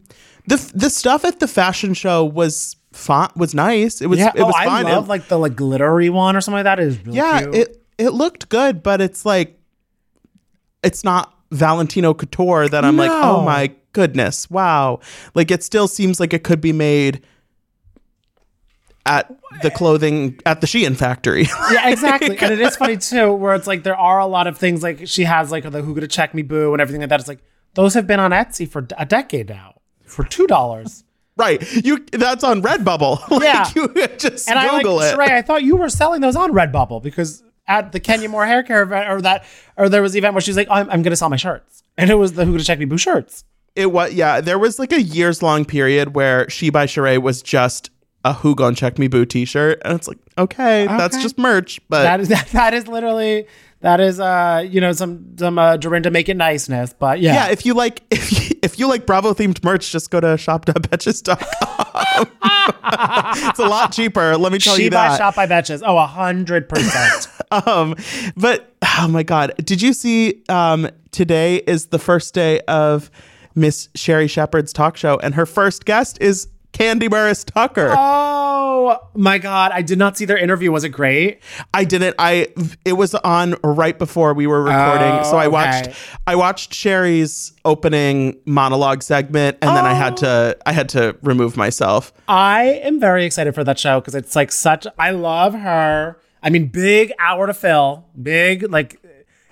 the 0.47 0.58
the 0.73 0.89
stuff 0.89 1.25
at 1.25 1.39
the 1.39 1.47
fashion 1.47 1.93
show 1.93 2.25
was 2.25 2.75
fun, 2.93 3.30
was 3.36 3.54
nice. 3.54 4.01
It 4.01 4.08
was 4.08 4.19
yeah, 4.19 4.32
it 4.36 4.43
was 4.43 4.56
oh, 4.58 4.63
fine. 4.63 4.86
I 4.86 4.93
love 4.93 5.06
It- 5.06 5.10
like 5.10 5.27
the 5.27 5.38
like 5.38 5.56
glittery 5.56 6.10
one 6.10 6.36
or 6.36 6.41
something 6.41 6.63
like 6.63 6.63
that. 6.65 6.80
It 6.80 6.88
is 6.88 7.06
really 7.06 7.17
yeah, 7.17 7.41
cute. 7.41 7.56
it 7.56 7.84
it 7.97 8.10
looked 8.10 8.49
good, 8.49 8.82
but 8.82 9.01
it's 9.01 9.25
like 9.25 9.60
it's 10.84 11.04
not 11.04 11.34
Valentino 11.51 12.13
Couture 12.13 12.69
that 12.69 12.84
I'm 12.86 12.97
like, 12.97 13.12
"Oh 13.12 13.43
my 13.43 13.71
goodness. 13.93 14.49
Wow." 14.49 14.99
Like 15.36 15.51
it 15.51 15.63
still 15.63 15.88
seems 15.88 16.19
like 16.19 16.34
it 16.34 16.43
could 16.43 16.62
be 16.62 16.73
made 16.73 17.21
at 19.06 19.36
the 19.63 19.71
clothing 19.71 20.39
at 20.45 20.62
the 20.62 20.67
Shein 20.67 20.95
factory. 20.95 21.47
Yeah, 21.71 21.89
exactly. 21.89 22.38
and 22.38 22.51
it 22.51 22.60
is 22.60 22.75
funny 22.75 22.97
too, 22.97 23.34
where 23.34 23.56
it's 23.56 23.67
like 23.67 23.84
there 23.84 23.95
are 23.95 24.19
a 24.19 24.25
lot 24.25 24.47
of 24.47 24.58
things 24.58 24.84
like 24.84 25.08
she 25.08 25.23
has 25.23 25.51
like 25.51 25.69
the 25.69 25.82
Who 25.82 25.93
Gonna 25.93 26.08
Check 26.08 26.34
Me 26.34 26.41
Boo 26.41 26.73
and 26.73 26.82
everything 26.82 27.01
like 27.01 27.10
that. 27.10 27.19
It's 27.19 27.30
like 27.30 27.39
those 27.73 27.93
have 27.93 28.07
been 28.07 28.19
on 28.19 28.31
Etsy 28.31 28.67
for 28.67 28.86
a 28.97 29.05
decade 29.05 29.49
now 29.49 29.75
for 30.05 30.23
two 30.23 30.47
dollars. 30.47 31.03
right. 31.38 31.62
You 31.86 32.05
that's 32.12 32.43
on 32.43 32.62
Redbubble. 32.62 33.29
like 33.31 33.43
Yeah. 33.43 33.69
you 33.75 34.07
just 34.17 34.49
And 34.49 34.60
I 34.60 34.67
like 34.67 34.84
Google 34.84 35.01
it. 35.01 35.15
Sheree, 35.17 35.31
I 35.31 35.41
thought 35.41 35.63
you 35.63 35.75
were 35.77 35.89
selling 35.89 36.21
those 36.21 36.36
on 36.36 36.51
Redbubble 36.51 37.01
because 37.01 37.43
at 37.67 37.91
the 37.91 37.99
Kenya 37.99 38.27
Moore 38.27 38.45
hair 38.45 38.63
care 38.63 38.81
event 38.84 39.10
or 39.10 39.21
that 39.21 39.45
or 39.77 39.88
there 39.88 40.01
was 40.01 40.13
the 40.13 40.19
event 40.19 40.34
where 40.34 40.41
she's 40.41 40.57
like, 40.57 40.67
I'm, 40.69 40.89
I'm 40.89 41.01
gonna 41.01 41.15
sell 41.15 41.29
my 41.29 41.38
shirts. 41.38 41.84
And 41.97 42.10
it 42.10 42.15
was 42.15 42.34
the 42.34 42.45
Who 42.45 42.51
Gonna 42.53 42.63
Check 42.63 42.79
Me 42.79 42.86
Boo 42.86 42.97
shirts. 42.97 43.43
It 43.75 43.91
was 43.91 44.13
yeah. 44.13 44.41
There 44.41 44.60
was 44.60 44.79
like 44.79 44.91
a 44.91 45.01
years 45.01 45.41
long 45.41 45.63
period 45.65 46.15
where 46.15 46.49
She 46.49 46.69
by 46.69 46.86
Sheree 46.88 47.21
was 47.21 47.41
just 47.41 47.89
a 48.25 48.34
Who 48.34 48.53
Gon 48.55 48.75
Check 48.75 48.99
Me 48.99 49.07
Boo 49.07 49.25
T-shirt, 49.25 49.81
and 49.84 49.95
it's 49.95 50.07
like 50.07 50.19
okay, 50.38 50.86
that's 50.86 51.21
just 51.21 51.38
merch, 51.38 51.79
but 51.89 52.03
That 52.03 52.19
is 52.19 52.27
that, 52.29 52.47
that 52.51 52.73
is 52.73 52.88
literally 52.88 53.47
that 53.82 54.00
is 54.00 54.20
uh 54.20 54.65
you 54.67 54.80
know 54.80 54.91
some 54.94 55.36
some 55.38 55.60
uh, 55.60 55.78
Dorinda 55.78 56.10
make 56.12 56.30
it 56.30 56.38
niceness, 56.38 56.94
but 56.98 57.20
yeah. 57.20 57.34
yeah. 57.34 57.52
If 57.52 57.65
you 57.65 57.74
like 57.74 58.04
if 58.12 58.32
you, 58.32 58.56
if 58.63 58.80
you 58.80 58.88
like 58.88 59.06
Bravo 59.06 59.34
themed 59.34 59.63
merch, 59.63 59.91
just 59.91 60.10
go 60.10 60.20
to 60.20 60.38
shop.betches.com. 60.38 62.28
it's 63.50 63.60
a 63.60 63.65
lot 63.67 63.91
cheaper. 63.91 64.38
Let 64.38 64.52
me 64.52 64.60
tell 64.60 64.76
she 64.76 64.86
you 64.86 64.89
that. 64.91 65.17
shop 65.17 65.36
by 65.36 65.48
betches. 65.48 65.82
Oh, 65.86 65.98
a 65.98 66.06
hundred 66.06 66.70
percent. 66.70 67.28
um, 67.67 67.96
but 68.38 68.74
oh 69.00 69.08
my 69.10 69.24
god, 69.24 69.54
did 69.63 69.82
you 69.82 69.94
see? 69.94 70.44
Um, 70.48 70.88
today 71.12 71.58
is 71.58 71.88
the 71.88 72.00
first 72.00 72.34
day 72.34 72.60
of 72.62 73.12
Miss 73.56 73.89
Sherri 73.96 74.28
Shepherd's 74.28 74.72
talk 74.74 74.96
show, 74.96 75.17
and 75.17 75.36
her 75.36 75.46
first 75.46 75.86
guest 75.86 76.20
is 76.22 76.48
Kandi 76.74 77.10
Burruss 77.10 77.46
Tucker. 77.46 77.94
Oh 77.98 78.40
my 79.15 79.38
god, 79.38 79.72
I 79.74 79.82
did 79.82 79.98
not 79.98 80.17
see 80.17 80.26
their 80.26 80.38
interview. 80.38 80.72
Was 80.72 80.84
it 80.84 80.89
great? 80.89 81.41
I 81.74 81.84
didn't. 81.84 82.15
I 82.20 82.48
it 82.86 82.94
was 82.94 83.13
on 83.15 83.56
right 83.63 83.98
before 83.98 84.34
we 84.34 84.48
were 84.48 84.62
recording, 84.63 85.20
Oh, 85.20 85.24
so 85.24 85.38
I 85.38 85.46
oh, 85.48 85.50
watched. 85.50 85.88
okay. 85.88 85.96
I 86.28 86.36
watched 86.36 86.74
Sherri's 86.74 87.54
opening 87.65 88.39
monologue 88.46 89.04
segment, 89.04 89.58
and 89.62 89.76
then 89.76 89.86
I 89.86 89.94
had 89.94 90.17
to. 90.17 90.56
Oh. 90.58 90.62
I 90.65 90.74
had 90.74 90.89
to 90.89 91.15
remove 91.24 91.58
myself. 91.58 92.13
I 92.28 92.63
am 92.84 93.00
very 93.00 93.26
excited 93.26 93.54
for 93.56 93.63
that 93.63 93.78
show 93.80 94.00
because 94.00 94.15
it's 94.15 94.36
like 94.36 94.52
such. 94.52 94.86
I 94.98 95.12
love 95.12 95.54
her. 95.54 96.17
I 96.44 96.50
mean, 96.50 96.67
big 96.67 97.12
hour 97.20 97.46
to 97.48 97.54
fill, 97.54 98.06
big 98.20 98.70
like, 98.72 99.00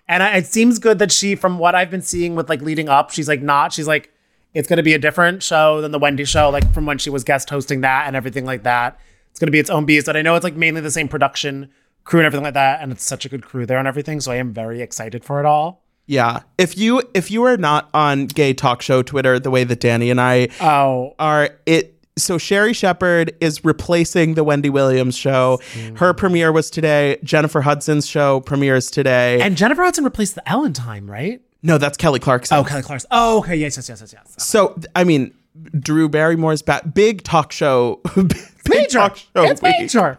and 0.08 0.24
I, 0.24 0.38
it 0.38 0.48
seems 0.48 0.80
good 0.80 0.98
that 1.00 1.12
she, 1.12 1.36
from 1.36 1.60
what 1.60 1.76
I've 1.76 1.92
been 1.92 2.02
seeing 2.02 2.36
with 2.36 2.50
like 2.50 2.62
leading 2.62 2.90
up, 2.90 3.12
she's 3.12 3.28
like 3.28 3.42
not. 3.44 3.74
She's 3.74 3.88
like, 3.88 4.12
it's 4.56 4.68
going 4.68 4.78
to 4.78 4.84
be 4.84 4.96
a 4.96 5.00
different 5.00 5.44
show 5.44 5.82
than 5.82 5.92
the 5.92 6.00
Wendy 6.00 6.26
show, 6.26 6.50
like 6.50 6.74
from 6.74 6.88
when 6.88 6.98
she 6.98 7.12
was 7.12 7.24
guest 7.24 7.52
hosting 7.52 7.82
that 7.82 8.08
and 8.08 8.16
everything 8.16 8.46
like 8.46 8.64
that. 8.64 9.00
It's 9.40 9.42
going 9.42 9.48
to 9.48 9.52
be 9.52 9.60
its 9.60 9.70
own 9.70 9.86
beast, 9.86 10.06
but 10.06 10.18
I 10.18 10.22
know 10.22 10.36
it's 10.36 10.44
like 10.44 10.58
mainly 10.58 10.82
the 10.82 10.92
same 10.92 11.08
production 11.08 11.70
crew 12.04 12.20
and 12.20 12.26
everything 12.28 12.44
like 12.44 12.56
that, 12.56 12.82
and 12.82 12.92
it's 12.92 13.06
such 13.06 13.24
a 13.24 13.30
good 13.30 13.42
crew 13.42 13.66
there 13.66 13.78
and 13.78 13.88
everything. 13.88 14.20
So 14.20 14.34
I 14.34 14.36
am 14.36 14.52
very 14.52 14.82
excited 14.82 15.24
for 15.24 15.40
it 15.40 15.46
all. 15.46 15.82
Yeah. 16.08 16.42
If 16.58 16.78
you 16.78 17.02
if 17.14 17.32
you 17.32 17.44
are 17.46 17.56
not 17.56 17.90
on 17.94 18.26
gay 18.26 18.54
talk 18.54 18.82
show 18.82 19.02
Twitter 19.02 19.40
the 19.40 19.50
way 19.50 19.64
that 19.64 19.80
Danny 19.80 20.10
and 20.12 20.20
I 20.20 20.50
Oh, 20.60 21.16
are, 21.20 21.52
it. 21.66 21.96
So 22.18 22.38
Sherri 22.38 22.74
Shepherd 22.74 23.34
is 23.40 23.64
replacing 23.64 24.34
the 24.34 24.44
Wendy 24.44 24.70
Williams 24.70 25.16
show. 25.16 25.62
Her 25.96 26.14
premiere 26.14 26.52
was 26.52 26.70
today. 26.70 27.18
Jennifer 27.24 27.62
Hudson's 27.62 28.06
show 28.06 28.42
premieres 28.42 28.92
today. 28.92 29.40
and 29.40 29.56
Jennifer 29.56 29.84
Hudson 29.84 30.04
replaced 30.04 30.36
the 30.36 30.50
Ellen 30.50 30.74
time, 30.74 31.10
right? 31.10 31.42
no, 31.64 31.78
that's 31.78 31.96
Kelly 31.96 32.20
Clarkson. 32.20 32.58
Oh, 32.58 32.66
Kelly 32.66 32.82
Clarkson. 32.82 33.08
Oh, 33.12 33.38
okay. 33.40 33.56
Yes, 33.56 33.78
yes, 33.78 33.88
yes, 33.88 34.02
yes, 34.02 34.14
yes. 34.14 34.36
So 34.46 34.78
I 34.98 35.06
mean, 35.06 35.34
Drew 35.80 36.10
Barrymore's 36.10 36.62
back. 36.62 36.94
Big 36.94 37.24
talk 37.24 37.52
show. 37.52 38.02
big 38.16 38.34
major. 38.68 39.00
talk 39.00 39.18
show. 39.18 39.28
it's 39.36 39.62
week. 39.62 39.76
major. 39.80 40.18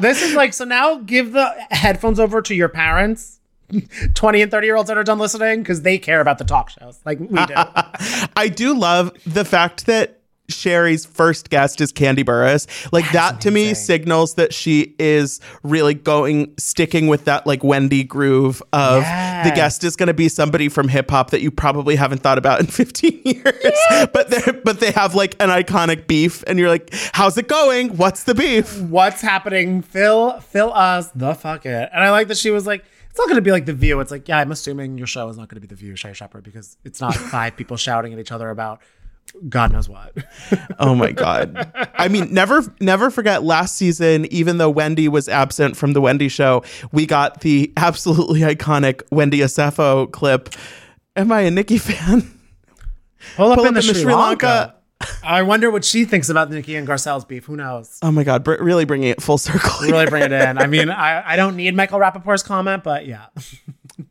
this 0.00 0.22
is 0.22 0.34
like 0.34 0.52
so 0.52 0.64
now 0.64 0.98
give 0.98 1.32
the 1.32 1.48
headphones 1.70 2.20
over 2.20 2.42
to 2.42 2.54
your 2.54 2.68
parents, 2.68 3.40
20 4.14 4.42
and 4.42 4.50
30 4.50 4.66
year 4.66 4.76
olds 4.76 4.88
that 4.88 4.96
are 4.96 5.04
done 5.04 5.18
listening, 5.18 5.62
because 5.62 5.82
they 5.82 5.98
care 5.98 6.20
about 6.20 6.38
the 6.38 6.44
talk 6.44 6.70
shows 6.70 7.00
like 7.04 7.18
we 7.18 7.26
do. 7.26 7.54
I 8.36 8.48
do 8.54 8.74
love 8.76 9.12
the 9.26 9.44
fact 9.44 9.86
that 9.86 10.17
Sherri's 10.48 11.04
first 11.04 11.50
guest 11.50 11.80
is 11.80 11.92
Kandi 11.92 12.24
Burruss. 12.24 12.66
Like 12.92 13.10
that 13.12 13.40
to 13.42 13.50
me 13.50 13.74
signals 13.74 14.34
that 14.34 14.52
she 14.54 14.94
is 14.98 15.40
really 15.62 15.94
going 15.94 16.54
sticking 16.58 17.06
with 17.06 17.24
that 17.26 17.46
like 17.46 17.62
Wendy 17.62 18.02
groove 18.04 18.62
of 18.72 19.02
Yes. 19.02 19.48
the 19.48 19.54
guest 19.54 19.84
is 19.84 19.94
going 19.96 20.06
to 20.06 20.14
be 20.14 20.28
somebody 20.28 20.68
from 20.68 20.88
hip 20.88 21.10
hop 21.10 21.30
that 21.30 21.42
you 21.42 21.50
probably 21.50 21.96
haven't 21.96 22.22
thought 22.22 22.38
about 22.38 22.60
in 22.60 22.66
15 22.78 23.20
years. 23.24 23.78
But 24.12 24.30
they 24.30 24.52
but 24.64 24.80
they 24.80 24.90
have 24.92 25.14
like 25.14 25.34
an 25.40 25.50
iconic 25.50 26.06
beef 26.06 26.42
and 26.46 26.58
you're 26.58 26.68
like, 26.68 26.90
"How's 27.12 27.36
it 27.38 27.48
going? 27.48 27.96
What's 27.96 28.24
the 28.24 28.34
beef?" 28.34 28.80
What's 28.80 29.20
happening? 29.20 29.82
Fill 29.82 30.40
fill 30.40 30.72
us 30.72 31.10
the 31.14 31.34
fuck 31.34 31.66
it. 31.66 31.90
And 31.92 32.02
I 32.02 32.10
like 32.10 32.28
that 32.28 32.38
she 32.38 32.50
was 32.50 32.66
like, 32.66 32.84
it's 33.10 33.18
not 33.18 33.28
gonna 33.28 33.40
be 33.40 33.50
like 33.50 33.66
the 33.66 33.72
view. 33.74 33.98
It's 34.00 34.10
like, 34.10 34.28
yeah, 34.28 34.38
I'm 34.38 34.52
assuming 34.52 34.96
your 34.98 35.06
show 35.06 35.28
is 35.28 35.36
not 35.36 35.48
gonna 35.48 35.60
be 35.60 35.66
the 35.66 35.74
view, 35.74 35.94
Shay 35.96 36.12
Shepherd, 36.12 36.44
because 36.44 36.76
it's 36.84 37.00
not 37.00 37.14
five 37.34 37.56
people 37.56 37.76
shouting 37.76 38.12
at 38.12 38.18
each 38.18 38.32
other 38.32 38.48
about 38.50 38.80
God 39.48 39.72
knows 39.72 39.88
what. 39.88 40.14
Oh 40.80 40.94
my 40.94 41.10
god. 41.10 41.72
I 41.94 42.06
mean, 42.08 42.32
never 42.32 42.62
never 42.80 43.10
forget 43.10 43.42
last 43.42 43.74
season 43.76 44.26
even 44.26 44.58
though 44.58 44.70
Wendy 44.70 45.08
was 45.08 45.28
absent 45.28 45.76
from 45.76 45.92
the 45.92 46.00
Wendy 46.00 46.28
show, 46.28 46.62
we 46.92 47.04
got 47.04 47.40
the 47.40 47.72
absolutely 47.76 48.40
iconic 48.40 49.02
Wendy 49.10 49.38
Osefo 49.40 50.10
clip. 50.12 50.50
Am 51.16 51.32
I 51.32 51.42
a 51.42 51.50
Nicki 51.50 51.78
fan? 51.78 52.32
Pull 53.36 53.50
up 53.50 53.56
Pull 53.56 53.66
in 53.66 53.76
up 53.76 53.82
the 53.82 53.94
Sri, 53.94 54.14
Lanka. 54.14 54.76
I 55.22 55.42
wonder 55.42 55.70
what 55.70 55.84
she 55.84 56.04
thinks 56.04 56.28
about 56.28 56.50
Nicki 56.50 56.76
and 56.76 56.86
Garcelle's 56.86 57.24
beef. 57.24 57.44
Who 57.46 57.56
knows? 57.56 57.98
Oh 58.02 58.10
my 58.10 58.24
God, 58.24 58.44
br- 58.44 58.62
really 58.62 58.84
bringing 58.84 59.08
it 59.08 59.22
full 59.22 59.38
circle. 59.38 59.70
Really 59.82 60.06
bring 60.06 60.22
it 60.24 60.32
in. 60.32 60.58
I 60.58 60.66
mean, 60.66 60.90
I, 60.90 61.32
I 61.32 61.36
don't 61.36 61.56
need 61.56 61.74
Michael 61.74 61.98
Rapaport's 61.98 62.42
comment, 62.42 62.84
but 62.84 63.06
yeah. 63.06 63.26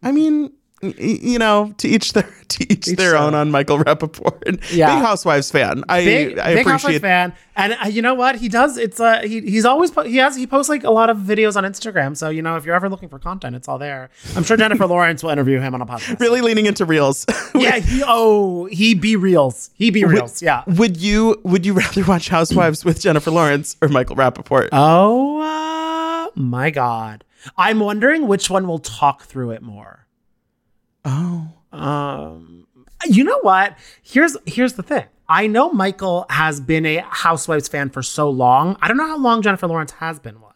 I 0.03 0.11
mean, 0.11 0.51
you 0.81 1.39
know, 1.39 1.73
to 1.77 1.87
each 1.87 2.13
their 2.13 2.29
to 2.49 2.71
each, 2.71 2.85
their 2.85 2.95
their 2.95 3.17
own 3.17 3.27
own. 3.27 3.35
on 3.35 3.51
Michael 3.51 3.79
Rapaport. 3.79 4.63
Yeah. 4.77 4.95
Big 4.95 5.05
Housewives 5.05 5.49
fan. 5.49 5.83
I 5.87 6.03
Big, 6.03 6.39
I 6.39 6.55
big 6.55 6.65
Housewives 6.65 6.83
appreciate 6.83 7.01
fan, 7.01 7.33
and 7.55 7.77
uh, 7.81 7.87
you 7.87 8.01
know 8.01 8.13
what 8.13 8.35
he 8.35 8.49
does? 8.49 8.77
It's 8.77 8.99
uh 8.99 9.21
he, 9.21 9.41
he's 9.41 9.65
always 9.65 9.91
po- 9.91 10.03
he 10.03 10.17
has 10.17 10.35
he 10.35 10.45
posts 10.45 10.69
like 10.69 10.83
a 10.83 10.91
lot 10.91 11.09
of 11.09 11.17
videos 11.17 11.55
on 11.55 11.63
Instagram. 11.63 12.15
So 12.15 12.29
you 12.29 12.41
know 12.41 12.57
if 12.57 12.65
you're 12.65 12.75
ever 12.75 12.89
looking 12.89 13.09
for 13.09 13.17
content, 13.17 13.55
it's 13.55 13.67
all 13.67 13.77
there. 13.77 14.09
I'm 14.35 14.43
sure 14.43 14.57
Jennifer 14.57 14.85
Lawrence 14.87 15.23
will 15.23 15.29
interview 15.31 15.59
him 15.59 15.73
on 15.73 15.81
a 15.81 15.85
podcast. 15.85 16.19
really 16.19 16.41
leaning 16.41 16.65
into 16.65 16.85
reels. 16.85 17.25
Yeah, 17.55 17.79
he 17.79 18.03
oh 18.05 18.65
he 18.65 18.93
be 18.93 19.15
reels. 19.15 19.71
He 19.73 19.89
be 19.89 20.03
reals. 20.03 20.41
Yeah. 20.41 20.63
Would 20.67 20.97
you 20.97 21.39
would 21.43 21.65
you 21.65 21.73
rather 21.73 22.03
watch 22.03 22.29
Housewives 22.29 22.83
with 22.85 22.99
Jennifer 22.99 23.31
Lawrence 23.31 23.77
or 23.81 23.87
Michael 23.87 24.15
Rapaport? 24.15 24.69
Oh 24.71 25.41
uh, 25.41 26.29
my 26.35 26.69
god. 26.69 27.23
I'm 27.57 27.79
wondering 27.79 28.27
which 28.27 28.49
one 28.49 28.67
will 28.67 28.79
talk 28.79 29.23
through 29.23 29.51
it 29.51 29.61
more. 29.61 30.06
Oh. 31.07 31.47
Um, 31.77 32.67
you 33.05 33.23
know 33.23 33.39
what? 33.41 33.77
Here's 34.03 34.37
here's 34.45 34.73
the 34.73 34.83
thing. 34.83 35.05
I 35.29 35.47
know 35.47 35.71
Michael 35.71 36.25
has 36.29 36.61
been 36.61 36.85
a 36.85 36.99
Housewives 36.99 37.67
fan 37.67 37.89
for 37.89 38.01
so 38.01 38.29
long. 38.29 38.77
I 38.81 38.87
don't 38.87 38.97
know 38.97 39.07
how 39.07 39.17
long 39.17 39.41
Jennifer 39.41 39.67
Lawrence 39.67 39.91
has 39.93 40.19
been 40.19 40.39
one. 40.39 40.53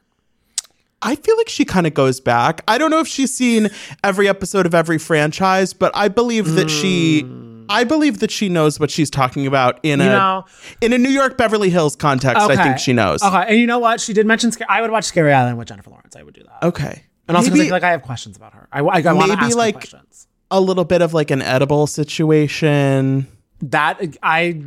I 1.01 1.15
feel 1.15 1.35
like 1.37 1.49
she 1.49 1.65
kind 1.65 1.87
of 1.87 1.93
goes 1.93 2.19
back. 2.19 2.61
I 2.67 2.77
don't 2.77 2.91
know 2.91 2.99
if 2.99 3.07
she's 3.07 3.33
seen 3.33 3.69
every 4.03 4.27
episode 4.29 4.65
of 4.67 4.75
every 4.75 4.97
franchise, 4.99 5.73
but 5.73 5.91
I 5.95 6.07
believe 6.07 6.53
that 6.55 6.69
she 6.69 7.25
I 7.69 7.83
believe 7.83 8.19
that 8.19 8.31
she 8.31 8.49
knows 8.49 8.79
what 8.79 8.91
she's 8.91 9.09
talking 9.09 9.45
about 9.47 9.79
in 9.83 9.99
You 9.99 10.05
a 10.05 10.09
know- 10.09 10.45
in 10.79 10.93
a 10.93 10.97
New 10.97 11.09
York 11.09 11.37
Beverly 11.37 11.69
Hills 11.69 11.95
context. 11.95 12.41
I 12.41 12.55
think 12.63 12.77
she 12.79 12.93
knows. 12.93 13.21
Okay, 13.23 13.45
and 13.49 13.57
you 13.59 13.67
know 13.67 13.79
what? 13.79 13.99
She 13.99 14.13
did 14.13 14.25
mention. 14.25 14.51
Scar- 14.51 14.67
I 14.69 14.81
would 14.81 14.91
watch 14.91 15.05
Scary 15.05 15.33
Island 15.33 15.57
with 15.57 15.67
Jennifer 15.67 15.89
Lawrence. 15.89 16.15
I 16.15 16.23
would 16.23 16.33
do 16.33 16.43
that. 16.43 16.63
Okay. 16.67 17.03
And 17.27 17.37
also, 17.37 17.49
'cause 17.49 17.55
I 17.55 17.57
Maybe- 17.59 17.67
feel 17.67 17.75
like 17.75 17.83
I 17.83 17.91
have 17.91 18.01
questions 18.03 18.35
about 18.37 18.53
her. 18.53 18.67
I, 18.71 18.79
I, 18.79 19.01
I 19.01 19.13
want 19.13 19.31
to 19.31 19.37
ask 19.39 19.55
like- 19.57 19.75
questions. 19.75 20.27
A 20.51 20.59
little 20.61 20.83
bit 20.85 21.01
of 21.01 21.13
like 21.13 21.31
an 21.31 21.41
edible 21.41 21.87
situation. 21.87 23.27
That 23.63 23.99
I 24.21 24.61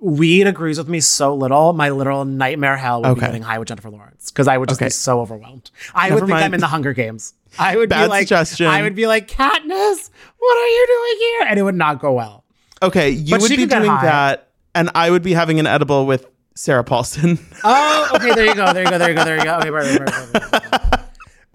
weed 0.00 0.46
agrees 0.46 0.78
with 0.78 0.88
me 0.88 1.00
so 1.00 1.34
little. 1.34 1.72
My 1.72 1.90
literal 1.90 2.24
nightmare 2.24 2.76
hell 2.76 3.02
would 3.02 3.08
Okay. 3.12 3.20
be 3.20 3.26
getting 3.26 3.42
high 3.42 3.58
with 3.58 3.68
Jennifer 3.68 3.90
Lawrence 3.90 4.30
because 4.30 4.48
I 4.48 4.56
would 4.58 4.68
just 4.68 4.80
Okay. 4.80 4.86
be 4.86 4.90
so 4.90 5.20
overwhelmed. 5.20 5.70
I 5.94 6.08
Never 6.08 6.14
would 6.14 6.20
think 6.26 6.30
mind. 6.30 6.44
I'm 6.44 6.54
in 6.54 6.60
the 6.60 6.66
Hunger 6.66 6.92
Games. 6.92 7.34
I 7.58 7.76
would 7.76 7.88
Bad 7.88 8.04
be 8.04 8.08
like, 8.08 8.20
suggestion. 8.28 8.66
I 8.66 8.82
would 8.82 8.94
be 8.94 9.06
like, 9.06 9.28
Katniss, 9.28 10.10
what 10.38 10.56
are 10.58 10.66
you 10.68 10.86
doing 10.88 11.18
here? 11.18 11.46
And 11.50 11.58
it 11.58 11.62
would 11.62 11.74
not 11.74 12.00
go 12.00 12.12
well. 12.12 12.44
Okay, 12.82 13.10
you 13.10 13.30
But 13.30 13.40
would 13.40 13.48
be 13.50 13.56
doing 13.66 13.82
that, 13.86 14.48
and 14.74 14.90
I 14.94 15.10
would 15.10 15.22
be 15.22 15.32
having 15.32 15.58
an 15.58 15.66
edible 15.66 16.04
with 16.06 16.26
Sarah 16.54 16.84
Paulson. 16.84 17.38
Oh, 17.64 18.10
okay. 18.16 18.34
There 18.34 18.44
you 18.46 18.54
go. 18.54 18.72
There 18.72 18.84
you 18.84 18.90
go. 18.90 18.98
There 18.98 19.08
you 19.10 19.14
go. 19.16 19.24
There 19.24 19.38
you 19.38 19.44
go. 19.44 19.56
Okay, 19.58 19.70
right, 19.70 19.98
right, 20.00 20.32
right. 20.52 21.00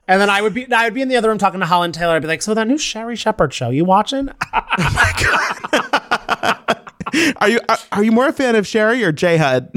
And 0.08 0.20
then 0.20 0.30
I 0.30 0.42
would 0.42 0.54
be, 0.54 0.72
I 0.72 0.86
would 0.86 0.94
be 0.94 1.02
in 1.02 1.08
the 1.08 1.16
other 1.16 1.30
room 1.30 1.38
talking 1.38 1.60
to 1.60 1.66
Holland 1.66 1.94
Taylor. 1.94 2.16
I'd 2.16 2.22
be 2.22 2.28
like, 2.28 2.42
"So 2.42 2.54
that 2.54 2.68
new 2.68 2.78
Sherri 2.78 3.16
Shepherd 3.16 3.54
show, 3.54 3.70
you 3.70 3.86
watching?" 3.86 4.30
Oh 7.14 7.34
are 7.42 7.50
you 7.50 7.60
are, 7.68 7.78
are 7.92 8.04
you 8.04 8.12
more 8.12 8.28
a 8.28 8.34
fan 8.34 8.56
of 8.56 8.66
Sherri 8.66 9.04
or 9.04 9.12
J 9.12 9.38
Hud? 9.38 9.70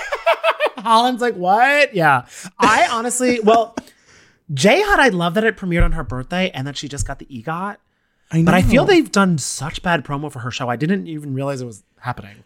Holland's 0.78 1.22
like, 1.22 1.34
"What?" 1.34 1.94
Yeah. 1.94 2.26
I 2.58 2.88
honestly, 2.90 3.40
well, 3.40 3.76
J 4.52 4.82
Hud, 4.82 4.98
I 4.98 5.08
love 5.08 5.34
that 5.34 5.44
it 5.44 5.56
premiered 5.56 5.84
on 5.84 5.92
her 5.92 6.02
birthday 6.04 6.50
and 6.50 6.66
that 6.66 6.76
she 6.76 6.88
just 6.88 7.06
got 7.06 7.18
the 7.18 7.26
EGOT. 7.26 7.76
I 8.30 8.38
know. 8.38 8.44
But 8.44 8.54
I 8.54 8.62
feel 8.62 8.84
they've 8.84 9.10
done 9.10 9.38
such 9.38 9.82
bad 9.82 10.04
promo 10.04 10.30
for 10.30 10.40
her 10.40 10.50
show. 10.50 10.68
I 10.68 10.76
didn't 10.76 11.06
even 11.06 11.34
realize 11.34 11.60
it 11.60 11.66
was 11.66 11.82
happening. 12.00 12.44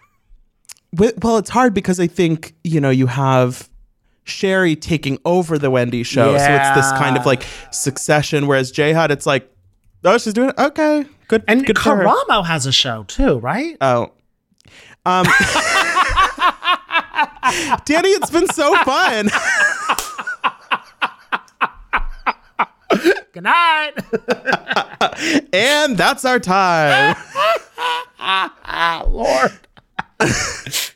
Well, 0.92 1.38
it's 1.38 1.50
hard 1.50 1.74
because 1.74 1.98
I 1.98 2.07
think 2.07 2.55
you 2.64 2.80
know 2.80 2.90
you 2.90 3.07
have 3.07 3.68
Sherri 4.25 4.77
taking 4.77 5.18
over 5.25 5.59
the 5.59 5.70
Wendy 5.70 6.03
show, 6.03 6.37
so 6.37 6.45
it's 6.45 6.77
this 6.77 6.91
kind 6.93 7.16
of 7.16 7.27
like 7.27 7.45
succession. 7.70 8.47
Whereas 8.47 8.70
J 8.70 8.93
Hud, 8.93 9.11
it's 9.11 9.27
like, 9.27 9.51
oh, 10.05 10.18
she's 10.18 10.33
doing 10.33 10.51
it. 10.51 10.59
Okay, 10.59 11.05
good. 11.29 11.45
And 11.49 11.66
good. 11.66 11.77
Karamo 11.77 12.45
has 12.45 12.66
a 12.66 12.73
show 12.73 13.05
too, 13.05 13.39
right? 13.39 13.77
Oh. 13.81 14.12
Um 15.05 15.27
Danny, 17.85 18.09
it's 18.11 18.31
been 18.31 18.47
so 18.49 18.75
fun. 18.85 19.29
Good 23.33 23.45
night. 23.45 23.93
and 25.53 25.97
that's 25.97 26.25
our 26.25 26.39
time. 26.39 27.16
Lord. 29.09 29.53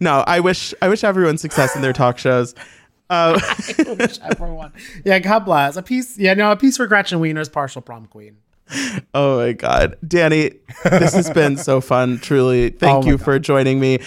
No, 0.00 0.24
I 0.26 0.40
wish 0.40 0.74
I 0.82 0.88
wish 0.88 1.04
everyone 1.04 1.38
success 1.38 1.76
in 1.76 1.82
their 1.82 1.92
talk 1.92 2.18
shows. 2.18 2.54
Uh, 3.10 3.40
Everyone. 4.22 4.72
Yeah, 5.04 5.18
God 5.18 5.40
bless. 5.40 5.76
A 5.76 5.82
piece, 5.82 6.16
yeah, 6.16 6.32
no, 6.34 6.52
a 6.52 6.56
piece 6.56 6.76
for 6.76 6.86
Gretchen 6.86 7.18
Wieners 7.18 7.50
partial 7.50 7.82
prom 7.82 8.06
queen. 8.06 8.36
Oh 9.14 9.38
my 9.38 9.52
god. 9.52 9.96
Danny, 10.06 10.52
this 10.84 11.14
has 11.14 11.30
been 11.30 11.56
so 11.56 11.80
fun, 11.80 12.18
truly. 12.18 12.70
Thank 12.70 13.04
Oh 13.04 13.08
you 13.08 13.18
for 13.18 13.38
joining 13.38 13.80
me. 13.80 13.98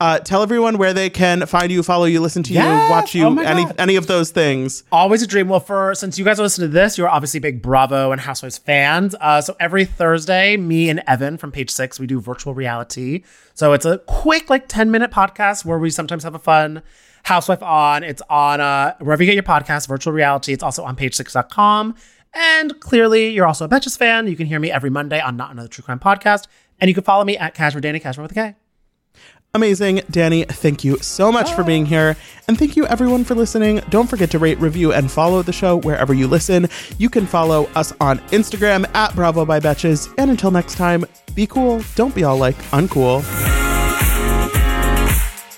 Uh, 0.00 0.18
tell 0.18 0.42
everyone 0.42 0.78
where 0.78 0.92
they 0.92 1.08
can 1.08 1.46
find 1.46 1.70
you, 1.70 1.80
follow 1.80 2.06
you, 2.06 2.20
listen 2.20 2.42
to 2.42 2.52
you, 2.52 2.58
watch 2.58 3.14
you 3.14 3.24
oh 3.24 3.38
any 3.38 3.64
God. 3.64 3.74
any 3.78 3.94
of 3.94 4.08
those 4.08 4.32
things. 4.32 4.82
Always 4.90 5.22
a 5.22 5.28
dream. 5.28 5.48
Well, 5.48 5.60
for 5.60 5.94
since 5.94 6.18
you 6.18 6.24
guys 6.24 6.40
listen 6.40 6.62
to 6.62 6.68
this, 6.68 6.98
you're 6.98 7.08
obviously 7.08 7.38
big 7.38 7.62
Bravo 7.62 8.10
and 8.10 8.20
Housewives 8.20 8.58
fans. 8.58 9.14
Uh, 9.20 9.40
so 9.40 9.54
every 9.60 9.84
Thursday, 9.84 10.56
me 10.56 10.90
and 10.90 11.04
Evan 11.06 11.36
from 11.36 11.52
Page 11.52 11.70
Six, 11.70 12.00
we 12.00 12.08
do 12.08 12.20
virtual 12.20 12.52
reality. 12.52 13.22
So 13.54 13.74
it's 13.74 13.84
a 13.84 13.98
quick, 14.08 14.50
like 14.50 14.66
ten 14.66 14.90
minute 14.90 15.12
podcast 15.12 15.64
where 15.64 15.78
we 15.78 15.88
sometimes 15.88 16.24
have 16.24 16.34
a 16.34 16.40
fun 16.40 16.82
housewife 17.22 17.62
on. 17.62 18.02
It's 18.02 18.22
on 18.28 18.60
uh, 18.60 18.96
wherever 18.98 19.22
you 19.22 19.28
get 19.28 19.34
your 19.34 19.44
podcast, 19.44 19.86
virtual 19.86 20.12
reality. 20.12 20.52
It's 20.52 20.64
also 20.64 20.82
on 20.82 20.96
page6.com. 20.96 21.94
And 22.34 22.80
clearly, 22.80 23.28
you're 23.30 23.46
also 23.46 23.64
a 23.64 23.68
Betches 23.68 23.96
fan. 23.96 24.26
You 24.26 24.36
can 24.36 24.46
hear 24.46 24.58
me 24.58 24.70
every 24.70 24.90
Monday 24.90 25.20
on 25.20 25.36
Not 25.36 25.50
Another 25.50 25.68
True 25.68 25.84
Crime 25.84 26.00
Podcast. 26.00 26.46
And 26.80 26.88
you 26.88 26.94
can 26.94 27.04
follow 27.04 27.24
me 27.24 27.36
at 27.36 27.54
Cashmere 27.54 27.80
Danny, 27.80 28.00
Cashmere 28.00 28.22
with 28.22 28.32
a 28.32 28.34
K. 28.34 28.54
Amazing. 29.54 30.00
Danny, 30.10 30.44
thank 30.44 30.82
you 30.82 30.96
so 30.98 31.30
much 31.30 31.52
for 31.52 31.62
being 31.62 31.84
here. 31.84 32.16
And 32.48 32.58
thank 32.58 32.74
you 32.74 32.86
everyone 32.86 33.22
for 33.22 33.34
listening. 33.34 33.82
Don't 33.90 34.08
forget 34.08 34.30
to 34.30 34.38
rate, 34.38 34.58
review, 34.58 34.94
and 34.94 35.10
follow 35.10 35.42
the 35.42 35.52
show 35.52 35.76
wherever 35.76 36.14
you 36.14 36.26
listen. 36.26 36.68
You 36.96 37.10
can 37.10 37.26
follow 37.26 37.64
us 37.74 37.92
on 38.00 38.18
Instagram 38.30 38.88
at 38.94 39.14
Bravo 39.14 39.44
by 39.44 39.60
Betches. 39.60 40.12
And 40.16 40.30
until 40.30 40.50
next 40.50 40.76
time, 40.76 41.04
be 41.34 41.46
cool. 41.46 41.82
Don't 41.96 42.14
be 42.14 42.24
all 42.24 42.38
like 42.38 42.56
uncool. 42.72 43.22